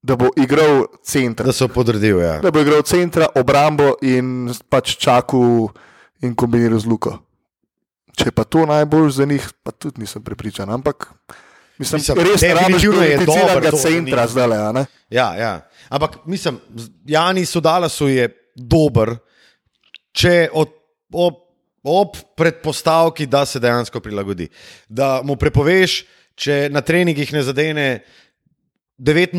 da 0.04 0.16
bo 0.16 0.30
igral 0.38 0.86
center. 1.04 1.46
da 1.46 1.54
so 1.54 1.68
podredili. 1.68 2.24
Ja. 2.24 2.40
Da 2.40 2.52
bo 2.52 2.62
igral 2.62 2.84
centra, 2.84 3.28
obrambo 3.36 3.96
in 4.02 4.52
pač 4.70 4.98
čakal 4.98 5.72
in 6.22 6.36
kombiniral 6.36 6.80
z 6.80 6.86
Luko. 6.86 7.18
Če 8.16 8.32
pa 8.32 8.44
to 8.44 8.66
najbolj 8.66 9.10
za 9.12 9.26
njih, 9.26 9.48
pa 9.64 9.72
tudi 9.72 10.00
nisem 10.02 10.24
prepričan. 10.24 10.70
Ampak 10.70 11.10
mislim, 11.78 12.00
Mislim, 12.00 12.18
res 12.18 12.42
ne 12.42 12.54
rabiš 12.54 12.82
za 13.72 13.80
centra 13.80 14.22
njih. 14.22 14.32
zdaj. 14.32 14.86
Ja, 15.10 15.36
ja. 15.36 15.54
Ampak 15.90 16.26
mislim, 16.26 16.60
v 16.70 16.82
Dallasu 17.62 18.08
je 18.08 18.26
dober, 18.56 19.16
če 20.12 20.50
od, 20.54 20.70
ob, 21.14 21.34
ob 21.84 22.10
predpostavki, 22.36 23.26
da 23.26 23.46
se 23.46 23.60
dejansko 23.60 24.00
prilagodi. 24.00 24.48
Da 24.90 25.22
mu 25.24 25.36
prepoveš, 25.36 26.06
če 26.36 26.70
na 26.70 26.82
treningih 26.82 27.34
ne 27.34 27.44
zadene 27.44 27.88
89 28.98 29.36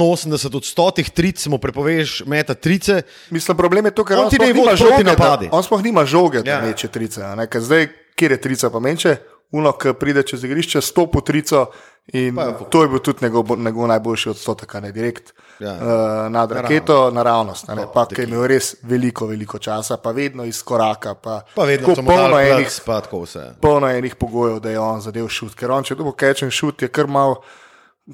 od 0.46 0.62
100 0.62 1.10
tric, 1.10 1.46
mu 1.46 1.58
prepoveš 1.58 2.22
meta 2.26 2.54
trice. 2.54 3.02
Mislim, 3.30 3.56
problem 3.56 3.84
je 3.84 3.90
to, 3.90 4.04
ker 4.04 4.18
On 4.18 4.30
ti 4.30 4.38
ne 4.38 4.52
vodi 4.52 4.76
žoge, 4.76 5.02
da, 5.02 5.10
napadi. 5.10 5.48
on 5.50 5.62
sploh 5.62 5.82
nima 5.82 6.04
žoge, 6.04 6.42
da 6.42 6.50
Ja. 6.50 6.60
meče 6.60 6.88
trice. 6.88 7.22
a 7.22 7.34
ne, 7.34 7.46
ker 7.46 7.60
Zdaj, 7.60 7.88
kjer 8.14 8.32
je 8.32 8.40
trica 8.40 8.70
pa 8.70 8.80
menče, 8.80 9.16
uno, 9.56 9.72
ki 9.72 9.94
pride 9.98 10.22
čez 10.22 10.44
igrišče, 10.44 10.80
stopi 10.80 11.24
trico 11.24 11.66
in 12.14 12.38
to 12.70 12.82
je 12.82 12.88
bil 12.88 12.98
tudi 13.02 13.24
njegov, 13.24 13.58
njegov 13.58 13.88
najboljši 13.88 14.30
odstotek, 14.30 14.74
ne 14.82 14.92
direkt. 14.92 15.32
Ja. 15.58 15.72
Uh, 15.72 16.32
nad 16.32 16.52
raketo, 16.52 17.10
naravnost, 17.10 17.68
ne, 17.68 17.86
pa 17.94 18.04
ki 18.06 18.20
je 18.20 18.26
imel 18.28 18.44
res 18.46 18.74
veliko, 18.82 19.26
veliko 19.26 19.58
časa, 19.58 19.96
pa 19.96 20.10
vedno 20.12 20.44
iz 20.44 20.62
koraka. 20.62 21.14
Pa, 21.14 21.40
Pa 21.54 21.64
vedno 21.64 21.94
tako 21.94 22.06
polno 22.06 22.38
enih 22.38 22.52
enih, 22.52 22.80
pa 22.86 23.00
tako 23.00 23.22
vse. 23.24 23.44
polno 23.60 23.88
enih 23.88 24.14
pogojev, 24.14 24.60
da 24.60 24.70
je 24.70 24.78
on 24.78 25.00
zadev 25.00 25.28
šut. 25.28 25.54
Ker 25.56 25.72
on, 25.72 25.84
če 25.84 25.96
to 25.96 26.04
bo 26.04 26.12
kečen 26.12 26.52
šut, 26.52 26.82
je 26.82 26.88
kar 26.88 27.08
mal, 27.08 27.38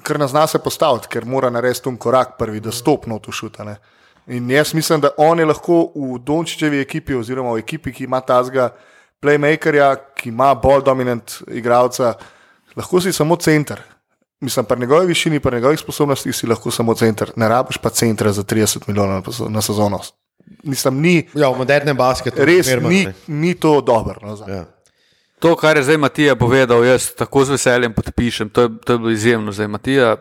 kar 0.03 0.19
nas 0.19 0.31
zna 0.31 0.47
se 0.47 0.59
postaviti, 0.59 1.11
ker 1.11 1.25
mora 1.25 1.49
narediti 1.51 1.89
um 1.89 1.97
korak 1.97 2.37
prvi, 2.39 2.63
da 2.63 2.71
stopno 2.71 3.19
to 3.19 3.31
šutane. 3.31 3.75
In 4.27 4.49
jaz 4.51 4.73
mislim, 4.73 5.01
da 5.03 5.11
on 5.17 5.39
je 5.39 5.45
lahko 5.45 5.91
v 5.95 6.17
Dončičevi 6.23 6.79
ekipi, 6.79 7.13
oziroma 7.15 7.51
v 7.53 7.59
ekipi, 7.59 7.91
ki 7.91 8.07
ima 8.07 8.21
tazga 8.21 8.69
playmakerja, 9.23 9.87
ki 10.13 10.29
ima 10.29 10.53
bolj 10.55 10.83
dominant 10.83 11.31
igralca, 11.49 12.13
lahko 12.75 13.01
si 13.01 13.13
samo 13.13 13.35
center. 13.37 13.81
Mislim, 14.41 14.65
pri 14.65 14.79
njegovi 14.79 15.07
višini, 15.07 15.39
pri 15.39 15.55
njegovih 15.55 15.79
sposobnostih 15.79 16.35
si 16.35 16.47
lahko 16.47 16.71
samo 16.71 16.93
center. 16.93 17.31
Ne 17.35 17.49
rabiš 17.49 17.77
pa 17.77 17.89
centra 17.91 18.31
za 18.31 18.43
30 18.43 18.87
milijonov 18.87 19.23
na 19.49 19.61
sezono. 19.61 19.99
Mislim, 20.63 20.99
ni, 20.99 21.27
Ja, 21.33 21.49
v 21.49 21.57
modernem 21.57 21.97
basketu 21.97 22.43
res 22.43 22.67
ni, 22.81 23.05
ni 23.29 23.53
to 23.55 23.81
dobro. 23.81 24.19
No, 24.21 24.35
za- 24.35 24.45
Ja. 24.47 24.65
To, 25.39 25.55
kar 25.55 25.77
je 25.77 25.83
zdaj 25.83 25.97
Matija 25.97 26.35
povedal, 26.35 26.85
jaz 26.85 27.09
tako 27.11 27.45
z 27.45 27.49
veseljem 27.49 27.93
podpišem. 27.93 28.49
To 28.49 28.61
je, 28.61 28.69
to 28.79 28.93
je 28.93 28.99
bilo 28.99 29.11
izjemno. 29.11 29.51
Zdaj, 29.51 29.67
Matija, 29.67 30.15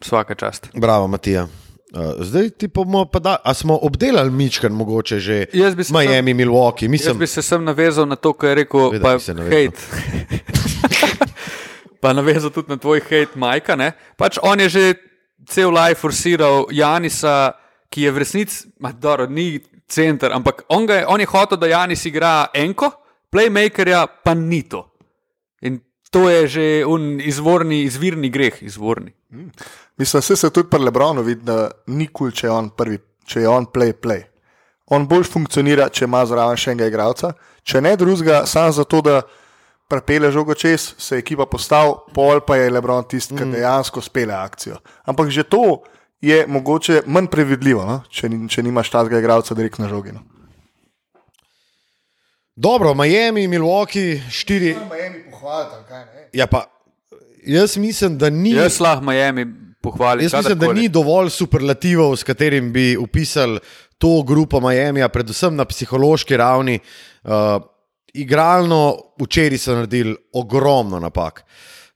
vsaka 0.00 0.34
čast. 0.34 0.68
Bravo, 0.74 1.06
Matija. 1.06 1.46
Uh, 1.88 2.20
zdaj 2.20 2.50
ti 2.50 2.68
pa 2.68 2.82
bomo 2.84 3.04
pa 3.08 3.18
da, 3.18 3.36
a 3.44 3.54
smo 3.54 3.78
obdelali 3.82 4.30
Mičkan, 4.30 4.72
mogoče 4.72 5.18
že 5.18 5.46
Jaz 5.52 5.90
Miami, 5.90 6.34
Milwaukee. 6.34 6.84
Jaz 6.84 6.90
Mislim, 6.90 7.18
bi 7.18 7.26
se 7.26 7.42
sem 7.42 7.64
navezal 7.64 8.06
na 8.06 8.16
to, 8.16 8.32
kar 8.32 8.50
je 8.50 8.54
rekel, 8.54 8.90
Vedel 8.90 9.18
pa 9.18 9.42
hejt. 9.48 9.74
pa 12.02 12.12
navezal 12.12 12.50
tudi 12.50 12.68
na 12.68 12.76
tvoj 12.76 13.00
hejt, 13.08 13.36
Majka. 13.36 13.76
Ne? 13.76 13.92
Pač 14.16 14.36
on 14.42 14.60
je 14.60 14.68
že 14.68 14.94
cel 15.48 15.72
life 15.72 16.00
forsiral 16.00 16.68
Janisa, 16.70 17.56
ki 17.88 18.04
je 18.04 18.12
v 18.12 18.18
resnici, 18.18 18.68
dobro, 19.00 19.26
ni 19.26 19.60
center, 19.88 20.32
ampak 20.32 20.68
on, 20.68 20.86
ga 20.86 21.00
je, 21.00 21.06
on 21.08 21.20
je 21.20 21.26
hotel, 21.26 21.58
da 21.58 21.66
Janis 21.66 22.04
igra 22.04 22.50
enko, 22.54 22.90
playmakerja 23.32 24.04
pa 24.24 24.34
ni 24.34 24.62
to. 24.68 24.84
In 25.64 25.80
to 26.12 26.28
je 26.28 26.46
že 26.46 26.66
un 26.86 27.16
izvorni, 27.20 27.82
izvirni 27.88 28.28
greh, 28.30 28.62
izvorni. 28.62 29.12
Mislim, 29.98 30.22
da 30.28 30.36
se 30.36 30.50
tudi 30.50 30.70
pri 30.70 30.78
Lebronu 30.84 31.22
vidi, 31.22 31.42
da 31.44 31.70
ni 31.86 32.06
kul, 32.06 32.30
cool, 32.30 32.36
če 32.36 32.46
je 32.46 32.52
on 32.54 32.70
prvi, 32.70 32.98
če 33.26 33.40
je 33.40 33.48
on 33.48 33.66
play, 33.66 33.92
play. 33.92 34.22
On 34.94 35.04
bolj 35.08 35.26
funkcionira, 35.28 35.88
če 35.92 36.06
ima 36.06 36.22
zraven 36.26 36.56
še 36.56 36.72
enega 36.72 36.88
igralca, 36.88 37.32
če 37.62 37.82
ne 37.84 37.96
drugega, 37.98 38.44
samo 38.46 38.72
zato, 38.72 39.02
da 39.04 39.20
prepele 39.88 40.30
žogo 40.32 40.54
čez, 40.54 40.92
se 40.98 41.16
je 41.16 41.24
ekipa 41.24 41.48
postavil, 41.50 41.98
pol 42.14 42.40
pa 42.46 42.56
je 42.56 42.70
Lebron 42.70 43.04
tisti, 43.08 43.36
ki 43.36 43.50
dejansko 43.52 44.00
spele 44.04 44.36
akcijo. 44.36 44.78
Ampak 45.08 45.32
že 45.34 45.44
to 45.44 45.82
je 46.24 46.44
mogoče 46.46 47.02
manj 47.06 47.28
previdljivo, 47.32 47.84
no? 47.84 48.00
če, 48.10 48.30
če 48.48 48.64
nimaš 48.64 48.90
tazga 48.94 49.20
igralca 49.20 49.54
direkt 49.54 49.82
na 49.82 49.90
žogi. 49.90 50.14
No? 50.16 50.24
dobro, 52.58 52.94
Miami, 52.94 53.48
Milwaukee, 53.48 54.22
štiri. 54.30 54.74
Miami 54.90 55.30
pohvalite, 55.30 55.76
kaj 55.88 56.04
ne? 56.04 56.28
Ja, 56.32 56.46
pa 56.46 56.64
jaz 57.46 57.76
mislim, 57.76 58.18
da 58.18 58.30
ni. 58.30 58.50
Jaz 58.50 58.80
lahko 58.80 59.04
Miami 59.04 59.46
pohvalim. 59.80 60.24
Jaz 60.24 60.32
mislim, 60.32 60.58
da 60.58 60.72
ni 60.72 60.88
dovolj 60.88 61.30
superlativov, 61.30 62.16
s 62.16 62.26
katerim 62.26 62.72
bi 62.72 62.96
opisali 62.96 63.60
to 63.98 64.22
grupo 64.22 64.60
Miami, 64.60 65.02
predvsem 65.12 65.56
na 65.56 65.64
psihološki 65.64 66.36
ravni. 66.36 66.78
Uh, 67.24 67.62
igralno 68.14 68.98
včeraj 69.20 69.58
so 69.58 69.74
naredili 69.74 70.16
ogromno 70.32 71.00
napak. 71.00 71.44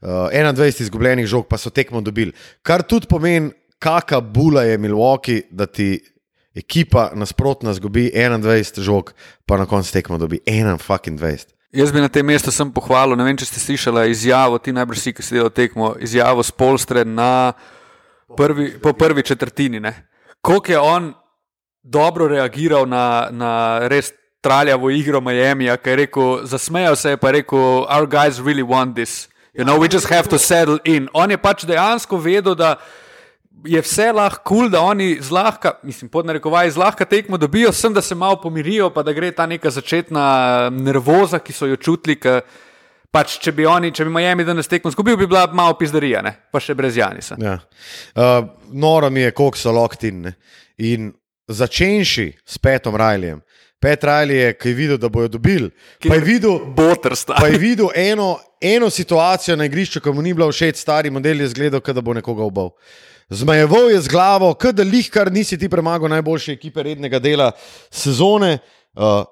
Uh, 0.00 0.08
21 0.08 0.82
izgubljenih 0.82 1.26
žog, 1.26 1.46
pa 1.48 1.58
so 1.58 1.70
tekmo 1.70 2.00
dobili. 2.00 2.32
Kar 2.62 2.82
tudi 2.82 3.06
pomeni, 3.06 3.52
kakšna 3.78 4.20
bula 4.20 4.62
je 4.62 4.78
Milwaukee, 4.78 5.42
da 5.50 5.66
ti 5.66 6.00
ekipa 6.54 7.10
nasprotna 7.14 7.74
zgubi 7.74 8.10
21 8.14 8.80
žog, 8.80 9.14
pa 9.46 9.56
na 9.56 9.66
koncu 9.66 9.92
tekmo 9.92 10.18
dobi 10.18 10.40
21. 10.46 11.51
Jaz 11.72 11.92
bi 11.92 12.00
na 12.04 12.08
tem 12.12 12.26
mestu 12.26 12.52
sem 12.52 12.68
pohvalil, 12.68 13.16
ne 13.16 13.24
vem, 13.24 13.36
če 13.40 13.46
ste 13.48 13.60
slišali 13.62 14.10
izjavo, 14.12 14.58
ti 14.60 14.74
najbrž 14.76 14.98
vsi, 14.98 15.12
ki 15.16 15.24
ste 15.24 15.38
delali 15.38 15.54
tekmo, 15.56 15.94
izjavo 16.04 16.44
Spolstre 16.44 17.00
na 17.08 17.54
prvi, 18.36 18.74
po 18.76 18.92
prvi 18.92 19.22
četrtini. 19.24 19.80
Koliko 20.44 20.72
je 20.72 20.78
on 20.78 21.14
dobro 21.82 22.28
reagiral 22.28 22.84
na, 22.84 23.28
na 23.32 23.52
res 23.88 24.12
traljavo 24.44 24.90
igro 24.92 25.20
Miami, 25.24 25.70
ki 25.72 25.90
je 25.90 25.96
rekel, 25.96 26.44
zasmejal 26.44 26.96
se 26.96 27.14
je 27.14 27.16
pa 27.16 27.32
rekel, 27.32 27.86
our 27.88 28.04
guys 28.04 28.36
really 28.36 28.62
want 28.62 28.92
this. 28.94 29.28
You 29.54 29.64
know, 29.64 29.80
we 29.80 29.88
just 29.88 30.12
have 30.12 30.28
to 30.28 30.38
settle 30.38 30.78
in. 30.84 31.08
On 31.14 31.30
je 31.30 31.40
pač 31.40 31.64
dejansko 31.64 32.20
vedel, 32.20 32.54
da 32.54 32.76
je 33.64 33.80
vse 33.80 34.12
lahko 34.12 34.42
kul, 34.44 34.58
cool, 34.58 34.70
da 34.70 34.80
oni 34.80 35.18
zlahka, 35.20 35.76
mislim, 35.82 36.10
pod 36.10 36.26
narekovaj, 36.26 36.70
zlahka 36.70 37.04
tekmo 37.04 37.38
dobijo, 37.38 37.72
sem 37.72 37.94
da 37.94 38.02
se 38.02 38.14
malo 38.14 38.40
pomirijo, 38.40 38.90
pa 38.90 39.02
da 39.02 39.12
gre 39.12 39.30
ta 39.32 39.46
neka 39.46 39.70
začetna 39.70 40.70
nervoza, 40.70 41.38
ki 41.38 41.52
so 41.52 41.66
jo 41.66 41.76
čutili. 41.76 42.18
Ka, 42.20 42.40
pač, 43.12 43.36
če 43.44 43.52
bi 43.52 43.66
oni, 43.68 43.92
če 43.94 44.06
bi 44.08 44.14
Miami 44.14 44.44
danes 44.44 44.70
tekmo 44.70 44.90
izgubil, 44.90 45.16
bi 45.20 45.28
bila 45.30 45.44
malo 45.52 45.76
pizdarija, 45.78 46.22
ne? 46.24 46.34
pa 46.52 46.60
še 46.60 46.74
brez 46.74 46.96
Janisa. 46.96 47.36
Ja. 47.40 47.58
Uh, 48.16 48.48
noro 48.72 49.10
mi 49.10 49.26
je, 49.26 49.34
koliko 49.36 49.60
so 49.60 49.72
loktin. 49.72 50.32
In 50.82 51.12
začenši 51.48 52.32
s 52.44 52.58
Petom 52.58 52.96
Rajljem. 52.96 53.42
Pet 53.82 54.04
Rajlj 54.06 54.32
je, 54.36 54.50
ki 54.54 54.68
je 54.68 54.74
videl, 54.78 54.98
da 54.98 55.08
bojo 55.10 55.28
dobili. 55.28 55.70
Pa 56.06 56.14
je 56.14 56.22
videl, 56.22 56.58
Botrsta. 56.76 57.34
pa 57.34 57.48
je 57.50 57.58
videl 57.58 57.88
eno, 57.98 58.36
eno 58.60 58.90
situacijo 58.90 59.56
na 59.58 59.66
igrišču, 59.66 60.00
ki 60.00 60.12
mu 60.14 60.22
ni 60.22 60.34
bila 60.34 60.46
všeč, 60.52 60.78
stari 60.78 61.10
model 61.10 61.42
je 61.42 61.48
zgledal, 61.50 61.82
da 61.82 62.00
bo 62.00 62.14
nekoga 62.14 62.46
ubal. 62.46 62.70
Zmajeval 63.32 63.90
je 63.90 64.00
z 64.00 64.08
glavo, 64.08 64.50
kot 64.54 64.74
da 64.76 64.84
lih 64.84 65.06
kar 65.10 65.30
nisi 65.32 65.56
ti 65.58 65.68
premagal 65.68 66.10
najboljše 66.12 66.52
ekipe 66.52 66.82
rednega 66.82 67.18
dela 67.18 67.50
sezone. 67.90 68.58
Uh, 68.92 69.24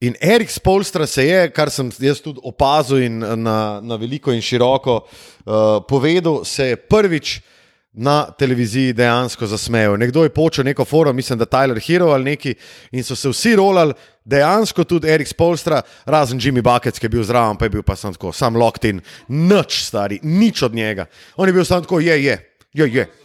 in 0.00 0.14
Erik 0.20 0.50
Spolstra 0.50 1.06
se 1.06 1.26
je, 1.26 1.50
kar 1.52 1.68
sem 1.70 1.90
jaz 2.00 2.22
tudi 2.24 2.40
opazil 2.42 3.02
in 3.04 3.18
na, 3.20 3.80
na 3.84 3.98
veliko 4.00 4.32
in 4.32 4.40
široko 4.40 4.94
uh, 4.96 5.82
povedal, 5.88 6.40
se 6.44 6.70
je 6.70 6.76
prvič 6.76 7.40
na 7.92 8.30
televiziji 8.38 8.94
dejansko 8.96 9.46
zasmejal. 9.46 9.98
Nekdo 10.00 10.22
je 10.24 10.32
počel 10.32 10.64
neko 10.64 10.84
forum, 10.84 11.16
mislim, 11.16 11.38
da 11.38 11.44
Tyler 11.46 11.80
Hero 11.86 12.14
ali 12.16 12.24
neki, 12.24 12.54
in 12.92 13.04
so 13.04 13.16
se 13.16 13.28
vsi 13.28 13.56
rolali, 13.56 13.92
dejansko 14.24 14.84
tudi 14.84 15.10
Erik 15.12 15.28
Spolstra, 15.28 15.82
razen 16.06 16.40
Jimmy 16.40 16.62
Buckets, 16.62 16.98
ki 16.98 17.06
je 17.06 17.12
bil 17.12 17.24
zraven, 17.28 17.60
pa 17.60 17.68
je 17.68 17.76
bil 17.76 17.84
pa 17.84 17.96
sam 17.96 18.16
tako, 18.16 18.32
sam 18.32 18.56
locked 18.56 18.88
in, 18.88 19.04
nič 19.28 19.84
stari, 19.84 20.18
nič 20.22 20.62
od 20.62 20.74
njega. 20.74 21.06
On 21.36 21.48
je 21.48 21.52
bil 21.52 21.64
sam 21.64 21.84
tako, 21.84 22.00
je, 22.00 22.24
je, 22.24 22.38
je. 22.72 22.88
je. 22.88 23.23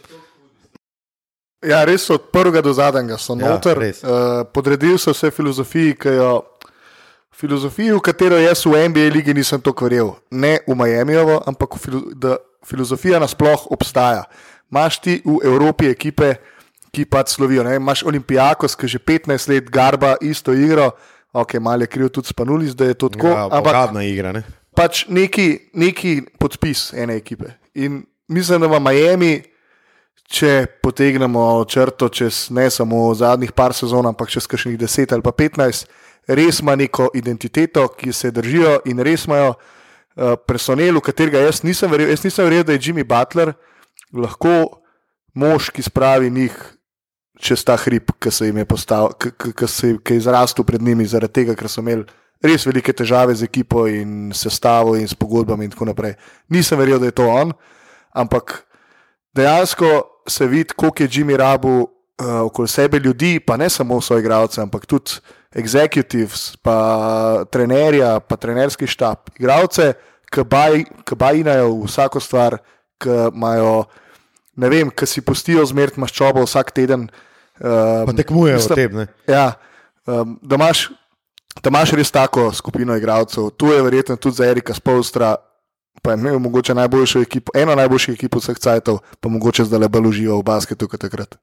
Ja, 1.62 1.84
res 1.84 2.10
od 2.10 2.30
prvega 2.32 2.62
do 2.62 2.72
zadnjega 2.72 3.18
so 3.18 3.34
Ja, 3.34 3.50
noter. 3.50 3.78
res. 3.78 4.02
uh, 4.02 4.44
podredil 4.52 4.98
so 4.98 5.14
se 5.14 5.30
filozofiji, 5.30 5.94
ki 5.94 6.08
jo 6.08 6.30
Filozofijo, 7.32 7.96
v 7.96 8.02
katero 8.02 8.36
jaz 8.36 8.66
v 8.66 8.88
NBA 8.88 9.08
ligi 9.08 9.32
nisem 9.32 9.60
to 9.60 9.72
verjel, 9.72 10.10
ne 10.30 10.58
v 10.66 10.74
Miamijovo, 10.76 11.40
ampak 11.46 11.78
filo, 11.78 12.02
da 12.12 12.36
filozofija 12.66 13.16
nasploh 13.18 13.64
obstaja. 13.72 14.24
Maš 14.68 14.98
ti 15.00 15.22
v 15.24 15.38
Evropi 15.44 15.88
ekipe, 15.88 16.34
ki 16.92 17.06
pač 17.06 17.32
slovijo. 17.32 17.64
Ne? 17.64 17.76
Imaš 17.76 18.02
Olimpijakos, 18.04 18.76
ki 18.76 18.88
že 18.88 18.98
15 18.98 19.48
let 19.48 19.70
garba 19.72 20.16
isto 20.20 20.52
igro, 20.52 20.90
ok, 21.32 21.54
malo 21.60 21.82
je 21.82 21.86
kriv 21.86 22.08
tudi 22.12 22.28
Spanulis, 22.28 22.74
da 22.76 22.84
je 22.84 22.94
to 22.94 23.08
tako. 23.08 23.32
Ja, 23.32 23.44
ampak 23.48 23.64
Paradna 23.64 24.02
igra. 24.04 24.32
Ne? 24.32 24.42
pač 24.76 25.06
neki, 25.08 25.70
neki 25.72 26.22
podpis 26.38 26.92
ene 26.92 27.16
ekipe. 27.16 27.56
In 27.74 28.04
mislim, 28.28 28.60
da 28.60 28.66
v 28.68 28.80
Miami, 28.80 29.42
če 30.30 30.66
potegnemo 30.82 31.64
črto 31.66 32.08
čez 32.08 32.48
ne 32.54 32.68
samo 32.70 33.10
zadnjih 33.18 33.50
par 33.52 33.74
sezon, 33.74 34.06
ampak 34.06 34.30
čez 34.30 34.46
kakšnih 34.46 34.78
10 34.78 35.14
ali 35.16 35.26
pa 35.26 35.34
15, 35.34 35.88
res 36.30 36.60
ima 36.62 36.76
neko 36.78 37.10
identiteto, 37.18 37.88
ki 37.90 38.14
se 38.14 38.30
držijo 38.30 38.78
in 38.86 39.02
res 39.02 39.26
imajo 39.26 39.56
uh, 39.56 40.36
personel, 40.46 41.00
v 41.00 41.06
katerega 41.10 41.42
jaz 41.42 41.64
nisem 41.66 41.90
verjel. 41.90 42.12
Jaz 42.14 42.22
nisem 42.24 42.46
verjel, 42.46 42.64
da 42.64 42.76
je 42.76 42.84
Jimmy 42.86 43.06
Butler 43.06 43.56
lahko 44.14 44.82
mož, 45.34 45.72
ki 45.74 45.82
spravi 45.82 46.30
njih. 46.30 46.54
Čez 47.40 47.62
ta 47.64 47.72
hrib, 47.80 48.10
ki 48.20 48.28
se 48.28 48.50
jim 48.50 48.58
je 48.60 48.66
postavil, 48.68 49.14
ki 49.16 49.66
se 49.66 49.94
je 49.96 50.16
izrastel 50.18 50.64
pred 50.68 50.82
njimi, 50.84 51.06
zaradi 51.08 51.40
tega, 51.40 51.54
ker 51.56 51.70
so 51.72 51.80
imeli 51.80 52.04
res 52.44 52.66
velike 52.68 52.92
težave 52.92 53.32
z 53.32 53.48
ekipo 53.48 53.86
in 53.88 54.28
sestavo 54.36 54.92
in 54.96 55.08
s 55.08 55.16
pogodbami 55.16 55.64
in 55.64 55.72
tako 55.72 55.88
naprej. 55.88 56.18
Nisem 56.52 56.76
verjel, 56.78 57.00
da 57.00 57.08
je 57.08 57.16
to 57.16 57.24
on, 57.32 57.54
ampak 58.12 58.58
dejansko 59.32 60.09
se 60.28 60.46
vidi, 60.46 60.74
koliko 60.76 61.02
je 61.02 61.08
Jimmy 61.08 61.36
Rabu 61.36 61.78
uh, 61.78 61.86
okoli 62.46 62.68
sebe 62.68 62.98
ljudi, 62.98 63.40
pa 63.40 63.56
ne 63.56 63.70
samo 63.70 64.00
svoje 64.00 64.20
igralce, 64.20 64.60
ampak 64.60 64.86
tudi 64.86 65.10
executives, 65.54 66.56
pa 66.62 67.44
trenerja, 67.50 68.20
pa 68.20 68.36
trenerski 68.36 68.86
štab, 68.86 69.32
igralce, 69.38 69.92
ki 70.30 71.16
bajinajo 71.16 71.72
vsako 71.84 72.20
stvar, 72.20 72.58
ki 73.02 73.10
imajo, 73.34 73.84
ne 74.56 74.68
vem, 74.70 74.90
ki 74.90 75.06
si 75.06 75.24
pustijo 75.26 75.64
zmert 75.66 75.98
maščobo 75.98 76.44
vsak 76.46 76.70
teden. 76.76 77.08
Uh, 77.60 78.06
Pa 78.06 78.14
tekmujejo 78.16 78.60
v 78.62 78.78
tem. 78.78 79.02
Ja, 79.28 79.52
um, 80.06 80.38
da, 80.42 80.56
imaš, 80.56 80.86
da 81.60 81.72
imaš 81.72 81.96
res 81.98 82.14
tako 82.14 82.52
skupino 82.54 82.96
igralcev. 82.96 83.50
Tu 83.58 83.72
je 83.74 83.82
verjetno 83.82 84.16
tudi 84.16 84.38
za 84.38 84.46
Erika 84.46 84.74
Spolstra, 84.76 85.34
pa 86.02 86.12
je 86.12 86.18
imel 86.18 86.38
mogoče 86.38 86.74
najboljšo 86.74 87.20
ekipo, 87.20 87.52
eno 87.54 87.74
najboljših 87.74 88.14
ekip 88.14 88.36
vseh 88.36 88.58
cajtov, 88.58 89.00
pa 89.20 89.28
mogoče 89.28 89.64
zdaj 89.64 89.80
le 89.80 89.88
bolj 89.88 90.08
uživa 90.08 90.38
v 90.38 90.46
basketu 90.46 90.88
kot 90.88 91.00
takrat. 91.00 91.36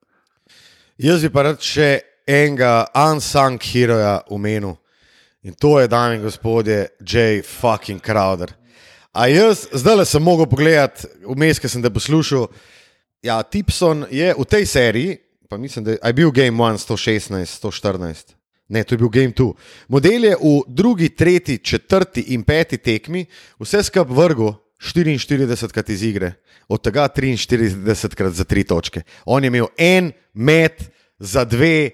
Jaz 0.98 1.22
bi 1.22 1.30
pa 1.30 1.43
rad 1.45 1.62
še 1.62 2.00
enega 2.28 2.88
unsung 2.95 3.62
heroja 3.62 4.22
omenil. 4.34 4.76
In 5.45 5.54
to 5.54 5.78
je, 5.80 5.88
dame 5.88 6.18
in 6.18 6.24
gospodje, 6.26 6.88
J. 7.00 7.41
fucking 7.45 8.02
Crowder. 8.04 8.52
A 9.14 9.28
jaz 9.32 9.68
zdaj 9.72 9.95
le 9.95 10.06
sem 10.06 10.24
mogel 10.24 10.50
pogledati, 10.50 11.08
vmes, 11.26 11.62
ki 11.62 11.70
sem 11.70 11.82
te 11.82 11.89
poslušal. 11.93 12.50
Ja, 13.26 13.39
Tipson 13.43 14.06
je 14.14 14.34
v 14.38 14.45
tej 14.45 14.66
seriji, 14.66 15.18
pa 15.50 15.58
mislim, 15.58 15.86
da 15.86 15.95
je 15.95 16.14
bil 16.14 16.32
Game 16.32 16.58
1 16.58 16.82
116, 16.84 17.62
114. 17.62 18.36
Ne, 18.68 18.84
to 18.84 18.95
je 18.95 18.99
bil 18.99 19.09
Game 19.09 19.32
2. 19.32 19.53
Model 19.88 20.26
je 20.26 20.36
v 20.36 20.61
drugi, 20.68 21.09
tretji, 21.09 21.57
četrti 21.57 22.22
in 22.36 22.43
peti 22.43 22.78
tekmi 22.78 23.26
vse 23.59 23.84
skupaj 23.84 24.15
vrgo 24.15 24.53
44 24.80 25.72
krat 25.72 25.89
iz 25.89 26.03
igre, 26.03 26.34
od 26.68 26.84
tega 26.84 27.07
43 27.09 28.15
krat 28.15 28.34
za 28.34 28.43
tri 28.43 28.63
točke. 28.63 29.01
On 29.26 29.43
je 29.43 29.47
imel 29.47 29.68
en 29.78 30.11
met 30.34 30.91
za 31.20 31.45
dve. 31.45 31.91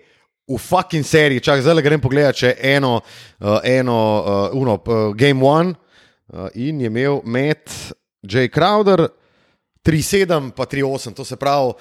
V 0.47 0.57
fucking 0.59 1.05
seriji, 1.07 1.39
čak 1.39 1.61
zdaj 1.63 1.77
le 1.77 1.81
grem 1.81 2.01
pogledat, 2.03 2.35
če 2.35 2.49
eno, 2.59 2.97
uh, 3.39 3.61
eno 3.63 3.95
uh, 3.95 4.57
uno, 4.59 4.73
uh, 4.75 5.13
Game 5.15 5.39
One 5.39 5.71
uh, 5.71 6.49
in 6.59 6.81
je 6.81 6.89
imel 6.91 7.21
med 7.23 7.63
J. 8.21 8.49
Crowder 8.51 9.07
3-7, 9.87 10.51
pa 10.51 10.65
3-8, 10.67 11.15
to 11.15 11.23
se 11.23 11.39
pravi 11.39 11.71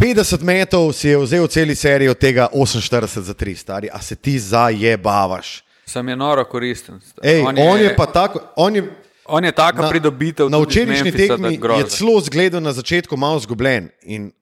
50 0.00 0.42
metrov 0.42 0.92
si 0.92 1.08
je 1.08 1.18
vzel 1.18 1.46
celi 1.46 1.74
seriji, 1.74 2.08
od 2.08 2.18
tega 2.18 2.48
48 2.54 3.20
za 3.20 3.34
3, 3.34 3.56
stari, 3.56 3.88
a 3.92 4.00
se 4.02 4.16
ti 4.16 4.38
zajebavaš. 4.38 5.62
Sem 5.86 6.08
je 6.08 6.16
noro 6.16 6.44
koristen. 6.44 7.00
Ej, 7.22 7.42
on, 7.42 7.58
je, 7.58 7.68
on 7.68 7.80
je 7.80 7.96
pa 7.96 8.06
tako, 8.06 8.40
on 8.56 8.76
je 8.76 8.84
On 9.30 9.44
je 9.44 9.52
taka 9.52 9.88
pridobitev. 9.88 10.50
na 10.50 10.58
tudi 10.58 10.70
iz 10.70 10.76
včerajšnji 10.76 11.12
tekmi 11.12 11.60
je 11.78 11.88
celo 11.88 12.20
zgledal 12.20 12.62
na 12.62 12.72
začetku 12.72 13.16
malo 13.16 13.38
zgubljen. 13.38 13.88
In 14.02 14.32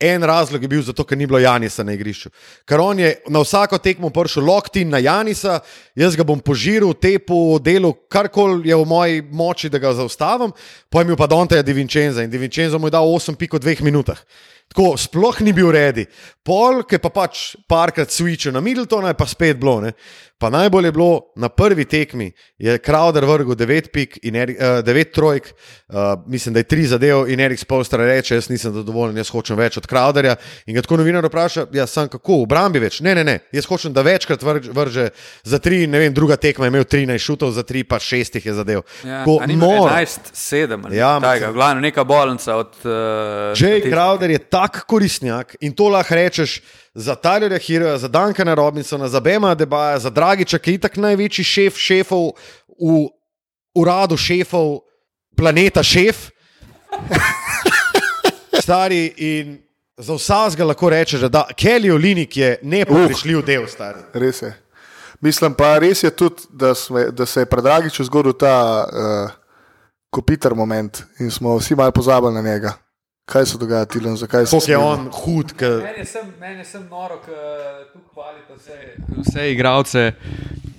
en 0.00 0.22
razlog 0.22 0.62
je 0.62 0.68
bil 0.68 0.82
zato, 0.82 1.04
ker 1.04 1.18
ni 1.18 1.26
bilo 1.26 1.38
Janisa 1.38 1.84
na 1.84 1.94
igrišču. 1.96 2.30
Ker 2.68 2.80
on 2.80 2.98
je 2.98 3.14
na 3.32 3.40
vsako 3.40 3.78
tekmo 3.78 4.10
prišel 4.10 4.44
loktin 4.44 4.90
na 4.92 4.98
Janisa, 4.98 5.60
jaz 5.96 6.16
ga 6.16 6.24
bom 6.24 6.40
požiril, 6.40 6.92
tepu, 6.94 7.58
delu, 7.64 7.94
karkoli 8.12 8.68
je 8.68 8.76
v 8.76 8.84
moji 8.88 9.22
moči, 9.30 9.70
da 9.72 9.80
ga 9.80 9.94
zaustavim, 9.96 10.52
pojem 10.90 11.16
pa 11.16 11.26
Dante 11.26 11.62
Di 11.62 11.72
Vincenza 11.72 12.22
in 12.22 12.30
Di 12.30 12.38
Vincenzo 12.38 12.78
mu 12.78 12.86
je 12.86 12.96
dal 12.98 13.08
8 13.08 13.36
pik 13.36 13.56
v 13.56 13.62
dveh 13.64 13.82
minutah. 13.82 14.20
Tako 14.68 14.96
sploh 14.98 15.40
ni 15.40 15.52
bil 15.54 15.70
redi. 15.70 16.04
Pol, 16.44 16.82
ki 16.84 16.98
pa 16.98 17.10
pač 17.14 17.54
parkrat 17.70 18.10
switchil 18.10 18.52
na 18.52 18.60
Middletona, 18.60 19.14
je 19.14 19.18
pa 19.18 19.26
spet 19.30 19.56
bilo. 19.60 19.78
Ne? 19.80 19.94
Pa 20.38 20.50
najbolj 20.50 20.84
je 20.84 20.92
bilo 20.92 21.20
na 21.36 21.48
prvi 21.48 21.84
tekmi, 21.84 22.32
je 22.58 22.78
Crowder 22.78 23.24
vrgel 23.24 23.54
9 23.56 23.88
pik 23.92 24.18
in 24.22 24.34
9 24.34 25.12
trojk, 25.14 25.46
uh, 25.88 25.96
mislim, 26.26 26.52
da 26.52 26.60
je 26.60 26.64
3 26.64 26.86
zadev 26.86 27.28
in 27.28 27.40
Erik 27.40 27.58
Spolstra 27.58 28.04
reče, 28.04 28.34
jaz 28.34 28.48
nisem 28.50 28.74
zadovoljen, 28.74 29.16
jaz 29.16 29.30
hočem 29.32 29.56
več 29.56 29.78
od 29.80 29.88
Crowderja. 29.88 30.34
In 30.66 30.76
ga 30.76 30.82
tako 30.84 30.98
novinar 31.00 31.24
vpraša, 31.24 31.66
ja, 31.72 31.86
sam 31.88 32.10
kako, 32.12 32.42
v 32.42 32.50
brambi 32.52 32.84
več. 32.84 33.00
Ne, 33.00 33.14
ne, 33.16 33.24
ne, 33.24 33.38
jaz 33.52 33.64
hočem, 33.64 33.94
da 33.96 34.04
večkrat 34.04 34.44
vrže, 34.44 34.76
vrže 34.76 35.08
za 35.44 35.58
3, 35.58 35.86
ne 35.88 36.04
vem, 36.04 36.14
druga 36.14 36.36
tekma 36.36 36.68
je 36.68 36.74
imel 36.74 36.84
13 36.84 37.24
šutov, 37.24 37.56
za 37.56 37.64
3 37.64 37.86
pa 37.88 37.96
6 37.96 38.36
jih 38.36 38.52
je 38.52 38.56
zadev. 38.60 38.84
Ja, 39.08 39.24
imel 39.24 39.56
noro. 39.56 39.88
11-7. 39.88 40.92
Ja, 40.92 41.16
Tajga, 41.20 41.52
glavno, 41.56 41.80
neka 41.80 42.04
bolnica 42.04 42.60
od. 42.60 42.76
Uh, 42.84 42.92
Jay 43.56 43.80
Crowder 43.88 44.36
je 44.36 44.38
tak 44.38 44.84
koristnjak 44.84 45.56
in 45.64 45.72
to 45.72 45.88
lahko 45.88 46.14
rečeš 46.14 46.60
za 46.96 47.14
Tylerja 47.14 47.58
Hiroja, 47.58 47.98
za 47.98 48.08
Duncana 48.08 48.54
Robinsona, 48.54 49.08
za 49.08 49.20
Bema 49.20 49.54
Debaja, 49.54 49.98
za 49.98 50.10
Dragiča, 50.10 50.58
ki 50.58 50.70
je 50.70 50.74
itak 50.74 50.96
največji 50.96 51.44
šef 51.44 51.76
šefov 51.76 52.30
v 52.80 53.08
uradu 53.76 54.16
šefov 54.16 54.78
planeta 55.36 55.82
šef. 55.82 56.30
Stari 58.64 59.12
in 59.16 59.58
za 60.00 60.16
vsakega 60.16 60.64
lahko 60.64 60.90
rečeš, 60.90 61.28
da 61.28 61.44
Kelly 61.52 61.92
Olinik 61.92 62.36
je 62.36 62.56
nepogrešljiv 62.62 63.44
del 63.44 63.68
stari. 63.68 64.00
Res 64.14 64.42
je. 64.42 64.54
Mislim 65.20 65.54
pa 65.54 65.78
res 65.78 66.02
je 66.02 66.10
tudi, 66.10 66.48
da, 66.50 66.74
sme, 66.74 67.10
da 67.10 67.26
se 67.26 67.44
je 67.44 67.46
predragič 67.46 68.00
zgodil 68.08 68.32
ta 68.32 68.84
uh, 68.84 69.30
kopiter 70.10 70.54
moment 70.54 71.02
in 71.20 71.30
smo 71.30 71.58
vsi 71.58 71.74
malo 71.74 71.92
pozabili 71.92 72.34
na 72.34 72.42
njega. 72.42 72.72
Kaj 73.26 73.46
se 73.46 73.58
dogaja, 73.58 73.84
Tilan, 73.84 74.16
zakaj 74.16 74.46
se 74.46 74.58
je 74.68 74.76
on 74.78 75.08
hud, 75.12 75.50
ker 75.52 75.80
Meni 75.82 75.98
je 75.98 76.04
sem, 76.06 76.26
meni 76.40 76.58
je 76.58 76.64
sem 76.64 76.82
noro, 76.86 77.16
ker 77.24 77.34
tu 77.92 77.98
hvalite 78.14 78.54
vse, 78.54 78.76
vse 79.18 79.46
igralce, 79.50 80.04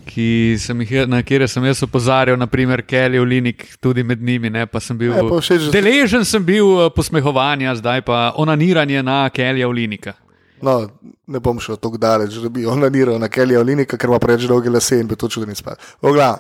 ki 0.08 0.28
sem 0.58 0.80
jih, 0.82 0.94
na 1.08 1.20
kere 1.24 1.48
sem 1.48 1.66
jaz 1.68 1.84
opozarjal, 1.84 2.40
naprimer 2.40 2.86
Kelly 2.88 3.20
Olinik, 3.20 3.66
tudi 3.84 4.04
med 4.04 4.24
njimi. 4.24 4.50
Ne, 4.50 4.64
pa 4.66 4.80
sem 4.80 4.96
bil, 4.98 5.12
Ja, 5.12 5.26
pa 5.28 5.42
všeč, 5.42 5.68
da- 5.68 5.74
deležen 5.76 6.24
sem 6.26 6.46
bil 6.46 6.64
eh, 6.86 6.90
posmehovanja, 6.96 7.76
zdaj 7.76 8.02
pa 8.02 8.32
onaniranje 8.36 9.04
na 9.04 9.26
Kellyja 9.30 9.68
Olinika. 9.68 10.16
No, 10.62 10.90
ne 11.28 11.40
bom 11.40 11.60
šel 11.62 11.78
tako 11.78 11.98
daleč, 12.02 12.34
da 12.42 12.50
bi 12.50 12.66
onaniral 12.66 13.20
na 13.22 13.28
Kellyja 13.30 13.60
Olinika, 13.62 13.98
ker 13.98 14.10
ima 14.10 14.18
preveč 14.20 14.48
dolge 14.50 14.72
lase 14.74 14.98
in 14.98 15.08
bi 15.08 15.16
to 15.16 15.30
čudni 15.30 15.56
spal. 15.56 15.76
Ogla. 16.02 16.32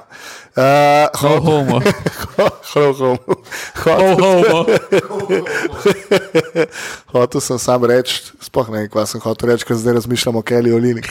Uh, 0.57 0.63
Ho, 1.22 1.34
homo. 1.45 1.82
Hvala, 2.22 2.51
hvala. 2.74 3.13
Ho, 3.84 3.93
homo. 4.22 4.65
Hotel 7.13 7.41
sem 7.41 7.59
sam 7.61 7.86
reči, 7.86 8.34
spoh 8.41 8.70
ne 8.74 8.86
vem, 8.86 8.89
kaj 8.93 9.05
sem 9.13 9.22
hotel 9.22 9.53
reči, 9.53 9.68
ker 9.70 9.78
zdaj 9.78 9.99
razmišljam 9.99 10.41
o 10.41 10.41
Kelly 10.41 10.74
Olini. 10.74 11.01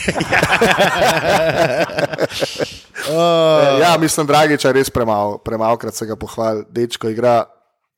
uh, 3.07 3.79
ja, 3.81 3.95
mislim, 3.99 4.27
Dragiča 4.27 4.75
res 4.75 4.91
premalo, 4.91 5.39
premalkrat 5.39 5.95
se 5.95 6.05
ga 6.05 6.19
pohvali. 6.19 6.67
Dečko 6.75 7.07
igra 7.13 7.45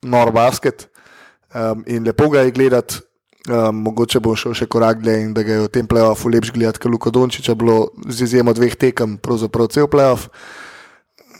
nor 0.06 0.30
basket 0.32 0.86
um, 1.54 1.84
in 1.86 2.06
lepo 2.06 2.30
ga 2.30 2.46
je 2.46 2.54
gledati. 2.54 3.02
Um, 3.48 3.78
mogoče 3.86 4.20
bo 4.20 4.34
šel 4.36 4.52
še 4.52 4.66
korak 4.68 4.98
dlje 5.00 5.14
in 5.24 5.30
da 5.32 5.40
ga 5.40 5.54
je 5.54 5.62
v 5.64 5.70
tem 5.72 5.86
playoffu 5.88 6.28
lepš 6.28 6.50
gledati, 6.52 6.76
ker 6.82 6.92
Luko 6.92 7.08
Dončiča 7.08 7.54
bilo 7.56 7.88
z 8.04 8.26
izjemo 8.28 8.52
dveh 8.52 8.76
tekem, 8.76 9.16
pravzaprav 9.16 9.70
cel 9.72 9.88
playoff. 9.88 10.28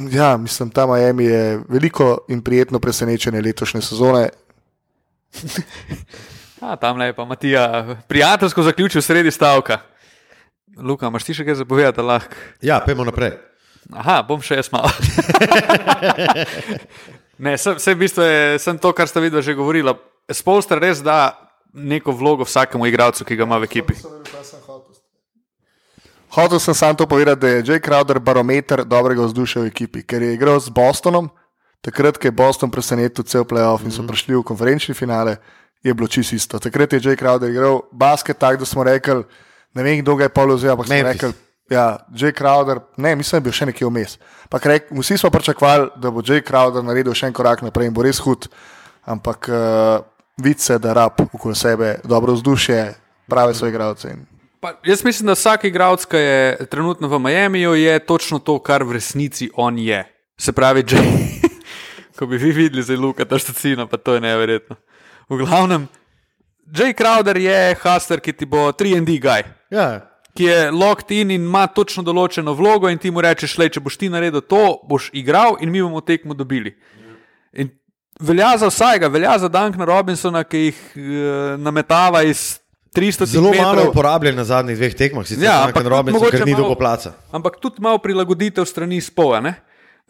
Ja, 0.09 0.37
mislim, 0.41 0.71
ta 0.73 0.87
Miami 0.89 1.29
je 1.29 1.61
veliko 1.69 2.25
in 2.33 2.41
prijetno 2.41 2.81
presenečenje 2.81 3.43
letošnje 3.45 3.83
sezone. 3.85 4.31
A, 6.65 6.77
tam 6.77 7.01
je 7.01 7.13
pa 7.13 7.25
Matija, 7.25 7.97
prijateljsko 8.09 8.63
zaključil 8.63 9.03
sredi 9.03 9.31
stavka. 9.31 9.79
Luka, 10.81 11.09
imaš 11.09 11.25
ti 11.25 11.37
še 11.37 11.45
kaj 11.45 11.61
zapovedati, 11.61 12.01
lahko? 12.01 12.37
ja, 12.65 12.81
pojmo 12.85 13.05
naprej. 13.05 13.37
Aha, 13.93 14.21
bom 14.25 14.41
še 14.45 14.61
jaz 14.61 14.69
malo. 14.73 14.89
ne, 17.45 17.57
sem, 17.59 17.77
sem, 17.81 17.97
v 17.97 18.01
bistvu 18.05 18.25
je, 18.25 18.59
sem 18.63 18.79
to, 18.79 18.93
kar 18.97 19.09
ste 19.09 19.21
videli, 19.25 19.43
že 19.43 19.57
govorila. 19.57 19.97
Spolster 20.31 20.79
res 20.81 21.01
da 21.05 21.33
neko 21.73 22.13
vlogo 22.13 22.45
vsakemu 22.45 22.87
igralcu, 22.87 23.25
ki 23.25 23.37
ga 23.37 23.47
ima 23.47 23.59
v 23.59 23.69
ekipi. 23.69 23.95
Hotel 26.31 26.59
sem 26.63 26.75
samo 26.75 26.95
to 26.95 27.07
povedati, 27.07 27.41
da 27.41 27.49
je 27.49 27.63
Jay 27.63 27.81
Crowder 27.83 28.19
barometer 28.19 28.85
dobrega 28.85 29.27
vzdušja 29.27 29.63
v 29.63 29.67
ekipi, 29.67 30.03
ker 30.07 30.23
je 30.23 30.35
igral 30.35 30.61
z 30.63 30.71
Bostonom, 30.71 31.31
takrat, 31.83 32.19
ko 32.19 32.29
je 32.29 32.31
Boston 32.31 32.71
presenetil 32.71 33.25
cel 33.27 33.45
playoff 33.45 33.83
in 33.83 33.91
so 33.91 34.07
prišli 34.07 34.39
v 34.39 34.47
konferenčni 34.47 34.95
finale, 34.95 35.41
je 35.83 35.95
bilo 35.95 36.07
čisto 36.07 36.37
isto. 36.37 36.59
Takrat 36.59 36.93
je 36.93 37.01
Jay 37.01 37.19
Crowder 37.19 37.51
igral 37.51 37.83
basket 37.91 38.39
tako, 38.39 38.63
da 38.63 38.67
smo 38.67 38.85
rekli, 38.85 39.25
ne 39.75 39.83
vem, 39.83 39.99
kdo 40.03 40.15
ga 40.17 40.29
je 40.29 40.35
pol 40.35 40.55
vzel, 40.55 40.71
ampak 40.71 40.87
smo 40.87 41.03
rekli, 41.03 41.33
ja, 41.71 41.99
Jay 42.15 42.31
Crowder, 42.31 42.79
ne, 42.97 43.17
mislim, 43.17 43.39
da 43.39 43.43
je 43.43 43.47
bil 43.49 43.59
še 43.59 43.67
nekje 43.67 43.91
vmes. 43.91 44.19
Rek, 44.51 44.91
vsi 44.91 45.19
smo 45.19 45.31
pričakovali, 45.35 45.91
da 45.99 46.15
bo 46.15 46.23
Jay 46.23 46.47
Crowder 46.47 46.87
naredil 46.87 47.15
še 47.15 47.27
en 47.27 47.35
korak 47.35 47.63
naprej 47.67 47.91
in 47.91 47.95
bo 47.95 48.07
res 48.07 48.23
hud, 48.23 48.47
ampak 49.03 49.51
uh, 49.51 49.99
vidi 50.43 50.61
se, 50.61 50.79
da 50.79 50.93
rab 50.93 51.21
okoli 51.33 51.55
sebe 51.55 51.99
dobro 52.05 52.33
vzdušje, 52.33 52.95
prave 53.29 53.55
svoje 53.55 53.71
igralce. 53.71 54.15
Pa, 54.61 54.73
jaz 54.85 55.05
mislim, 55.05 55.27
da 55.27 55.33
vsak 55.33 55.65
igralec, 55.65 56.05
ki 56.05 56.17
je 56.17 56.67
trenutno 56.67 57.09
v 57.09 57.19
Miamiju, 57.19 57.75
je 57.75 57.99
točno 57.99 58.39
to, 58.39 58.59
kar 58.59 58.85
v 58.85 58.93
resnici 58.93 59.51
on 59.55 59.79
je. 59.79 60.05
Se 60.39 60.53
pravi, 60.53 60.85
že 60.87 60.97
ko 62.19 62.27
bi 62.27 62.37
vi 62.37 62.53
videli 62.53 62.83
za 62.83 62.97
Luka, 62.97 63.25
ta 63.25 63.39
štacina, 63.39 63.87
pa 63.87 63.97
to 63.97 64.15
je 64.15 64.21
neverjetno. 64.21 64.77
V 65.29 65.37
glavnem, 65.37 65.89
Jay 66.69 66.93
Crowder 66.93 67.37
je 67.37 67.75
Haster, 67.81 68.21
ki 68.21 68.33
ti 68.33 68.47
bo 68.47 68.69
3D 68.73 69.17
guy. 69.21 69.45
Ja, 69.71 70.11
ki 70.37 70.45
je 70.45 70.71
locked 70.71 71.11
in 71.11 71.31
in 71.31 71.45
ima 71.45 71.67
točno 71.67 72.03
določeno 72.07 72.55
vlogo, 72.55 72.89
in 72.91 72.99
ti 72.99 73.11
mu 73.11 73.23
rečeš, 73.25 73.57
le, 73.59 73.69
če 73.69 73.83
boš 73.83 73.99
ti 73.99 74.11
naredil 74.13 74.41
to, 74.41 74.81
boš 74.89 75.11
igral 75.17 75.59
in 75.61 75.73
mi 75.73 75.83
bomo 75.83 76.01
tekmo 76.01 76.35
dobili. 76.35 76.77
In 77.53 77.73
velja 78.21 78.55
za 78.59 78.69
vsakega, 78.69 79.09
velja 79.09 79.39
za 79.39 79.49
Dankna 79.49 79.85
Robinsona, 79.85 80.45
ki 80.45 80.59
jih 80.59 80.81
uh, 80.97 81.61
nametava 81.61 82.23
iz 82.23 82.61
300 82.95 83.27
zelo 83.27 83.53
malo 83.55 83.75
metrov. 83.75 83.91
uporabljen 83.91 84.37
na 84.37 84.45
zadnjih 84.45 84.79
dveh 84.79 84.95
tekmah, 84.95 85.27
sicer 85.27 85.45
Ja, 85.45 85.65
ampak 85.65 85.87
Robinson, 85.87 86.31
ker 86.31 86.47
ni 86.47 86.55
dolgo 86.55 86.75
placa. 86.75 87.15
Ampak 87.33 87.61
tudi 87.63 87.83
malo 87.83 87.99
prilagoditev 88.03 88.67
strani 88.67 89.01
spola. 89.01 89.41
Ne? 89.41 89.55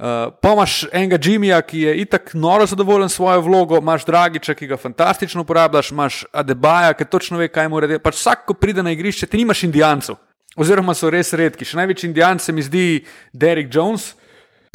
Uh, 0.00 0.32
pa 0.40 0.54
imaš 0.56 0.86
enega 0.96 1.18
Jimmyja, 1.20 1.60
ki 1.60 1.80
je 1.80 1.96
itak 2.00 2.30
noro 2.34 2.66
zadovoljen 2.66 3.08
s 3.08 3.18
svojo 3.18 3.40
vlogo, 3.44 3.78
imaš 3.78 4.06
Dragiča, 4.08 4.54
ki 4.56 4.66
ga 4.66 4.78
fantastično 4.80 5.44
uporabljaš, 5.44 5.90
imaš 5.90 6.24
Adebaja, 6.32 6.94
ki 6.96 7.04
točno 7.04 7.38
ve, 7.38 7.50
kaj 7.52 7.68
mora 7.68 7.86
delati. 7.86 8.02
Pač 8.02 8.16
vsak, 8.16 8.46
ko 8.48 8.56
pride 8.56 8.82
na 8.82 8.94
igrišče, 8.96 9.28
ti 9.28 9.42
nimaš 9.42 9.66
indijancev. 9.68 10.16
Oziroma 10.56 10.94
so 10.96 11.10
res 11.12 11.34
redki. 11.36 11.68
Še 11.68 11.76
največji 11.82 12.08
indijanc 12.08 12.42
se 12.42 12.52
mi 12.52 12.64
zdi 12.64 12.86
Derek 13.32 13.68
Jones. 13.74 14.14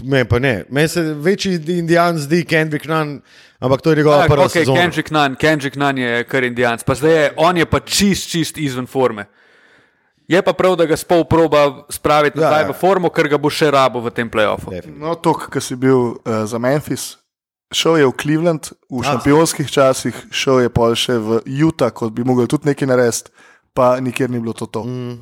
Me 0.04 0.26
pa 0.28 0.40
ne, 0.40 0.66
meni 0.70 0.88
se 0.88 1.02
večji 1.02 1.56
indijan 1.68 2.18
zdi 2.18 2.44
Kendrick 2.46 2.86
Nunn, 2.86 3.22
ampak 3.60 3.82
to 3.82 3.90
je 3.90 3.96
njegova 3.96 4.18
Tak, 4.18 4.30
prva 4.30 4.44
okay, 4.44 4.60
sezona. 4.60 4.82
Kendrick 4.82 5.12
Nunn, 5.12 5.36
Kendrick 5.36 5.76
Nunn 5.76 5.98
je 5.98 6.24
kar 6.24 6.44
indijanc, 6.44 6.84
pa 6.84 6.96
zdaj 6.96 7.14
je 7.14 7.32
on 7.38 7.58
je 7.58 7.66
pa 7.66 7.80
čist, 7.80 8.30
čist 8.30 8.58
izven 8.58 8.88
forme. 8.88 9.26
Je 10.28 10.42
pa 10.42 10.54
prav, 10.54 10.76
da 10.76 10.86
ga 10.86 10.98
spol 10.98 11.24
proba 11.24 11.86
spraviti 11.90 12.40
Ja, 12.40 12.44
nazaj 12.50 12.64
ja. 12.64 12.70
v 12.70 12.74
formo, 12.74 13.10
ker 13.10 13.30
ga 13.30 13.38
bo 13.38 13.50
še 13.50 13.70
rabo 13.72 14.02
v 14.02 14.12
tem 14.12 14.30
playoffu. 14.30 14.74
No, 14.98 15.16
to, 15.16 15.36
ki 15.38 15.62
si 15.62 15.78
bil 15.80 16.18
uh, 16.18 16.44
za 16.50 16.60
Memphis, 16.60 17.16
šel 17.72 18.02
je 18.02 18.10
v 18.10 18.16
Cleveland 18.20 18.72
v 18.90 19.06
šampionskih 19.06 19.72
časih, 19.72 20.18
šel 20.34 20.66
je 20.66 20.74
pa 20.74 20.92
še 20.98 21.20
v 21.22 21.40
Utah, 21.62 21.94
kot 21.94 22.12
bi 22.12 22.26
mogel 22.26 22.50
tudi 22.52 22.74
nekaj 22.74 22.90
narediti, 22.90 23.32
pa 23.74 23.96
nikjer 24.02 24.34
ni 24.34 24.42
bilo 24.42 24.58
to. 24.58 24.66
to. 24.66 24.84
Mm. 24.84 25.22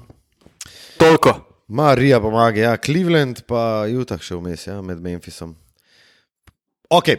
Toliko. 0.98 1.53
Marija 1.74 2.20
pomaga, 2.22 2.62
ja, 2.62 2.78
Cleveland 2.78 3.40
pa 3.50 3.88
Utah 3.90 4.22
še 4.22 4.38
vmes, 4.38 4.68
ja, 4.68 4.78
med 4.86 5.00
Memphisom. 5.02 5.56
Ok, 6.94 7.10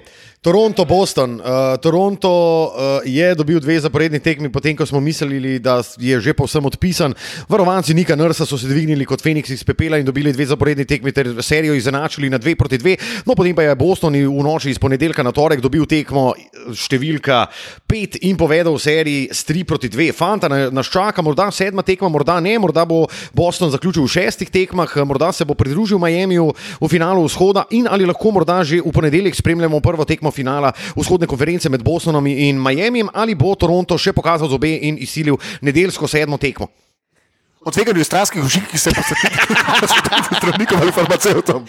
Toronto, 0.44 0.84
Boston. 0.84 1.40
Uh, 1.40 1.80
Toronto 1.80 2.28
uh, 2.28 3.00
je 3.04 3.34
dobil 3.34 3.56
dve 3.60 3.80
zaporedni 3.80 4.20
tekmi, 4.20 4.52
potem 4.52 4.76
ko 4.76 4.84
smo 4.84 5.00
mislili, 5.00 5.56
da 5.56 5.80
je 5.96 6.20
že 6.20 6.36
povsem 6.36 6.60
odpisan. 6.60 7.14
Varovanci 7.48 7.94
Nika 7.96 8.12
Nrsa 8.12 8.44
so 8.44 8.58
se 8.60 8.68
dvignili 8.68 9.08
kot 9.08 9.24
Feniks 9.24 9.48
iz 9.48 9.64
pepela 9.64 9.96
in 9.96 10.04
dobili 10.04 10.36
dve 10.36 10.44
zaporedni 10.44 10.84
tekmi 10.84 11.12
ter 11.16 11.32
serijo 11.40 11.72
izenačili 11.72 12.28
na 12.28 12.36
dve 12.36 12.52
proti 12.60 12.76
dve. 12.76 12.96
No, 13.24 13.32
potem 13.32 13.56
pa 13.56 13.64
je 13.64 13.74
Boston 13.74 14.12
v 14.12 14.42
noči 14.44 14.68
iz 14.68 14.78
ponedeljka 14.78 15.24
na 15.24 15.32
torek 15.32 15.64
dobil 15.64 15.86
tekmo 15.88 16.34
številka 16.76 17.46
pet 17.88 18.20
in 18.20 18.36
povedal 18.36 18.76
v 18.76 18.84
seriji 18.84 19.32
s 19.32 19.48
tri 19.48 19.64
proti 19.64 19.88
dve. 19.88 20.12
Fanta 20.12 20.52
na- 20.52 20.68
nas 20.68 20.92
čaka, 20.92 21.24
morda 21.24 21.48
sedma 21.48 21.80
tekma, 21.80 22.12
morda 22.12 22.36
ne, 22.44 22.58
morda 22.60 22.84
bo 22.84 23.06
Boston 23.32 23.72
zaključil 23.72 24.04
v 24.04 24.12
šestih 24.12 24.52
tekmah, 24.52 24.92
morda 25.08 25.32
se 25.32 25.48
bo 25.48 25.56
pridružil 25.56 25.96
Miamiju 25.96 26.52
v 26.52 26.88
finalu 26.92 27.24
vzhoda 27.24 27.64
in 27.72 27.88
ali 27.88 28.04
lahko 28.04 28.28
morda 28.28 28.60
že 28.60 28.84
v 28.84 28.92
ponedeljek 28.92 29.32
spremljamo 29.32 29.80
prvo 29.80 30.04
tekmo 30.04 30.33
finala 30.34 30.72
vzhodne 30.96 31.26
konference 31.30 31.70
med 31.70 31.82
Bostonom 31.82 32.26
in 32.26 32.60
Miamijem, 32.60 33.08
ali 33.14 33.34
bo 33.34 33.54
Toronto 33.54 33.98
še 33.98 34.12
pokazal 34.12 34.50
zobe 34.50 34.74
in 34.82 34.98
izsilil 34.98 35.38
nedeljsko 35.62 36.10
sedmo 36.10 36.38
tekmo. 36.38 36.68
O 37.64 37.72
tveganju 37.72 38.04
stranskih 38.04 38.44
užig, 38.44 38.66
ki 38.68 38.78
se 38.78 38.92
posvetijo 38.92 40.36
zdravnikom 40.40 40.82
ali 40.82 40.92
farmacevtom. 40.92 41.64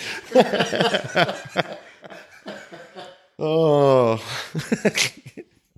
Oh. 3.38 4.20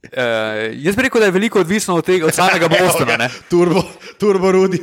Uh, 0.08 0.72
jaz 0.74 0.96
bi 0.96 1.04
rekel, 1.04 1.20
da 1.20 1.26
je 1.26 1.32
veliko 1.32 1.60
odvisno 1.60 1.96
od, 1.96 2.06
tega, 2.06 2.26
od 2.26 2.34
samega 2.34 2.68
Bostona. 2.68 3.18
ne. 3.18 3.30
Turbo, 3.50 3.84
turbo 4.20 4.52
Rudi. 4.52 4.80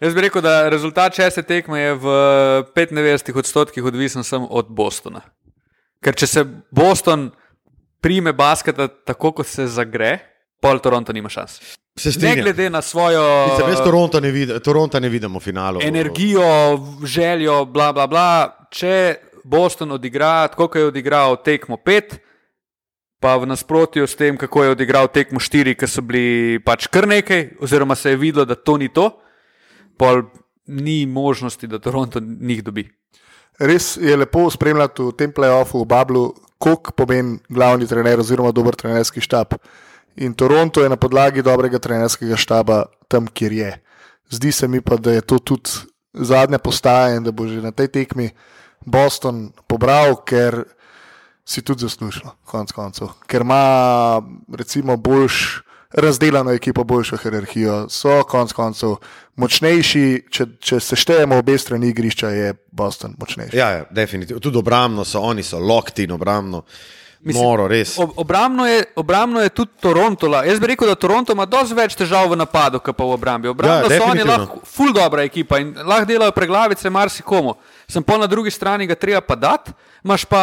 Jaz 0.00 0.14
bi 0.14 0.20
rekel, 0.20 0.42
da 0.42 0.68
rezultat 0.68 1.16
šeste 1.16 1.42
tekme 1.42 1.80
je 1.80 1.94
v 1.94 2.04
95 2.76 3.38
odstotkih 3.38 3.84
odvisen 3.84 4.24
samo 4.24 4.46
od 4.46 4.68
Bostona. 4.68 5.20
Ker 6.04 6.14
če 6.14 6.26
se 6.26 6.44
Boston 6.70 7.28
prime 8.00 8.32
basketa 8.32 8.88
tako, 8.88 9.32
kot 9.40 9.46
se 9.46 9.66
zagre, 9.66 10.18
pol 10.62 10.78
Toronto 10.82 11.12
nima 11.12 11.30
šans. 11.32 11.58
Ne 12.22 12.36
glede 12.38 12.70
na 12.70 12.82
svojo 12.82 13.46
Mislim, 13.48 13.70
Jaz 13.70 13.80
Toronto 13.82 14.20
ne, 14.20 14.30
vid 14.30 14.52
Toronto 14.62 15.00
ne 15.00 15.08
vidim 15.08 15.34
v 15.34 15.40
finalu. 15.40 15.80
energijo, 15.82 16.78
željo, 17.04 17.64
bla, 17.64 17.92
bla, 17.92 18.06
bla. 18.06 18.54
Če 18.70 19.16
Boston 19.44 19.92
odigra 19.92 20.48
tako, 20.48 20.68
kot 20.68 20.76
je 20.78 20.86
odigral 20.86 21.36
tekmo 21.42 21.76
5, 21.76 22.18
pa 23.20 23.36
v 23.36 23.46
nasprotju 23.50 24.06
s 24.06 24.14
tem, 24.14 24.36
kako 24.36 24.64
je 24.64 24.70
odigral 24.70 25.08
tekmo 25.08 25.40
4, 25.40 25.74
ki 25.74 25.86
so 25.90 26.02
bili 26.06 26.60
pač 26.62 26.86
kar 26.86 27.08
nekaj, 27.08 27.58
oziroma 27.60 27.96
se 27.98 28.14
je 28.14 28.16
videlo, 28.16 28.44
da 28.44 28.54
to 28.54 28.76
ni 28.78 28.92
to, 28.94 29.10
pol 29.98 30.22
ni 30.66 31.06
možnosti, 31.06 31.66
da 31.66 31.78
Toronto 31.78 32.20
njih 32.20 32.62
dobi. 32.62 32.86
Res 33.58 33.96
je 33.96 34.16
lepo 34.16 34.46
spremljati 34.50 35.02
v 35.02 35.12
tem 35.18 35.32
playoffu, 35.34 35.82
v 35.82 35.88
Bablu, 35.90 36.24
koliko 36.58 36.92
pomeni 36.92 37.38
glavni 37.50 37.86
trener 37.86 38.20
oziroma 38.20 38.52
dober 38.54 38.76
trenerski 38.78 39.20
štab. 39.20 39.58
In 40.22 40.34
Toronto 40.34 40.82
je 40.82 40.88
na 40.90 40.96
podlagi 40.96 41.42
dobrega 41.42 41.78
trenerskega 41.78 42.38
štaba 42.38 42.86
tam, 43.08 43.26
kjer 43.26 43.52
je. 43.52 43.72
Zdi 44.30 44.52
se 44.52 44.68
mi 44.68 44.80
pa, 44.80 44.96
da 44.96 45.12
je 45.12 45.22
to 45.22 45.38
tudi 45.38 45.70
zadnja 46.14 46.58
postaja 46.58 47.16
in 47.16 47.22
da 47.22 47.32
bo 47.32 47.46
že 47.46 47.62
na 47.62 47.70
tej 47.70 47.88
tekmi 47.88 48.30
Boston 48.86 49.50
pobral, 49.66 50.22
ker 50.26 50.64
si 51.46 51.62
tudi 51.62 51.86
zaslužil, 51.86 52.30
konec 52.44 52.72
koncev. 52.72 53.14
Ker 53.26 53.42
ima 53.42 54.22
recimo 54.54 54.96
boljš. 54.96 55.67
Razdeljeno 55.90 56.52
ekipo, 56.52 56.84
boljšo 56.84 57.16
hierarhijo, 57.16 57.86
so 57.88 58.22
konec 58.24 58.52
koncev 58.52 58.96
močnejši. 59.36 60.02
Če, 60.30 60.46
če 60.60 60.80
seštejemo 60.80 61.38
obe 61.38 61.58
strani 61.58 61.88
igrišča, 61.88 62.28
je 62.28 62.50
Boston 62.70 63.14
močnejši. 63.18 63.56
Ja, 63.56 63.70
ja, 63.70 63.84
definitivno. 63.90 64.40
Tudi 64.40 64.58
obramno 64.58 65.04
so, 65.04 65.20
oni 65.20 65.42
so 65.42 65.58
lokti 65.58 66.04
in 66.04 66.12
obramno. 66.12 66.62
Mislim, 67.20 67.44
Moro, 67.44 67.64
res. 67.68 67.96
Ob, 67.98 68.10
obramno, 68.16 68.66
je, 68.66 68.84
obramno 68.96 69.40
je 69.40 69.48
tudi 69.48 69.70
Toronto. 69.80 70.28
la- 70.28 70.44
Jaz 70.44 70.60
bi 70.60 70.66
rekel, 70.66 70.86
da 70.86 70.94
Toronto 70.94 71.32
ima 71.32 71.46
dosti 71.46 71.74
več 71.74 71.96
težav 71.96 72.28
v 72.30 72.36
napadu, 72.36 72.78
kot 72.78 72.96
pa 72.96 73.04
v 73.04 73.10
obrambi. 73.10 73.48
Obrambno 73.48 73.90
Ja, 73.90 73.98
so 73.98 74.04
oni 74.04 74.22
lahko 74.22 74.60
ful 74.64 74.92
dobra 74.92 75.22
ekipa 75.22 75.58
in 75.58 75.72
lahko 75.76 76.04
delajo 76.04 76.32
preglavice 76.32 76.90
marsikomu. 76.90 77.56
Sem 77.88 78.04
pa 78.04 78.18
na 78.20 78.26
drugi 78.28 78.50
strani 78.52 78.86
ga 78.86 78.94
treba 78.94 79.20
pa 79.24 79.34
dati. 79.34 79.72
Imaš 80.04 80.24
pa 80.28 80.42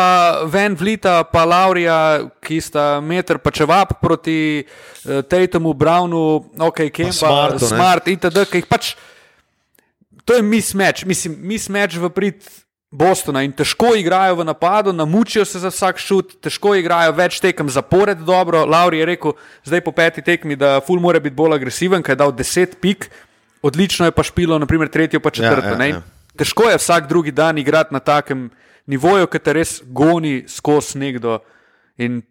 Van 0.50 0.74
Vlita, 0.76 1.24
pa 1.30 1.46
Laurija, 1.46 2.26
ki 2.42 2.58
sta 2.62 3.00
meter 3.02 3.38
pa 3.38 3.54
čevap 3.54 4.00
proti 4.02 4.66
uh, 4.66 5.22
Tatemu, 5.22 5.74
Brownu, 5.74 6.22
ok, 6.58 6.88
Kempa, 6.90 7.14
Smartu. 7.14 7.70
Smart 7.70 8.10
itd., 8.10 8.48
ki 8.50 8.64
jih 8.64 8.70
pač 8.70 8.96
to 10.26 10.34
je 10.34 10.42
mismatch, 10.42 11.06
mislim, 11.06 11.38
mismatch 11.40 12.02
v 12.02 12.10
prid 12.10 12.48
Bostona 12.92 13.44
in 13.44 13.52
težko 13.52 13.92
igrajo 13.98 14.40
v 14.40 14.46
napadu, 14.48 14.94
namučijo 14.94 15.46
se 15.46 15.60
za 15.60 15.70
vsak 15.70 16.00
šut, 16.00 16.38
težko 16.42 16.76
igrajo 16.80 17.12
več 17.18 17.40
tekem 17.44 17.70
zapored 17.70 18.24
dobro. 18.26 18.64
Lauri 18.66 19.02
je 19.02 19.06
rekel, 19.06 19.36
zdaj 19.68 19.84
po 19.84 19.92
peti 19.92 20.24
tekmi, 20.26 20.56
da 20.56 20.80
ful 20.82 21.02
mora 21.04 21.20
biti 21.20 21.36
bolj 21.36 21.58
agresiven, 21.60 22.04
ker 22.06 22.16
je 22.16 22.22
dal 22.24 22.34
10 22.34 22.78
pik, 22.82 23.10
odlično 23.62 24.08
je 24.08 24.16
pa 24.16 24.24
špilo, 24.24 24.60
naprimer 24.62 24.90
tretjo 24.90 25.20
pa 25.20 25.30
četrto. 25.30 25.76
Ja, 25.76 25.82
ja, 25.82 25.92
ja. 25.98 26.15
Težko 26.38 26.70
je 26.70 26.78
vsak 26.78 27.08
drugi 27.08 27.32
dan 27.32 27.58
igrati 27.58 27.94
na 27.94 28.00
takem 28.00 28.50
nivoju, 28.86 29.28
ki 29.28 29.40
te 29.40 29.54
res 29.54 29.80
goni 29.86 30.44
skozi 30.48 31.00
nekdo. 31.00 31.40
In 31.98 32.22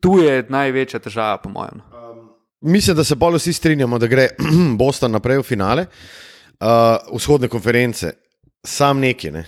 tu 0.00 0.18
je 0.22 0.44
največja 0.48 1.00
težava, 1.02 1.40
po 1.42 1.50
mojem. 1.50 1.82
no. 1.92 2.28
Mislim, 2.60 2.96
da 2.96 3.04
se 3.04 3.14
bolj 3.14 3.38
vsi 3.38 3.52
strinjamo, 3.52 3.98
da 3.98 4.06
gre 4.06 4.28
Boston 4.80 5.12
naprej 5.12 5.42
v 5.42 5.46
finale. 5.46 5.86
Uh, 6.58 6.98
vzhodne 7.14 7.48
konference, 7.48 8.12
sam 8.66 9.00
neki. 9.00 9.30
Ne? 9.30 9.44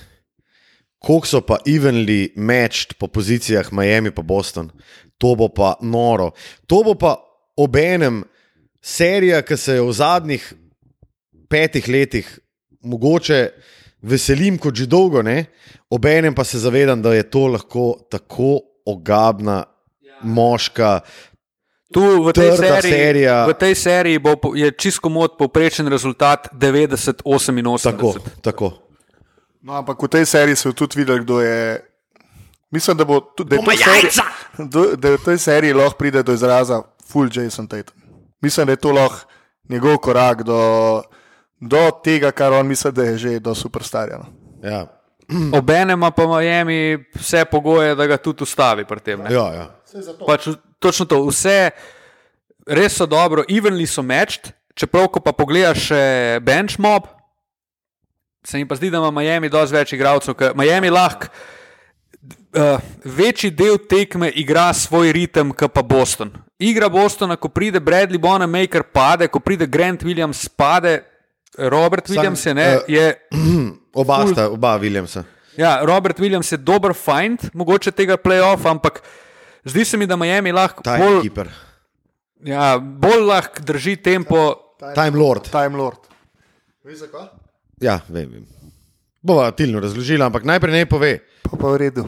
Koliko 0.98 1.26
so 1.26 1.40
pa 1.40 1.58
evenly 1.66 2.30
matched 2.36 2.98
po 2.98 3.08
pozicijah 3.08 3.72
Miami 3.72 4.10
pa 4.10 4.22
Boston, 4.22 4.70
to 5.18 5.34
bo 5.34 5.48
pa 5.48 5.74
noro. 5.80 6.30
To 6.66 6.82
bo 6.84 6.94
pa 6.94 7.16
obenem 7.56 8.22
serija, 8.82 9.42
ki 9.42 9.56
se 9.56 9.78
je 9.78 9.82
v 9.82 9.92
zadnjih 9.92 10.52
petih 11.50 11.88
letih 11.88 12.28
mogoče 12.82 13.48
veselim 14.02 14.58
kot 14.58 14.74
že 14.74 14.86
dolgo, 14.86 15.22
ne? 15.22 15.44
obenem 15.90 16.34
pa 16.34 16.44
se 16.44 16.58
zavedam, 16.58 17.02
da 17.02 17.14
je 17.14 17.22
to 17.22 17.46
lahko 17.46 17.94
tako 18.10 18.60
ogabna, 18.86 19.64
moška. 20.22 21.00
Tu 21.92 22.00
v 22.00 22.32
tej 22.32 22.56
seriji, 22.56 22.92
serija. 22.92 23.36
v 23.46 23.54
tej 23.58 23.74
seriji 23.74 24.18
bo, 24.22 24.36
je 24.54 24.70
čisto 24.78 25.10
mod 25.10 25.34
povprečen 25.34 25.88
rezultat 25.90 26.46
90-88. 26.54 27.82
Tako, 27.82 28.14
tako. 28.40 28.68
No, 29.62 29.74
ampak 29.74 29.98
v 29.98 30.08
tej 30.08 30.24
seriji 30.26 30.56
so 30.56 30.72
tudi 30.72 31.02
videli, 31.02 31.26
kdo 31.26 31.40
je. 31.42 31.82
Mislim, 32.70 32.94
da, 32.96 33.04
bo, 33.04 33.34
da, 33.42 33.58
je 33.58 33.60
v 33.60 33.66
tej 33.66 33.78
seriji, 33.82 34.10
da 35.02 35.08
v 35.18 35.24
tej 35.26 35.38
seriji 35.38 35.74
lahko 35.74 35.98
pride 35.98 36.22
do 36.22 36.32
izraza 36.32 36.78
full 37.02 37.26
Jason 37.26 37.66
Tatum. 37.66 37.98
Mislim, 38.38 38.70
da 38.70 38.78
je 38.78 38.80
to 38.86 38.94
lahko 38.94 39.26
njegov 39.68 39.98
korak 39.98 40.46
do, 40.46 41.02
do 41.60 41.90
tega, 42.04 42.32
kar 42.32 42.52
on 42.52 42.66
misli, 42.66 42.92
da 42.92 43.04
je 43.12 43.18
že 43.18 43.38
do 43.40 43.54
superstarja. 43.54 44.18
No. 44.18 44.28
Ja. 44.64 44.86
Obenem 45.58 46.00
pa 46.16 46.26
Miami 46.26 46.98
vse 47.14 47.44
pogoje, 47.44 47.94
da 47.94 48.06
ga 48.06 48.16
tudi 48.16 48.42
ustavi 48.42 48.84
pri 48.84 49.00
tem. 49.00 49.20
ne. 49.20 49.32
Ja, 49.34 49.46
ja. 49.54 49.66
Pač, 50.26 50.48
točno 50.78 51.06
to, 51.06 51.22
vse 51.28 51.70
res 52.66 52.96
so 52.96 53.06
dobro, 53.06 53.44
evenly 53.48 53.86
so 53.86 54.02
matched, 54.02 54.52
čeprav 54.74 55.08
ko 55.10 55.20
pa 55.20 55.32
pogledaš 55.32 55.90
še 55.90 56.02
bench 56.42 56.78
mob, 56.78 57.08
se 58.46 58.58
mi 58.58 58.68
pa 58.68 58.78
zdi, 58.78 58.90
da 58.90 58.98
ima 59.02 59.10
Miami 59.10 59.50
dosti 59.52 59.76
več 59.76 59.92
igralcev, 59.92 60.36
ker 60.38 60.54
Miami 60.56 60.90
lahko 60.90 61.28
uh, 62.56 62.80
večji 63.04 63.50
del 63.50 63.78
tekme 63.90 64.30
igra 64.30 64.70
svoj 64.74 65.12
ritem, 65.12 65.52
kot 65.52 65.74
pa 65.74 65.82
Boston. 65.82 66.32
Igra 66.60 66.88
Bostona, 66.92 67.36
ko 67.36 67.48
pride 67.48 67.80
Bradley 67.80 68.20
Bonamaker, 68.20 68.84
pade, 68.92 69.28
ko 69.28 69.40
pride 69.40 69.66
Grant 69.66 70.04
Williams, 70.04 70.48
pade. 70.48 71.00
Robert 71.68 72.08
Williams 72.08 72.46
je, 72.46 72.54
ne, 72.54 72.62
eh, 72.62 72.80
je 72.88 73.04
Oba 74.00 74.22
sta, 74.30 74.46
oba 74.48 74.76
Williamsa. 74.78 75.24
Ja, 75.58 75.80
Robert 75.82 76.18
Williams 76.22 76.52
je 76.52 76.56
dober 76.56 76.94
find, 76.94 77.50
mogoče 77.54 77.90
tega 77.90 78.16
playoffa, 78.16 78.70
ampak 78.70 79.02
zdi 79.66 79.84
se 79.84 79.98
mi, 79.98 80.06
da 80.06 80.16
Miami 80.16 80.52
lahko 80.54 80.84
Time 80.86 81.02
bolj, 81.02 81.20
keeper, 81.26 81.50
ja, 82.46 82.78
bolj 82.78 83.24
lahko 83.26 83.64
drži 83.66 83.96
tempo. 83.96 84.54
time 84.94 85.18
lord. 85.18 85.50
Time 85.50 85.76
Lord. 85.76 86.06
Veš 86.84 87.02
zakaj? 87.04 87.26
Ja, 87.82 88.00
vem. 88.08 88.30
vem. 88.30 88.46
Bova 89.20 89.50
tilno 89.52 89.80
razložila, 89.80 90.30
ampak 90.30 90.46
najprej 90.48 90.78
naj 90.78 90.86
pove. 90.88 91.18
Pa 91.44 91.58
pa 91.58 91.72
v 91.74 91.80
redu. 91.82 92.06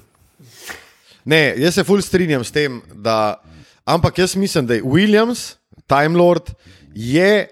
Ne, 1.28 1.52
jaz 1.60 1.74
se 1.76 1.84
fulj 1.84 2.02
strinjam 2.06 2.44
s 2.44 2.54
tem, 2.54 2.80
da. 2.94 3.42
Ampak 3.84 4.18
jaz 4.22 4.36
mislim, 4.38 4.66
da 4.66 4.78
je 4.78 4.86
Williams, 4.86 5.58
Time 5.90 6.16
Lord, 6.16 6.54
je 6.94 7.48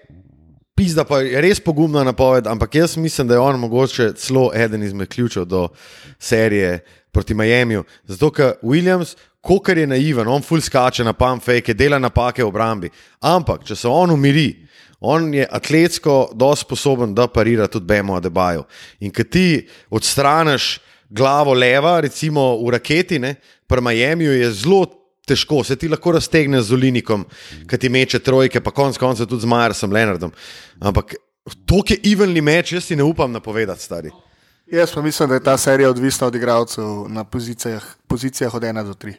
pizda, 0.81 1.03
pa 1.05 1.19
je 1.21 1.37
res 1.43 1.59
pogumna 1.61 2.01
napoved, 2.03 2.47
ampak 2.49 2.75
jaz 2.75 2.95
mislim, 2.97 3.27
da 3.29 3.35
je 3.37 3.39
on 3.39 3.59
mogoče 3.59 4.13
celo 4.17 4.49
eden 4.55 4.83
izmed 4.83 5.09
ključev 5.09 5.45
do 5.45 5.67
serije 6.19 6.79
proti 7.11 7.33
Miamiju. 7.33 7.83
Zato, 8.09 8.31
ker 8.33 8.55
Williams, 8.63 9.13
kokar 9.41 9.77
je 9.77 9.85
naiven, 9.87 10.27
on 10.27 10.41
fulj 10.41 10.63
skače 10.65 11.05
na 11.05 11.13
pump 11.13 11.43
fake, 11.45 11.75
dela 11.77 11.99
napake 11.99 12.41
v 12.41 12.47
obrambi. 12.49 12.89
Ampak, 13.21 13.67
če 13.67 13.77
se 13.77 13.87
on 13.87 14.09
umiri, 14.15 14.55
on 14.99 15.29
je 15.33 15.45
atletsko 15.45 16.31
dosti 16.33 16.65
sposoben, 16.65 17.13
da 17.13 17.27
parira 17.27 17.67
tudi 17.69 17.85
Bemo 17.85 18.17
Adebaju. 18.17 18.65
In 19.05 19.13
ko 19.13 19.23
ti 19.23 19.67
odstraniš 19.89 20.79
glavo 21.09 21.53
leva, 21.53 21.99
recimo 22.01 22.55
v 22.63 22.73
raketi, 22.73 23.19
ne, 23.21 23.35
pri 23.67 23.85
Miamiju 23.85 24.33
je 24.33 24.49
zelo 24.63 24.85
težko, 25.27 25.63
se 25.63 25.75
ti 25.75 25.89
lahko 25.89 26.15
raztegne 26.17 26.61
z 26.61 26.73
Olinikom, 26.73 27.25
ki 27.69 27.77
ti 27.77 27.89
meče 27.89 28.19
trojke, 28.19 28.61
pa 28.61 28.71
konec 28.71 28.97
koncev 28.97 29.29
tudi 29.29 29.45
z 29.45 29.51
Majersom 29.51 29.93
Leonardom. 29.93 30.33
Ampak 30.79 31.15
to 31.65 31.81
je 31.89 31.99
evenly 32.11 32.41
meč, 32.41 32.73
jaz 32.73 32.89
si 32.89 32.95
ne 32.95 33.03
upam 33.03 33.31
napovedati, 33.31 33.83
stari. 33.83 34.11
Jaz 34.71 34.93
pa 34.93 35.01
mislim, 35.01 35.29
da 35.29 35.35
je 35.35 35.43
ta 35.43 35.57
serija 35.57 35.89
odvisna 35.89 36.27
od 36.27 36.35
igralcev 36.35 36.85
na 37.09 37.23
pozicijah, 37.23 37.83
pozicijah 38.07 38.53
od 38.53 38.63
1 38.63 38.85
do 38.85 38.93
3. 38.93 39.13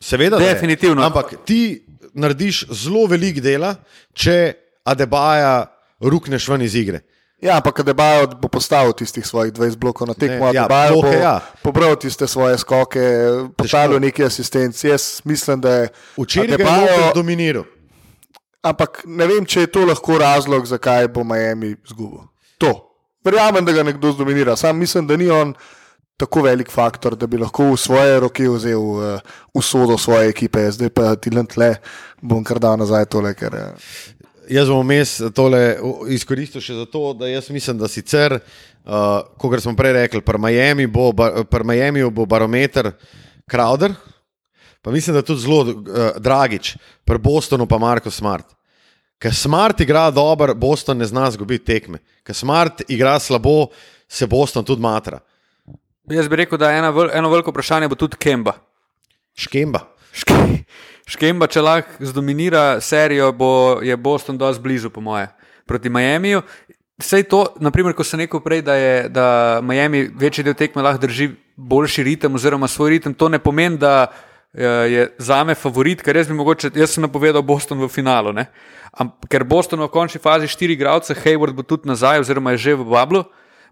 Seveda, 0.00 0.36
je. 0.36 0.54
Definitivno. 0.54 1.02
Ampak 1.02 1.34
ti 1.44 1.86
narediš 2.14 2.66
zelo 2.70 3.06
velik 3.06 3.40
dela, 3.40 3.74
če 4.12 4.54
Adebaja 4.84 5.66
rukneš 6.00 6.48
ven 6.48 6.62
iz 6.62 6.74
igre. 6.76 7.00
Ja, 7.36 7.56
ampak 7.60 7.80
Adebayo 7.84 8.26
bo 8.40 8.48
postavil 8.48 8.96
tistih 8.96 9.26
svojih 9.26 9.52
20 9.52 9.76
blokov 9.76 10.08
na 10.08 10.14
tekmo, 10.16 10.48
ja, 10.48 10.64
Adebayo 10.64 10.94
bo 10.94 11.00
bloke, 11.04 11.16
ja. 11.20 11.40
pobral 11.62 11.96
tiste 12.00 12.24
svoje 12.24 12.56
skoke, 12.58 13.02
postavil 13.56 14.00
neki 14.00 14.24
asistenci. 14.24 14.88
Jaz 14.88 15.20
mislim, 15.24 15.60
da 15.60 15.70
je 15.70 15.88
Včeraj 16.16 16.56
Lopez 16.56 17.12
dominiral. 17.14 17.68
Ampak 18.64 19.04
ne 19.04 19.26
vem, 19.28 19.44
če 19.44 19.66
je 19.66 19.72
to 19.72 19.84
lahko 19.84 20.18
razlog, 20.18 20.64
zakaj 20.66 21.08
bo 21.12 21.24
Miami 21.24 21.76
izgubil. 21.84 22.24
To. 22.58 22.72
Verjamem, 23.24 23.64
da 23.64 23.72
ga 23.72 23.84
nekdo 23.84 24.12
zdominira. 24.16 24.56
Sam 24.56 24.78
mislim, 24.78 25.06
da 25.06 25.16
ni 25.16 25.28
on 25.30 25.52
tako 26.16 26.42
velik 26.42 26.70
faktor, 26.72 27.14
da 27.16 27.26
bi 27.26 27.38
lahko 27.38 27.68
v 27.72 27.76
svoje 27.76 28.20
roke 28.20 28.48
vzel 28.48 28.80
uh, 28.80 29.20
usodo 29.54 29.98
svoje 29.98 30.30
ekipe. 30.32 30.70
Zdaj 30.70 30.88
pa 30.88 31.14
ti 31.16 31.30
tle 31.30 31.74
bom 32.22 32.44
kar 32.44 32.58
dal 32.58 32.78
nazaj 32.80 33.04
tole, 33.12 33.34
ker 33.34 33.54
uh, 33.54 33.92
Jaz 34.48 34.68
bom 34.70 34.84
vmes 34.84 35.16
tole 35.34 35.60
izkoristil 36.14 36.62
še 36.62 36.76
zato, 36.78 37.10
da 37.18 37.26
jaz 37.26 37.48
mislim, 37.50 37.78
da 37.80 37.88
sicer, 37.90 38.36
uh, 38.38 39.24
kot 39.40 39.58
smo 39.62 39.74
prej 39.78 39.96
rekli, 39.96 40.22
pri 40.22 40.38
Miami 40.38 40.86
bo, 40.86 41.08
pri 41.50 41.66
Miamiju 41.66 42.10
bo 42.14 42.26
barometer 42.30 42.92
Crowder, 43.50 43.94
pa 44.82 44.94
mislim, 44.94 45.16
da 45.18 45.24
tudi 45.26 45.42
zelo 45.42 45.62
uh, 45.66 46.18
Dragič, 46.22 46.76
pri 47.04 47.18
Bostonu 47.18 47.66
pa 47.66 47.78
Marko 47.82 48.10
Smart. 48.10 48.54
Ker 49.18 49.34
Smart 49.34 49.80
igra 49.80 50.10
dobro, 50.14 50.54
Boston 50.54 51.00
ne 51.00 51.06
zna 51.08 51.30
zgubiti 51.32 51.64
tekme. 51.64 52.02
Ker 52.22 52.36
Smart 52.36 52.84
igra 52.88 53.16
slabo, 53.18 53.72
se 54.08 54.28
Boston 54.30 54.64
tudi 54.64 54.84
matra. 54.84 55.22
Jaz 56.06 56.28
bi 56.30 56.38
rekel, 56.38 56.58
da 56.60 56.70
ena, 56.70 56.92
eno 57.12 57.32
veliko 57.32 57.50
vprašanje 57.50 57.88
bo 57.90 57.98
tudi 57.98 58.20
Kemba. 58.20 58.52
Škemba. 59.34 59.88
Ške- 60.14 60.62
Škemba, 61.06 61.46
če 61.46 61.62
lahko 61.62 62.06
zdominira 62.08 62.80
serijo, 62.82 63.30
bo, 63.32 63.78
je 63.82 63.94
Boston 63.96 64.38
dosti 64.38 64.62
blizu, 64.62 64.90
po 64.90 65.00
moje, 65.00 65.28
proti 65.66 65.90
Miamiju. 65.92 66.42
Vse 66.98 67.22
to, 67.28 67.44
naprimer, 67.62 67.94
ko 67.94 68.04
sem 68.04 68.24
rekel 68.24 68.40
prej, 68.42 68.64
da, 68.66 68.74
je, 68.74 68.94
da 69.12 69.26
Miami 69.62 70.06
večji 70.18 70.44
del 70.46 70.56
tekme 70.56 70.82
lahko 70.82 71.04
drži 71.04 71.28
boljši 71.56 72.02
ritem 72.02 72.34
oziroma 72.34 72.68
svoj 72.68 72.96
ritem, 72.96 73.14
to 73.14 73.28
ne 73.28 73.38
pomeni, 73.38 73.78
da 73.78 74.06
eh, 74.06 74.66
je 74.66 75.08
za 75.18 75.42
me 75.44 75.54
favorit, 75.54 76.02
ker 76.02 76.16
jaz 76.16 76.32
bi 76.32 76.38
mogoče, 76.38 76.72
jaz 76.74 76.96
sem 76.96 77.04
napovedal 77.04 77.44
Boston 77.44 77.84
v 77.84 77.88
finalu. 77.92 78.32
ne. 78.32 78.48
Am, 78.96 79.12
ker 79.28 79.44
Boston 79.44 79.84
v 79.84 79.92
končni 79.92 80.20
fazi 80.20 80.48
štiri 80.48 80.72
igralce, 80.72 81.14
Hayward 81.14 81.54
bo 81.54 81.62
tudi 81.62 81.88
nazaj, 81.88 82.24
oziroma 82.24 82.56
je 82.56 82.64
že 82.64 82.74
v 82.80 82.88
Bablu, 82.88 83.26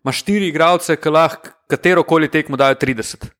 ima 0.04 0.12
štiri 0.12 0.52
igralce, 0.52 0.96
ki 1.00 1.08
lahko 1.08 1.56
katero 1.66 2.04
koli 2.04 2.28
tekmo 2.28 2.60
dajo 2.60 2.76
30 2.76 3.32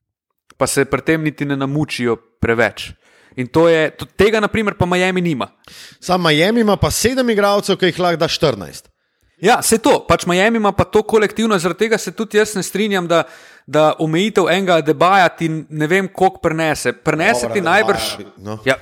pa 0.57 0.67
se 0.67 0.85
pri 0.85 1.01
tem 1.01 1.23
niti 1.23 1.45
ne 1.45 1.55
namučijo 1.55 2.15
preveč. 2.39 2.91
In 3.35 3.47
to 3.47 3.67
je, 3.67 3.89
to, 3.99 4.05
tega, 4.05 4.39
naprimer, 4.39 4.77
pa 4.79 4.85
Miami 4.85 5.21
nima. 5.21 5.49
Sam 5.99 6.21
Miami 6.23 6.61
ima 6.61 6.77
pa 6.77 6.91
sedem 6.91 7.29
igralcev, 7.29 7.77
ki 7.77 7.91
jih 7.91 7.99
lahko 7.99 8.21
da 8.21 8.29
14. 8.31 8.87
Ja, 9.43 9.59
se 9.61 9.77
to, 9.83 9.99
pač 10.07 10.23
Miami 10.25 10.57
ima 10.57 10.71
pa 10.71 10.85
to 10.87 11.03
kolektivno, 11.03 11.57
zaradi 11.59 11.85
tega 11.85 11.97
se 11.97 12.13
tudi 12.15 12.37
jaz 12.37 12.55
ne 12.55 12.63
strinjam, 12.63 13.07
da, 13.07 13.23
da 13.67 13.93
omejitev 13.99 14.47
enega 14.49 14.79
debaja 14.81 15.27
ti 15.29 15.49
ne 15.51 15.87
vem, 15.87 16.07
koliko 16.07 16.39
prenese. 16.39 16.93
Prenese 16.93 17.49
Dobra, 17.49 17.53
ti 17.53 17.61
najbrž. 17.61 18.11
No. 18.37 18.59
Ja, 18.65 18.77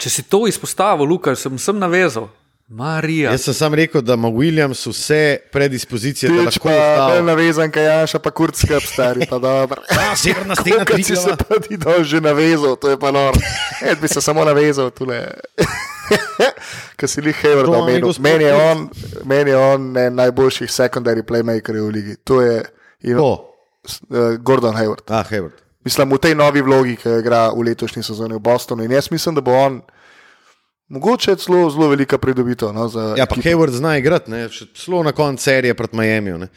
če 0.00 0.10
si 0.10 0.24
to 0.24 0.46
izpostavil, 0.48 1.04
Lukaš, 1.04 1.44
sem 1.44 1.58
sem 1.60 1.78
navezal. 1.78 2.30
Marija. 2.68 3.30
Jaz 3.30 3.40
sem 3.40 3.54
sam 3.54 3.74
rekel, 3.74 4.00
da 4.00 4.14
ima 4.14 4.28
Williams 4.28 4.86
vse 4.86 5.38
predispozicije, 5.52 6.30
da 6.30 6.36
Tič 6.36 6.44
lahko 6.44 6.68
pa 6.68 6.74
ustavi. 6.74 7.12
bolj 7.12 7.26
navezan, 7.26 7.70
kaj 7.70 7.84
Janša, 7.84 8.18
pa 8.18 8.30
kurcka 8.30 8.80
stari, 8.80 9.26
pa 9.30 9.38
dobro. 9.38 9.82
Ja, 9.92 10.16
severna 10.16 10.54
stena 10.56 10.84
Kot 10.84 10.96
si 10.96 11.16
se 11.16 11.36
pa 11.38 11.58
ti 11.60 11.76
dol 11.76 12.04
že 12.04 12.20
navezal, 12.20 12.76
to 12.76 12.90
je 12.90 12.98
pa 12.98 13.10
noro. 13.10 13.36
Jaz 13.88 13.98
bi 14.00 14.08
se 14.08 14.20
samo 14.20 14.44
navezal 14.44 14.90
tule. 14.90 15.26
Ker 16.96 17.08
si 17.08 17.20
To 17.22 17.70
vam 17.70 17.72
je 17.72 17.76
omenil. 17.76 18.12
Meni 18.18 18.44
je 18.44 18.54
on, 18.54 18.88
meni 19.24 19.50
je 19.50 19.56
on 19.56 19.96
en 19.96 20.14
najboljših 20.14 20.70
secondary 20.70 21.22
playmakerjev 21.22 21.84
v 21.84 21.90
ligi. 21.90 22.16
To 22.24 22.40
je 22.40 22.64
in, 23.00 23.16
To. 23.16 23.54
uh, 24.10 24.36
Gordon 24.40 24.74
Hayward. 24.74 25.02
Ah, 25.08 25.24
Hayward. 25.30 25.62
Mislim, 25.84 26.12
v 26.12 26.18
tej 26.18 26.34
novi 26.34 26.62
vlogi, 26.62 26.96
ki 26.96 27.08
jo 27.08 27.18
igra 27.18 27.50
v 27.50 27.62
letošnji 27.62 28.02
sezoni 28.02 28.34
v 28.34 28.38
Bostonu. 28.38 28.84
In 28.84 28.90
jaz 28.90 29.10
mislim, 29.10 29.34
da 29.34 29.40
bo 29.40 29.52
on 29.52 29.80
mogoče 30.92 31.36
celo 31.36 31.70
zelo 31.70 31.88
velika 31.88 32.18
pridobitev. 32.18 32.72
No, 32.72 32.88
za 32.88 33.14
Ja, 33.18 33.26
pa 33.26 33.34
ekipo. 33.34 33.48
Hayward 33.48 33.70
zna 33.70 33.96
igrati, 33.98 34.30
zelo 34.86 35.02
na 35.02 35.12
koncu 35.12 35.42
serije 35.42 35.74
proti 35.74 35.96
Miamiju. 35.96 36.38
Ne. 36.38 36.48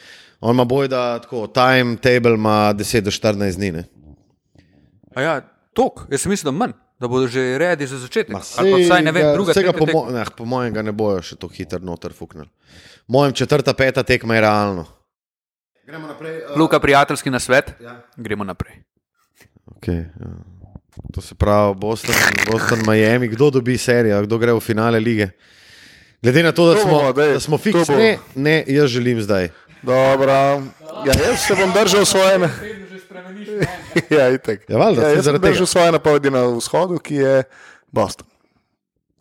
On 0.42 0.56
ima 0.56 0.66
boj, 0.66 0.88
da 0.88 1.20
tako, 1.20 1.48
timetable 1.48 2.34
ima 2.34 2.74
10 2.74 3.02
do 3.02 3.12
14 3.12 3.56
dni. 3.56 3.72
Ne. 3.72 3.84
A 5.16 5.22
Ja, 5.22 5.42
tok, 5.74 6.08
jaz 6.12 6.22
sem 6.22 6.30
mislil, 6.30 6.52
da 6.52 6.58
manj, 6.58 6.74
da 7.00 7.08
bodo 7.08 7.28
že 7.28 7.58
redi 7.58 7.88
za 7.88 7.98
začetek. 7.98 8.36
Vsaj 8.38 9.02
ne 9.04 9.12
vem, 9.12 9.34
druga 9.34 9.54
tretja 9.54 9.74
po, 9.74 9.86
tekma. 9.86 10.02
mo 10.02 10.12
ne, 10.12 10.26
po 10.38 10.46
mojem 10.46 10.74
ga 10.74 10.82
ne 10.82 10.92
bojo 10.92 11.22
še 11.24 11.36
tako 11.40 11.54
hitro 11.54 11.80
noter 11.80 12.14
fuknili. 12.14 12.50
Mojem 13.08 13.34
četrta, 13.34 13.74
peta 13.74 14.04
tekma 14.04 14.36
je 14.36 14.42
realno. 14.42 14.86
Gremo 15.86 16.08
naprej. 16.08 16.42
Uh, 16.50 16.58
Luka, 16.58 16.80
prijateljski 16.80 17.30
na 17.30 17.40
svet. 17.40 17.74
Ja. 17.82 18.02
Gremo 18.18 18.44
naprej. 18.44 18.84
okay, 19.76 20.06
ja. 20.20 20.55
To 21.14 21.22
se 21.22 21.36
pravi, 21.36 21.76
Boston, 21.76 22.16
Boston, 22.52 22.80
Miami, 22.88 23.28
kdo 23.28 23.50
dobi 23.50 23.78
serijo, 23.78 24.22
kdo 24.24 24.38
gre 24.38 24.54
v 24.54 24.60
finale 24.60 25.00
lige. 25.00 25.30
Glede 26.24 26.44
na 26.44 26.52
to, 26.52 26.68
da 26.68 26.76
To 26.76 26.82
smo, 26.82 26.92
bomo, 26.92 27.14
daj, 27.14 27.34
da 27.34 27.40
smo 27.40 27.58
to 27.58 27.64
fiks, 27.64 27.88
bo. 27.88 27.96
ne, 27.98 28.18
ne, 28.36 28.64
jaz 28.68 28.90
želim 28.90 29.22
zdaj. 29.22 29.50
Dobro. 29.82 30.32
Ja, 31.06 31.14
jaz 31.28 31.40
se 31.48 31.56
bom 31.56 31.72
držal 31.74 32.06
svoje. 32.06 32.40
Ja, 34.10 34.30
itek. 34.30 34.70
Ja, 34.70 34.78
valjda, 34.78 35.02
ja, 35.02 35.10
jaz 35.16 35.26
sem 35.26 35.38
držal 35.42 35.66
svoje 35.66 35.92
napovedi 35.92 36.30
na 36.30 36.44
vzhodu, 36.58 36.98
ki 37.00 37.16
je 37.16 37.44
Boston. 37.92 38.28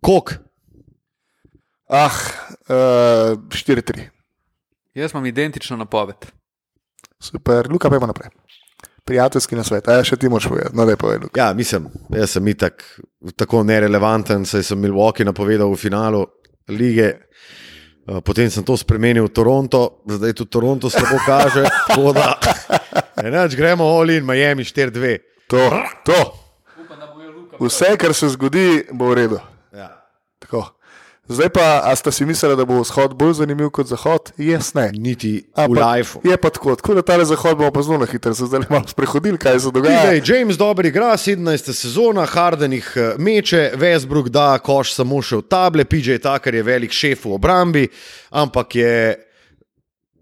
Kok? 0.02 0.34
Ah, 1.88 2.10
uh, 2.68 3.38
4-3. 3.48 4.08
Jaz 4.94 5.12
imam 5.12 5.26
identično 5.26 5.76
napoved. 5.76 6.16
Super, 7.20 7.70
Luka, 7.70 7.90
pa 7.90 8.06
naprej. 8.06 8.30
Prijateljski 9.05 9.57
nasvet, 9.57 9.88
a 9.88 9.98
ja, 9.98 10.05
še 10.05 10.16
ti 10.16 10.28
moraš 10.32 10.48
povedati, 10.48 10.76
no, 10.76 10.86
da 10.88 10.94
je 10.94 10.96
povedal. 10.96 11.28
Ja, 11.36 11.50
mislim, 11.52 11.90
jaz 12.16 12.36
sem 12.38 12.46
itak 12.48 12.84
tako 13.36 13.61
nerelevanten, 13.62 14.46
saj 14.48 14.62
sem 14.64 14.80
Milwaukee 14.80 15.26
napovedal 15.28 15.68
v 15.68 15.76
finalu 15.76 16.22
lige. 16.72 17.11
eh, 18.09 18.20
Potem 18.24 18.48
sem 18.50 18.64
to 18.64 18.76
spremenil 18.76 19.28
v 19.28 19.34
Toronto, 19.36 20.00
zdaj 20.09 20.32
tudi 20.32 20.50
Toronto 20.50 20.88
slabo 20.90 21.20
kaže. 21.26 21.64
tako 21.88 22.12
da, 22.16 22.32
Enač, 23.20 23.57
gremo 23.57 23.84
all 23.84 24.11
in 24.11 24.24
Miami 24.24 24.64
4-2. 24.64 25.18
To, 25.52 25.61
to. 26.05 26.20
Vse, 27.61 27.96
kar 27.96 28.14
se 28.14 28.28
zgodi, 28.28 28.86
bo 28.90 29.12
v 29.12 29.14
redu. 29.14 29.38
Ja. 29.72 29.90
Tako. 30.40 30.64
Zdaj 31.28 31.48
pa, 31.56 31.80
a 31.84 31.96
ste 31.96 32.12
si 32.12 32.26
mislili, 32.28 32.52
da 32.56 32.66
bo 32.68 32.82
vzhod 32.82 33.14
bolj 33.16 33.38
zanimiv 33.38 33.70
kot 33.72 33.88
zahod? 33.88 34.28
Jaz 34.36 34.74
ne. 34.76 34.90
Niti 34.92 35.46
A, 35.56 35.64
v 35.64 35.80
lifeu. 35.80 36.20
Je 36.20 36.36
pa 36.36 36.50
tako, 36.52 36.74
tako 36.76 36.94
da 36.94 37.02
ta 37.02 37.16
zahod 37.24 37.56
bomo 37.56 37.70
pa 37.72 37.82
zelo 37.82 37.98
na 37.98 38.06
hitro, 38.06 38.34
se 38.34 38.44
zdaj 38.44 38.66
malo 38.68 38.84
sprehodili, 38.88 39.38
kaj 39.40 39.60
se 39.60 39.70
dogaja. 39.72 40.02
Zdaj, 40.04 40.20
James 40.20 40.58
dobro 40.60 40.88
igra, 40.88 41.16
17. 41.16 41.72
sezona, 41.72 42.26
Harden 42.28 42.72
jih 42.76 42.92
eh, 42.96 43.14
meče, 43.18 43.72
Westbrook 43.80 44.28
da 44.28 44.58
koš 44.58 44.92
samo 44.92 45.22
še 45.24 45.40
v 45.40 45.46
table, 45.48 45.84
PJ 45.88 46.18
Tucker 46.20 46.54
je 46.54 46.62
velik 46.62 46.92
šef 46.92 47.24
v 47.24 47.32
obrambi, 47.38 47.86
ampak 48.30 48.76
je 48.76 48.96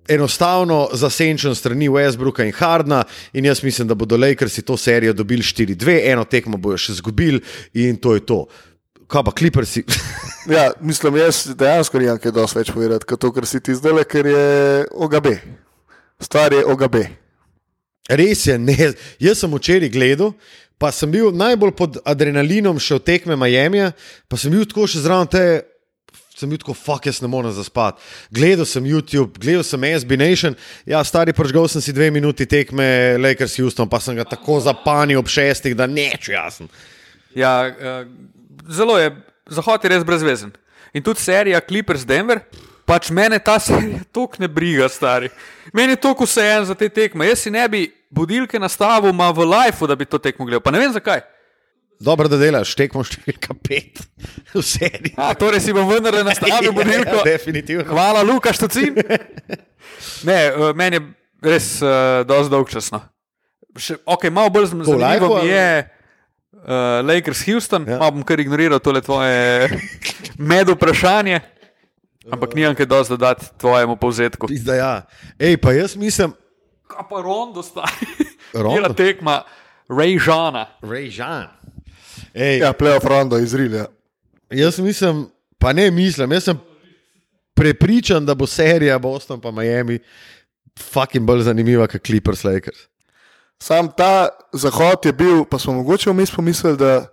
enostavno 0.09 0.89
zasenčen 0.93 1.55
strani 1.55 1.89
Westbrooka 1.91 2.47
in 2.47 2.55
Hardna 2.55 3.03
in 3.33 3.45
jaz 3.45 3.63
mislim, 3.63 3.89
da 3.89 3.95
bodo 3.95 4.17
Lakersi 4.17 4.63
to 4.63 4.77
serijo 4.77 5.13
dobili 5.13 5.43
4-2, 5.43 5.99
eno 6.13 6.25
tekmo 6.25 6.63
bojo 6.63 6.79
še 6.79 6.95
zgubili 7.03 7.43
in 7.75 7.99
to 7.99 8.15
je 8.15 8.27
to. 8.27 8.45
Kaj 9.11 9.27
pa 9.27 9.35
Clippersi? 9.35 9.83
Ja, 10.51 10.73
mislim, 10.81 11.17
jaz 11.17 11.47
dejansko 11.55 11.99
nimam 12.03 12.19
kaj 12.19 12.33
dosti 12.35 12.59
več 12.59 12.71
povedati, 12.75 13.07
kot 13.07 13.21
to, 13.23 13.31
kar 13.35 13.47
si 13.47 13.61
ti 13.63 13.75
zdaj, 13.79 14.03
ker 14.11 14.27
je 14.27 14.47
OGB. 14.91 15.29
Stvar 16.23 16.57
je 16.57 16.65
OGB. 16.67 16.97
Res 18.11 18.47
je, 18.49 18.57
ne. 18.59 18.93
Jaz 19.23 19.43
sem 19.45 19.55
včeraj 19.55 19.93
gledal, 19.95 20.33
pa 20.83 20.91
sem 20.91 21.11
bil 21.11 21.31
najbolj 21.31 21.75
pod 21.79 22.01
adrenalinom 22.03 22.81
še 22.83 22.99
v 22.99 23.05
tekme 23.07 23.39
Miami, 23.39 23.87
pa 24.27 24.39
sem 24.41 24.51
bil 24.51 24.67
tako 24.67 24.89
še 24.91 25.05
zraven 25.05 25.31
te. 25.31 25.45
Sem 26.35 26.51
bil 26.51 26.59
tako, 26.59 26.75
fuck, 26.75 27.07
jaz 27.07 27.21
ne 27.23 27.29
morem 27.31 27.53
zaspati. 27.55 28.03
Gledal 28.35 28.67
sem 28.67 28.87
YouTube, 28.89 29.39
gledal 29.39 29.63
sem 29.63 29.85
SB 29.87 30.17
Nation, 30.19 30.57
ja, 30.89 30.99
stari 31.07 31.31
pržgal 31.37 31.69
sem 31.71 31.85
si 31.85 31.95
dve 31.95 32.09
minuti 32.11 32.49
tekme 32.51 33.15
Lakers 33.21 33.55
Houston, 33.61 33.87
pa 33.87 34.01
sem 34.03 34.17
ga 34.19 34.25
tako 34.27 34.57
zapanil 34.65 35.21
ob 35.21 35.31
šestih, 35.31 35.77
da 35.79 35.87
neč 35.87 36.33
jasen. 36.33 36.73
Ja, 37.39 37.53
uh, 37.69 38.09
zelo 38.67 38.97
je, 38.99 39.13
zahod 39.55 39.85
je 39.85 39.93
res 39.93 40.05
brezvezen. 40.07 40.53
In 40.93 41.05
tudi 41.05 41.23
serija 41.23 41.61
Clippers 41.65 42.05
Denver, 42.09 42.43
pač 42.89 43.11
mene 43.15 43.39
ta 43.39 43.59
serija 43.63 44.03
tok 44.13 44.39
ne 44.43 44.49
briga, 44.49 44.89
stari. 44.93 45.31
Meni 45.73 45.97
je 45.97 46.03
tok 46.03 46.25
vseeno 46.27 46.67
za 46.69 46.77
te 46.79 46.89
tekme. 46.93 47.29
Jaz 47.31 47.47
si 47.47 47.53
ne 47.53 47.65
bi 47.69 47.87
budilke 48.13 48.59
nastavil 48.61 49.13
v 49.13 49.47
lifeu, 49.49 49.89
da 49.89 49.97
bi 49.97 50.05
to 50.05 50.19
tekmo 50.19 50.47
gledal. 50.47 50.65
Pa 50.65 50.75
ne 50.75 50.83
vem 50.83 50.93
zakaj. 50.93 51.23
Dobro, 52.03 52.27
da 52.27 52.35
delaš, 52.35 52.73
tekmo 52.75 53.05
številka 53.07 53.55
pet, 53.63 54.01
v 54.51 54.63
seriji. 54.67 55.15
A, 55.15 55.31
torej 55.39 55.63
si 55.63 55.75
bom 55.75 55.87
vendar 55.87 56.17
nastavil 56.27 56.75
budilko. 56.81 57.21
Ja, 57.23 57.27
definitivno. 57.37 57.87
Hvala, 57.87 58.25
Lukaš, 58.27 58.59
Tocin. 58.65 58.99
Ne, 60.27 60.39
uh, 60.51 60.73
meni 60.75 60.99
je 60.99 61.03
res 61.47 61.69
uh, 61.79 62.25
dosti 62.27 62.51
dolgčasno. 62.51 63.05
Še, 63.79 64.01
okay, 64.03 64.35
malo 64.35 64.51
bolj 64.53 64.73
To 64.73 64.97
zanimivo 64.97 64.99
lifeu, 64.99 65.37
mi 65.39 65.53
je 65.53 65.69
uh, 66.63 67.07
Lakers 67.07 67.45
Houston, 67.47 67.87
Ja. 67.89 67.99
bom 68.11 68.23
kar 68.23 68.41
ignoriral 68.41 68.79
tole 68.79 69.01
tvoje 69.01 69.69
med 70.51 70.69
vprašanje. 70.69 71.41
Ampak 72.31 72.55
nimam 72.55 72.75
kaj 72.75 72.87
dosti 72.87 73.13
dodati 73.13 73.47
tvojemu 73.59 73.97
povzetku. 73.97 74.47
Pizda, 74.47 74.75
ja. 74.75 74.93
Ej, 75.39 75.57
pa 75.57 75.73
jaz 75.73 75.97
mislim, 75.97 76.33
Kaj 76.87 77.09
pa 77.11 77.23
Rondo 77.23 77.63
stari? 77.63 78.07
Rondo? 78.53 78.75
Bila 78.77 78.93
tekma 78.95 79.43
Ray 79.89 80.19
Žana. 80.21 80.67
Ray 80.83 81.09
Jean. 81.11 81.49
Ej, 82.35 82.59
Ja, 82.59 82.73
playoff 82.73 83.05
rondo 83.05 83.39
izrilja. 83.39 83.87
Jaz 84.51 84.79
mislim, 84.79 85.27
pa 85.59 85.73
ne 85.73 85.91
mislim, 85.91 86.33
jaz 86.33 86.45
sem 86.45 86.59
prepričan, 87.55 88.27
da 88.27 88.35
bo 88.35 88.47
serija 88.47 88.99
Boston 88.99 89.41
pa 89.41 89.51
Miami 89.51 89.99
fucking 90.79 91.27
bolj 91.27 91.43
zanimiva 91.43 91.87
kot 91.87 92.07
Clippers 92.07 92.45
Lakers. 92.45 92.79
Sam 93.63 93.89
ta 93.97 94.29
zahod 94.53 95.07
je 95.07 95.13
bil, 95.13 95.45
pa 95.45 95.59
smo 95.59 95.73
mogoče 95.73 96.11
vmes 96.11 96.31
pomislili, 96.35 96.77
da, 96.77 97.05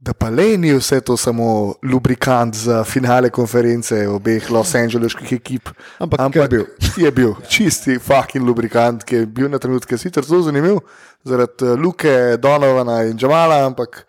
da 0.00 0.12
pa 0.12 0.28
le 0.28 0.58
ni 0.60 0.74
vse 0.76 1.00
to 1.00 1.16
samo 1.16 1.74
lubrikant 1.82 2.54
za 2.54 2.82
finale 2.84 3.30
konference 3.30 4.08
obeh 4.08 4.50
Los 4.50 4.74
Angeleskih 4.74 5.32
ekip. 5.32 5.70
Ampak 5.98 6.20
kaj 6.34 6.42
je 6.42 6.48
bil? 6.48 6.66
Je 6.96 7.10
bil 7.10 7.32
čisti 7.48 7.96
fucking 7.98 8.44
lubrikant, 8.44 9.04
ki 9.04 9.22
je 9.22 9.26
bil 9.26 9.48
na 9.48 9.58
trenutke 9.58 9.96
sicer 9.98 10.28
zelo 10.28 10.42
zanimiv, 10.44 10.82
zaradi 11.24 11.64
eh, 11.64 11.80
Luke, 11.80 12.36
Donovana 12.36 13.06
in 13.08 13.16
Džamala, 13.16 13.62
ampak 13.64 14.04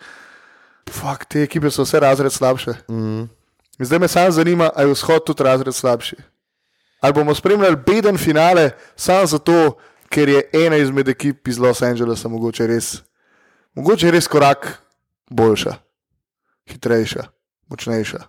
fuck, 0.92 1.24
te 1.30 1.46
ekipe 1.48 1.72
so 1.72 1.88
vse 1.88 2.04
razred 2.04 2.32
slabše. 2.32 2.76
Mm. 2.92 3.30
Zdaj 3.80 4.04
me 4.04 4.12
samo 4.12 4.36
zanima, 4.36 4.70
ali 4.76 4.92
je 4.92 5.00
vzhod 5.00 5.24
tudi 5.32 5.48
razred 5.48 5.76
slabši. 5.76 6.20
Ali 7.00 7.14
bomo 7.14 7.36
spremljali 7.36 7.80
beden 7.86 8.18
finale 8.18 8.70
samo 8.96 9.26
zato, 9.26 9.78
ker 10.14 10.30
je 10.30 10.42
ena 10.54 10.78
izmed 10.78 11.08
ekip 11.10 11.48
iz 11.48 11.58
Los 11.60 11.82
Angelesa 11.82 12.30
mogoče 12.30 12.68
res, 12.70 13.02
mogoče 13.74 14.12
res 14.14 14.28
korak 14.30 14.68
boljša, 15.34 15.74
hitrejša, 16.70 17.24
močnejša. 17.74 18.22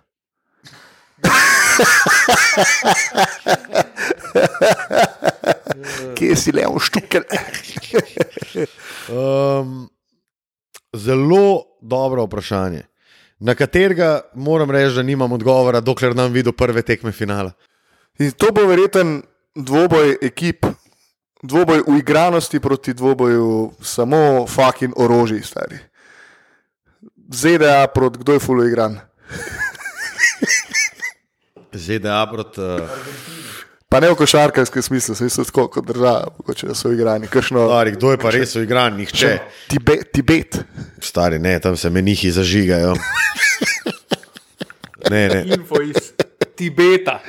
Kje 6.15 6.35
si 6.39 6.51
le 6.55 6.65
v 6.65 6.79
štukel? 6.81 7.23
Um, 9.11 9.89
zelo 10.95 11.63
dobro 11.81 12.25
vprašanje, 12.25 12.83
na 13.39 13.55
katerega 13.55 14.21
moram 14.33 14.71
reči, 14.71 14.95
da 14.95 15.03
nimam 15.03 15.31
odgovora, 15.37 15.81
dokler 15.85 16.15
nam 16.15 16.33
videl 16.33 16.53
prve 16.57 16.81
tekme 16.81 17.11
finala. 17.11 17.51
In 18.19 18.31
to 18.31 18.51
bo 18.55 18.65
verjeten 18.65 19.21
dvoboj 19.55 20.17
ekip, 20.23 20.65
dvoboj 21.43 21.83
uigranosti 21.87 22.59
proti 22.59 22.93
dvoboju 22.93 23.71
samo 23.81 24.47
fucking 24.47 24.93
orožji, 24.97 25.41
stari. 25.41 25.77
ZDA 27.29 27.87
proti 27.93 28.19
kdo 28.19 28.33
je 28.33 28.39
fulo 28.39 28.65
igran. 28.65 28.99
ZDA 31.73 32.27
proti. 32.31 32.61
Uh, 32.61 32.89
Pa 33.89 34.01
ne 34.03 34.09
v 34.11 34.17
košarkarskem 34.19 34.81
smislu, 34.81 35.13
saj 35.15 35.29
so 35.29 35.43
tako 35.47 35.69
kot 35.71 35.85
država, 35.87 36.27
mogoče 36.37 36.67
da 36.67 36.73
so 36.75 36.89
igrani. 36.91 37.29
Kršno, 37.31 37.67
stari, 37.69 37.93
kdo 37.95 38.11
je 38.11 38.17
pa 38.19 38.31
res 38.33 38.55
uigran? 38.59 38.97
Nihče. 38.97 39.37
Tibet, 39.71 40.09
Tibet. 40.11 40.57
Stari, 40.99 41.39
ne, 41.39 41.53
tam 41.63 41.77
se 41.77 41.89
menihi 41.89 42.31
zažigajo. 42.31 42.95
Ne, 45.05 45.27
ne. 45.29 45.43
Info 45.53 45.77
iz 45.85 46.11
Tibeta. 46.57 47.19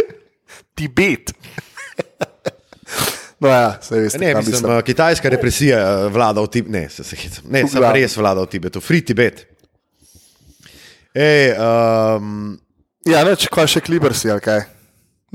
Tibet. 0.75 1.36
No, 3.41 3.49
ja, 3.49 3.79
veste, 3.91 4.19
Ne, 4.19 4.35
mislim, 4.35 4.53
mislim. 4.55 4.77
uh, 4.77 4.83
kitajska 4.83 5.29
represija 5.29 6.07
uh, 6.07 6.13
vlada 6.13 6.41
v 6.41 6.49
Tibetu. 6.49 6.73
Ne, 6.73 6.89
se, 6.89 7.05
se, 7.05 7.17
hecam. 7.17 7.45
ne 7.51 7.65
V 7.65 7.69
sem 7.69 7.85
res 7.93 8.17
vlada 8.17 8.41
v 8.41 8.47
Tibetu, 8.47 8.81
free 8.81 9.05
Tibet. 9.05 9.47
Ej, 11.15 11.53
um, 11.57 12.57
Ja, 13.07 13.23
neč, 13.25 13.47
kaj 13.47 13.69
še 13.71 13.81
klibrsi, 13.81 14.31
ali 14.33 14.43
kaj. 14.43 14.65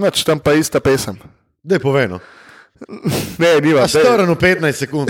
Neč, 0.01 0.23
tam 0.27 0.39
pa 0.43 0.53
ista 0.53 0.81
pesem. 0.83 1.15
da 1.63 1.75
je 1.75 1.79
povedano. 1.79 2.19
Ne, 3.37 3.61
ni 3.61 3.73
vas. 3.73 3.93
Strn 3.93 4.25
v 4.27 4.35
15 4.35 4.73
sekund. 4.75 5.09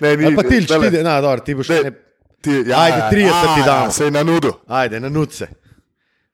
Ne, 0.00 0.16
ni. 0.16 0.24
Ali 0.26 0.36
pa 0.36 0.42
tilč, 0.42 0.68
dale, 0.70 0.90
ti, 0.90 1.02
na, 1.02 1.20
dobro, 1.20 1.42
ti 1.42 1.54
boš 1.54 1.68
Ne. 1.68 1.82
ne. 1.82 1.92
Ti, 2.42 2.50
Ajde, 2.74 3.02
30 3.12 3.54
ti 3.54 3.62
damo. 3.66 3.92
Se 3.92 4.04
je 4.04 4.10
na 4.10 4.22
nudu. 4.22 4.50
Ajde, 4.66 5.00
na 5.00 5.08
nuce. 5.08 5.46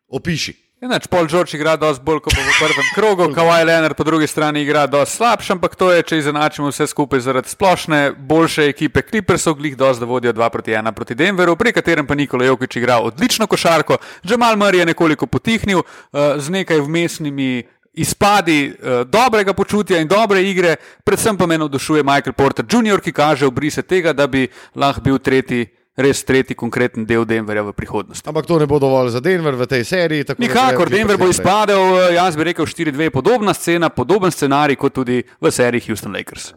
Opiši. 0.08 0.54
Enač, 0.78 1.08
Paul 1.10 1.26
George 1.26 1.56
igra 1.56 1.72
dosti 1.74 2.04
bolj 2.06 2.20
kot 2.22 2.36
v 2.38 2.52
prvem 2.54 2.90
krogu, 2.94 3.24
Kawhi 3.34 3.64
Leonard 3.66 3.96
po 3.98 4.04
drugi 4.06 4.28
strani 4.30 4.60
igra 4.62 4.84
dosti 4.86 5.16
slabše, 5.16 5.56
ampak 5.56 5.72
to 5.74 5.88
je, 5.90 6.04
če 6.06 6.18
izenačimo 6.20 6.68
vse 6.70 6.86
skupaj 6.86 7.24
zaradi 7.24 7.50
splošne, 7.50 8.12
boljše 8.14 8.68
ekipe 8.70 9.02
Clippersov, 9.02 9.56
glih 9.58 9.74
dosti, 9.74 10.04
da 10.04 10.06
vodijo 10.06 10.32
2 10.38 10.48
proti 10.54 10.76
1 10.78 10.94
proti 10.94 11.16
Denveru, 11.18 11.56
pri 11.58 11.72
katerem 11.74 12.06
pa 12.06 12.14
Nikola 12.14 12.46
Jokič 12.46 12.76
igra 12.78 13.00
odlično 13.02 13.48
košarko, 13.50 13.98
Jamal 14.22 14.54
Murray 14.54 14.84
je 14.84 14.86
nekoliko 14.92 15.26
potihnil 15.26 15.82
uh, 15.82 16.38
z 16.38 16.54
nekaj 16.60 16.78
vmesnimi. 16.86 17.66
Izpadi 17.98 18.68
uh, 18.70 19.00
dobrega 19.10 19.50
počutja 19.58 19.98
in 19.98 20.06
dobre 20.06 20.44
igre, 20.46 20.76
predvsem 21.02 21.34
pa 21.34 21.48
me 21.50 21.58
navdušuje 21.58 22.06
Michael 22.06 22.36
Porter 22.38 22.62
Jr., 22.62 23.02
ki 23.02 23.12
kaže 23.12 23.50
obrise 23.50 23.82
tega, 23.82 24.12
da 24.14 24.28
bi 24.30 24.46
lahko 24.78 25.02
bil 25.02 25.18
tretji 25.18 25.64
res 25.98 26.22
tretji 26.24 26.54
konkreten 26.54 27.06
del 27.06 27.26
Denverja 27.26 27.64
v 27.66 27.74
prihodnosti. 27.74 28.22
Ampak 28.30 28.46
to 28.46 28.58
ne 28.62 28.66
bo 28.70 28.78
dovolj 28.78 29.10
za 29.16 29.20
Denver 29.20 29.58
v 29.58 29.66
tej 29.66 29.84
seriji. 29.84 30.24
tako 30.24 30.42
da 30.42 30.46
Nikakor, 30.46 30.90
Denver 30.90 31.18
bo 31.18 31.28
izpadel, 31.28 31.82
eh, 31.98 32.14
jaz 32.14 32.36
bi 32.38 32.46
rekel 32.50 32.66
4-2, 32.66 33.10
podobna 33.10 33.54
scena, 33.54 33.90
podoben 33.90 34.30
scenarij 34.30 34.78
kot 34.78 34.94
tudi 34.94 35.22
v 35.40 35.50
seriji 35.50 35.90
Houston 35.90 36.14
Lakers. 36.14 36.52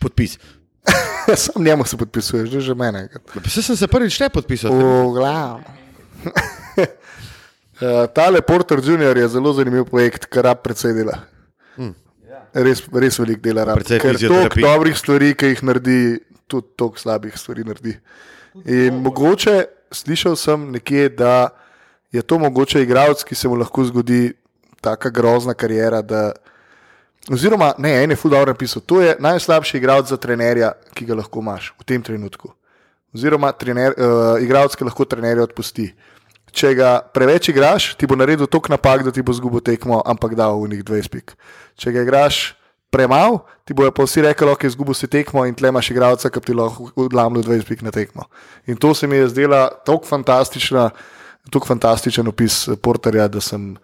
Podpis. 0.00 0.38
Sam 1.36 1.62
njemu 1.64 1.84
se 1.84 1.96
podpisuješ, 1.96 2.48
že, 2.50 2.60
že 2.60 2.74
mene. 2.74 3.08
Vse 3.44 3.62
sem 3.62 3.76
se 3.76 3.86
prvič 3.86 4.18
ne 4.20 4.28
podpisal. 4.28 4.74
V 4.74 5.12
glavu. 5.14 5.60
Uh, 7.80 8.04
tale 8.12 8.42
Porter 8.44 8.76
Junior 8.84 9.16
je 9.16 9.28
zelo 9.28 9.54
zanimiv 9.56 9.86
projekt, 9.88 10.26
kar 10.28 10.44
rab 10.44 10.58
precej 10.60 10.92
dela. 10.92 11.14
Res, 12.52 12.82
res 12.92 13.16
veliko 13.16 13.40
dela 13.40 13.64
rab. 13.64 13.80
Ker 13.80 13.86
toliko 13.88 14.12
fizioterapije. 14.18 14.64
dobrih 14.66 14.98
stvari, 14.98 15.30
ki 15.32 15.52
jih 15.54 15.62
naredi, 15.64 16.00
tudi 16.44 16.68
toliko 16.76 17.00
slabih 17.00 17.38
stvari 17.40 17.64
naredi. 17.64 17.94
In 18.64 19.02
mogoče 19.02 19.64
slišal 19.92 20.36
sem 20.36 20.70
nekje, 20.70 21.08
da 21.08 21.48
je 22.12 22.22
to 22.22 22.38
mogoče 22.38 22.82
igralec, 22.82 23.24
ki 23.24 23.34
se 23.34 23.48
mu 23.48 23.54
lahko 23.54 23.84
zgodi 23.84 24.32
taka 24.80 25.10
grozna 25.10 25.54
karijera. 25.54 26.02
Da, 26.02 26.32
oziroma, 27.30 27.72
ne, 27.78 28.02
en 28.04 28.10
je 28.10 28.16
dobro 28.24 28.52
napisal. 28.52 28.82
To 28.82 29.00
je 29.00 29.16
najslabši 29.18 29.76
igralec 29.76 30.06
za 30.06 30.16
trenerja, 30.16 30.72
ki 30.94 31.06
ga 31.06 31.14
lahko 31.14 31.40
imaš 31.40 31.72
v 31.78 31.84
tem 31.84 32.02
trenutku. 32.02 32.52
Oziroma, 33.14 33.52
trener, 33.52 33.94
uh, 33.98 34.42
igralec, 34.42 34.74
ki 34.76 34.84
lahko 34.84 35.04
trenerja 35.04 35.42
odpusti. 35.42 35.92
Če 36.50 36.74
ga 36.74 36.98
preveč 37.14 37.48
igraš, 37.52 37.94
ti 37.94 38.06
bo 38.10 38.16
naredil 38.18 38.48
toliko 38.50 38.72
napak, 38.72 39.04
da 39.06 39.12
ti 39.14 39.22
bo 39.22 39.32
zgubil 39.32 39.62
tekmo, 39.62 40.02
ampak 40.02 40.34
dal 40.34 40.58
v 40.58 40.72
njih 40.72 40.82
20 40.84 41.12
pik. 41.12 41.34
Če 41.78 41.92
ga 41.94 42.02
igraš 42.02 42.59
premalo, 42.90 43.44
ti 43.64 43.74
bojo 43.74 43.92
pa 43.94 44.02
vsi 44.02 44.22
rekli, 44.22 44.54
je 44.62 44.66
izgubil 44.66 44.94
si 44.94 45.06
tekmo 45.06 45.46
in 45.46 45.54
tle 45.54 45.68
imaš 45.68 45.90
igralca, 45.90 46.30
ki 46.30 46.40
ti 46.40 46.54
lahko 46.54 46.90
odlamlja 46.96 47.42
20 47.42 47.68
pik 47.68 47.82
na 47.82 47.90
tekmo. 47.90 48.24
In 48.66 48.76
to 48.76 48.94
se 48.94 49.06
mi 49.06 49.16
je 49.16 49.28
zdela 49.28 49.68
tako 49.86 50.06
fantastična, 50.06 50.90
tako 51.50 51.66
fantastičen 51.66 52.28
opis 52.28 52.68
eh, 52.68 52.76
Porterja, 52.76 53.28
da 53.28 53.40
sem. 53.40 53.76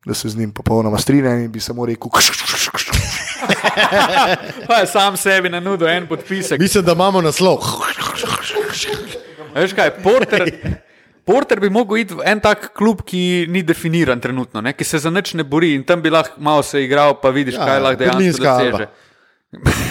Da 0.00 0.14
se 0.14 0.28
z 0.28 0.36
njim 0.36 0.52
popolnoma 0.52 0.98
strinjam 0.98 1.42
in 1.42 1.52
bi 1.52 1.60
samo 1.60 1.86
rekel, 1.86 2.08
Pa 4.66 4.74
je 4.74 4.86
sam 4.86 5.16
sebi 5.16 5.48
na 5.48 5.60
nudo 5.60 5.88
en 5.88 6.08
podpisek. 6.08 6.60
Mislim, 6.60 6.84
da 6.84 6.92
imamo 6.92 7.20
naslov. 7.20 7.58
Veš 9.54 9.72
kaj, 9.76 9.90
Porter, 10.02 10.48
Porter 11.24 11.60
bi 11.60 11.70
mogel 11.70 12.02
iti 12.02 12.16
v 12.16 12.24
en 12.26 12.40
tak 12.40 12.70
klub, 12.76 13.02
ki 13.06 13.46
ni 13.50 13.62
definiran 13.66 14.20
trenutno, 14.20 14.62
ne? 14.64 14.72
ki 14.72 14.84
se 14.84 14.98
za 15.02 15.10
nič 15.10 15.34
ne 15.38 15.44
bori 15.44 15.74
in 15.76 15.84
tam 15.84 16.02
bi 16.02 16.10
lahko 16.10 16.40
malo 16.40 16.62
se 16.62 16.82
igral, 16.84 17.18
pa 17.20 17.30
vidiš, 17.34 17.54
Ja, 17.54 17.60
ja, 17.60 17.66
kaj 17.66 17.82
lahko 17.84 18.00
dejansko 18.04 18.44
doseže. 18.44 18.86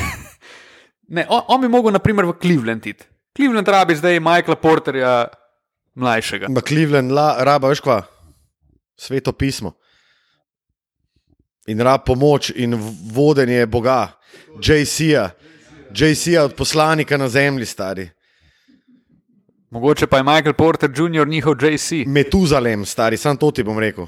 ne, 1.15 1.25
on, 1.30 1.43
on 1.47 1.61
bi 1.61 1.71
mogel, 1.71 1.93
naprimer, 1.95 2.25
v 2.25 2.38
Cleveland 2.41 2.88
iti. 2.88 3.05
Cleveland 3.36 3.67
rabi 3.67 3.95
zdaj 3.95 4.19
Michaela 4.19 4.57
Porterja 4.59 5.13
mlajšega. 5.95 6.49
Ma 6.49 6.61
Cleveland, 6.65 7.13
la, 7.15 7.30
raba, 7.45 7.69
veš 7.71 7.84
kva? 7.86 8.01
Sveto 8.99 9.32
pismo. 9.32 9.75
In 11.69 11.82
rab 11.86 12.03
pomoč 12.07 12.49
in 12.55 12.73
vodenje 13.13 13.67
Boga, 13.69 14.17
JC-ja, 14.57 15.30
JC-ja 15.93 16.43
od 16.49 16.55
poslanika 16.57 17.17
na 17.17 17.30
zemlji, 17.30 17.65
stari. 17.65 18.09
Mogoče 19.70 20.07
pa 20.07 20.17
je 20.17 20.24
Michael 20.24 20.53
Porter 20.53 20.89
Jr. 20.89 21.28
njihov 21.28 21.55
JC. 21.61 22.05
Metuzalem, 22.07 22.86
stari, 22.86 23.17
sam 23.17 23.38
to 23.38 23.51
ti 23.51 23.63
bom 23.63 23.80
rekel. 23.80 24.07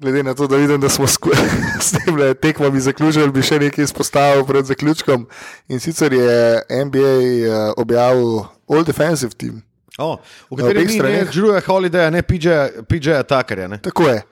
glede 0.00 0.22
na 0.22 0.34
to, 0.34 0.46
da 0.46 0.56
vidim, 0.56 0.80
da 0.80 0.88
smo 0.88 1.06
s 1.86 1.90
tem 1.90 2.16
tekmami 2.42 2.80
zaključili, 2.80 3.30
bi 3.30 3.42
še 3.42 3.58
nekaj 3.60 3.84
izpostavil 3.84 4.46
pred 4.48 4.64
zaključkom. 4.64 5.26
In 5.68 5.80
sicer 5.80 6.12
je 6.12 6.62
NBA 6.84 7.16
uh, 7.16 7.72
objavil 7.76 8.46
All 8.68 8.84
Defensive 8.84 9.36
Team. 9.36 9.62
Oh, 9.98 10.16
v 10.50 10.56
katerem 10.56 10.86
ni 10.86 10.94
ne 10.94 10.98
straneh. 10.98 11.32
Drewa 11.34 11.60
Holidaya, 11.66 12.10
ne 12.10 12.22
PJ-ja 12.22 12.68
PJ 12.88 13.20
Takarja. 13.28 13.68
Ne? 13.68 13.80
Tako 13.84 14.08
je. 14.08 14.22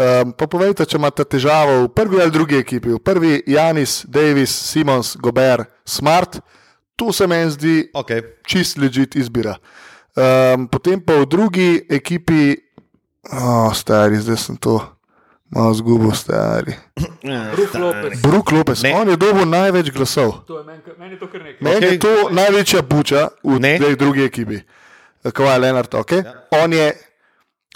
Um, 0.00 0.32
pa 0.32 0.46
povejte, 0.48 0.86
če 0.88 0.96
imate 0.96 1.26
težavo 1.28 1.82
v 1.84 1.90
prvi 1.92 2.22
ali 2.22 2.32
drugi 2.32 2.56
ekipi. 2.56 2.94
V 2.94 3.02
prvi 3.04 3.42
Janis, 3.46 4.04
Davis, 4.08 4.54
Simons, 4.70 5.16
Gober, 5.20 5.66
Smart, 5.84 6.40
to 7.00 7.12
se 7.12 7.24
meni 7.26 7.48
zdi 7.50 7.88
Okay. 7.96 8.20
čist 8.44 8.76
ležit 8.76 9.16
izbira. 9.16 9.56
Um, 10.12 10.68
potem 10.68 11.00
pa 11.00 11.16
v 11.16 11.26
drugi 11.26 11.68
ekipi, 11.88 12.60
oh, 13.32 13.72
stari, 13.72 14.20
zdaj 14.20 14.36
sem 14.36 14.56
to 14.56 14.76
malo 15.48 15.72
zgubil, 15.74 16.12
stari. 16.12 16.76
Brook 17.56 17.74
Lopez. 17.74 18.20
Brook 18.20 18.46
Lopez, 18.52 18.82
Ne. 18.82 18.92
on 18.94 19.08
je 19.08 19.16
dobil 19.16 19.46
največ 19.46 19.90
glasov. 19.90 20.44
To 20.44 20.60
je 20.60 20.64
meni, 20.64 20.82
meni 20.98 21.16
je 21.16 21.18
to 21.18 21.26
kar 21.26 21.40
nekaj. 21.40 21.62
Meni 21.62 21.76
okay. 21.80 21.92
Je 21.92 21.98
to 21.98 22.12
največja 22.30 22.80
buča 22.82 23.22
v 23.44 23.56
Ne. 23.58 23.78
tej 23.78 23.96
drugi 23.96 24.22
ekipi, 24.24 24.60
kot 25.24 25.46
je 25.46 25.58
Leonard. 25.58 25.88
Okay? 25.94 26.20
Ja. 26.20 26.34
On 26.60 26.68
je, 26.68 26.92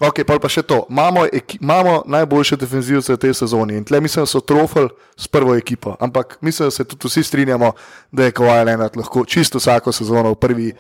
ok, 0.00 0.24
pol 0.26 0.40
pa 0.42 0.48
še 0.50 0.62
to. 0.66 0.86
Imamo, 0.90 1.26
imamo 1.60 2.02
najboljše 2.06 2.56
defenzivce 2.56 3.14
v 3.14 3.20
tej 3.20 3.34
sezoni 3.34 3.78
in 3.78 3.84
tle 3.86 4.00
mislim, 4.00 4.24
da 4.24 4.30
so 4.30 4.40
trofali 4.40 4.88
s 5.16 5.28
prvo 5.28 5.54
ekipo. 5.54 5.96
Ampak 6.00 6.38
mislim, 6.40 6.66
da 6.66 6.74
se 6.74 6.84
tudi 6.84 7.08
vsi 7.08 7.22
strinjamo, 7.22 7.72
da 8.10 8.24
je 8.24 8.32
Kowal 8.32 8.66
Leonard 8.66 8.96
lahko 8.96 9.24
čisto 9.24 9.58
vsako 9.58 9.92
sezono 9.92 10.34
v 10.34 10.40
prvi 10.40 10.72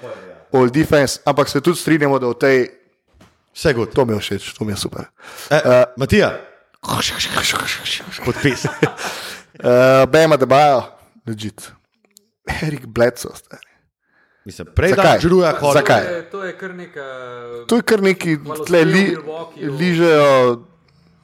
all 0.52 0.70
defense, 0.70 1.20
ampak 1.24 1.48
se 1.48 1.60
tudi 1.60 1.78
strinjamo, 1.78 2.18
da 2.18 2.26
v 2.26 2.34
tej, 2.34 2.58
Vse 3.54 3.72
gut. 3.74 3.94
to 3.94 4.04
mi 4.04 4.14
je 4.14 4.18
všeč, 4.18 4.52
to 4.58 4.64
mi 4.64 4.72
je 4.72 4.76
super. 4.76 5.06
Eh, 5.50 5.62
uh, 5.62 5.84
Matija, 5.96 6.34
podpis. 8.26 8.66
Uh, 8.66 10.10
Bema 10.10 10.36
Debajo, 10.36 10.82
ležit. 11.26 11.72
Erik 12.62 12.86
Bledsoe, 12.86 13.36
stari. 13.36 13.63
Mislim, 14.44 14.68
prej 14.76 14.92
da? 14.92 15.16
Drewa 15.20 15.52
Holidaya. 15.60 15.72
Zakaj? 15.72 16.30
To 16.30 16.44
je 16.44 16.52
kar 16.52 16.74
nekaj. 16.74 17.04
To 17.66 17.76
je 17.76 17.82
kar 17.82 18.02
neki, 18.02 18.36
tle 18.66 18.84
li, 18.84 19.04
ližejo, 19.56 20.58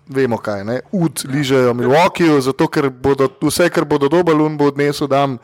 vemo 0.08 0.38
kaj, 0.40 0.64
ne, 0.64 0.80
ud 0.92 1.24
ližejo 1.28 1.74
Milwaukeeju, 1.74 2.40
zato 2.40 2.68
ker 2.68 2.88
bodo 2.90 3.28
vse, 3.42 3.68
kar 3.70 3.84
bodo 3.84 4.08
dobili, 4.08 4.40
un 4.42 4.56
bo 4.56 4.70
odnesel 4.72 5.08
dam 5.08 5.36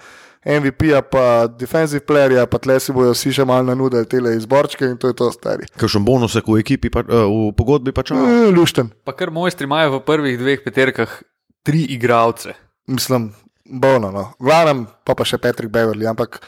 MVP-ja, 0.46 1.02
pa 1.02 1.46
defensive 1.50 2.04
playerja, 2.06 2.46
pa 2.46 2.58
tle 2.62 2.78
si 2.80 2.94
bojo 2.94 3.12
vsi 3.12 3.32
še 3.34 3.44
malo 3.44 3.66
nanudili 3.66 4.06
tele 4.06 4.36
izborčke 4.38 4.86
in 4.86 4.96
to 4.96 5.10
je 5.10 5.16
to 5.18 5.30
stari. 5.34 5.66
Kakšen 5.76 6.04
bonus 6.06 6.38
je 6.38 6.44
v 6.46 6.60
ekipi, 6.62 6.88
pa, 6.88 7.02
uh, 7.02 7.26
v 7.26 7.54
pogodbi 7.58 7.92
pač. 7.92 8.14
E, 8.14 8.50
lušten, 8.54 8.92
Pa 9.04 9.12
kar 9.18 9.34
mojstri 9.34 9.66
imajo 9.66 9.98
v 9.98 10.04
prvih 10.06 10.38
dveh 10.38 10.62
peterkah 10.62 11.18
tri 11.66 11.82
igralce. 11.90 12.54
mislim, 12.86 13.32
bolno. 13.66 14.12
No. 14.14 14.30
Glavnem 14.38 14.86
pa 15.04 15.18
pa 15.18 15.26
še 15.26 15.42
Patrick 15.42 15.74
Beverly, 15.74 16.06
ampak 16.06 16.38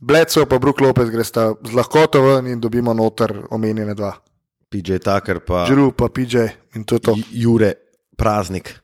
Bledsoe 0.00 0.46
pa 0.46 0.58
Brook 0.58 0.80
Lopez 0.80 1.10
gre 1.10 1.24
sta 1.24 1.54
z 1.64 1.72
lahkoto 1.72 2.22
ven 2.22 2.46
in 2.46 2.60
dobimo 2.60 2.92
noter 2.92 3.32
omenjene 3.50 3.94
dva. 3.94 4.12
PJ 4.68 4.98
Tucker, 4.98 5.40
pa 5.40 5.64
Drew 5.66 5.92
pa 5.92 6.08
PJ 6.08 6.48
in 6.74 6.84
to 6.84 6.94
je 6.96 7.00
to. 7.00 7.14
Jure 7.30 7.74
Praznik. 8.16 8.74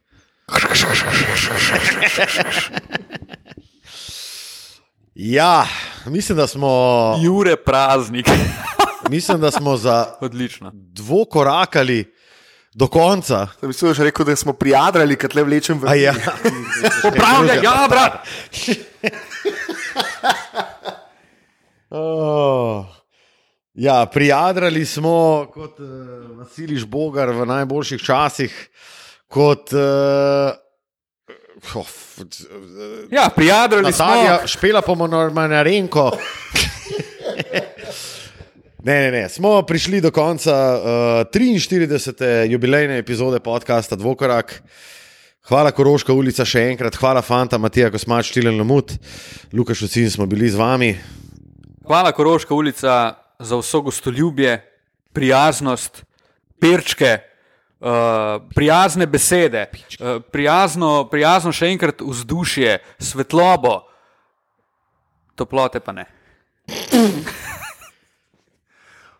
Ja, 5.15 5.67
mislim, 6.07 6.39
da 6.39 6.47
smo, 6.47 6.69
Jure 7.23 7.57
praznik. 7.57 8.27
mislim, 9.11 9.41
da 9.41 9.51
smo 9.51 9.77
za 9.77 10.15
Odlično. 10.21 10.71
dvokorakali 10.75 12.15
do 12.75 12.87
konca. 12.87 13.49
Da 13.63 13.89
je 13.89 14.05
rekel, 14.05 14.27
da 14.27 14.37
smo 14.37 14.53
prijadrali, 14.53 15.17
kad 15.17 15.37
le 15.37 15.43
vlečem 15.43 15.79
v 15.79 15.89
A 15.89 15.95
ja. 15.95 16.15
Popravlja, 17.03 17.55
ja, 17.55 17.87
brat. 17.89 18.13
Oh. 21.93 22.85
Ja, 23.75 24.07
prijadrali 24.13 24.85
smo 24.85 25.47
kot 25.53 25.81
uh, 25.81 25.87
Vasiliš 26.39 26.85
Bogar 26.85 27.29
v 27.37 27.45
najboljših 27.47 28.01
časih, 28.01 28.55
kot 29.29 29.73
uh, 29.77 30.57
oh, 31.75 31.87
Ja, 33.11 33.29
prijadrali 33.37 33.93
smo. 33.93 34.07
Natalija 34.07 34.47
Špela 34.47 34.83
Pomonorenko. 34.83 36.11
Ne, 38.85 39.01
ne, 39.01 39.11
ne. 39.11 39.29
Smo 39.29 39.63
prišli 39.63 40.01
do 40.01 40.11
konca 40.11 40.57
uh, 40.75 41.31
43. 41.31 42.51
jubilejne 42.51 42.99
epizode 42.99 43.41
podcasta 43.41 43.97
Dvokorak. 43.97 44.63
Hvala, 45.47 45.71
Koroška 45.71 46.13
ulica, 46.13 46.43
še 46.45 46.65
enkrat. 46.73 46.97
Hvala, 46.99 47.23
Fanta, 47.23 47.59
Matija 47.63 47.91
Kosmač, 47.95 48.33
Tilen 48.35 48.59
Lomut, 48.59 48.97
Lukaš 49.53 49.85
Ocin 49.87 50.11
smo 50.11 50.27
bili 50.27 50.51
z 50.51 50.59
vami. 50.59 51.22
Hvala, 51.87 52.13
Koroška 52.13 52.55
ulica, 52.55 53.15
za 53.39 53.57
vso 53.57 53.81
gostoljubje, 53.81 54.79
prijaznost, 55.13 56.05
perčke, 56.61 57.19
uh, 57.81 57.89
prijazne 58.55 59.07
besede, 59.07 59.71
uh, 59.71 60.23
prijazno, 60.33 61.09
prijazno 61.11 61.53
še 61.53 61.67
enkrat 61.75 62.01
vzdušje, 62.01 62.79
svetlobo, 62.99 63.81
toplote 65.35 65.81
pa 65.81 65.93
ne. 65.93 66.07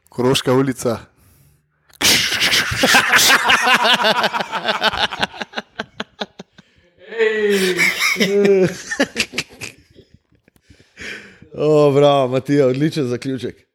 Koroška 0.09 0.53
ulica. 0.53 0.99
Oh, 11.55 11.95
Bravo, 11.95 12.29
Matija, 12.29 12.67
odličen 12.67 13.05
zaključek. 13.05 13.72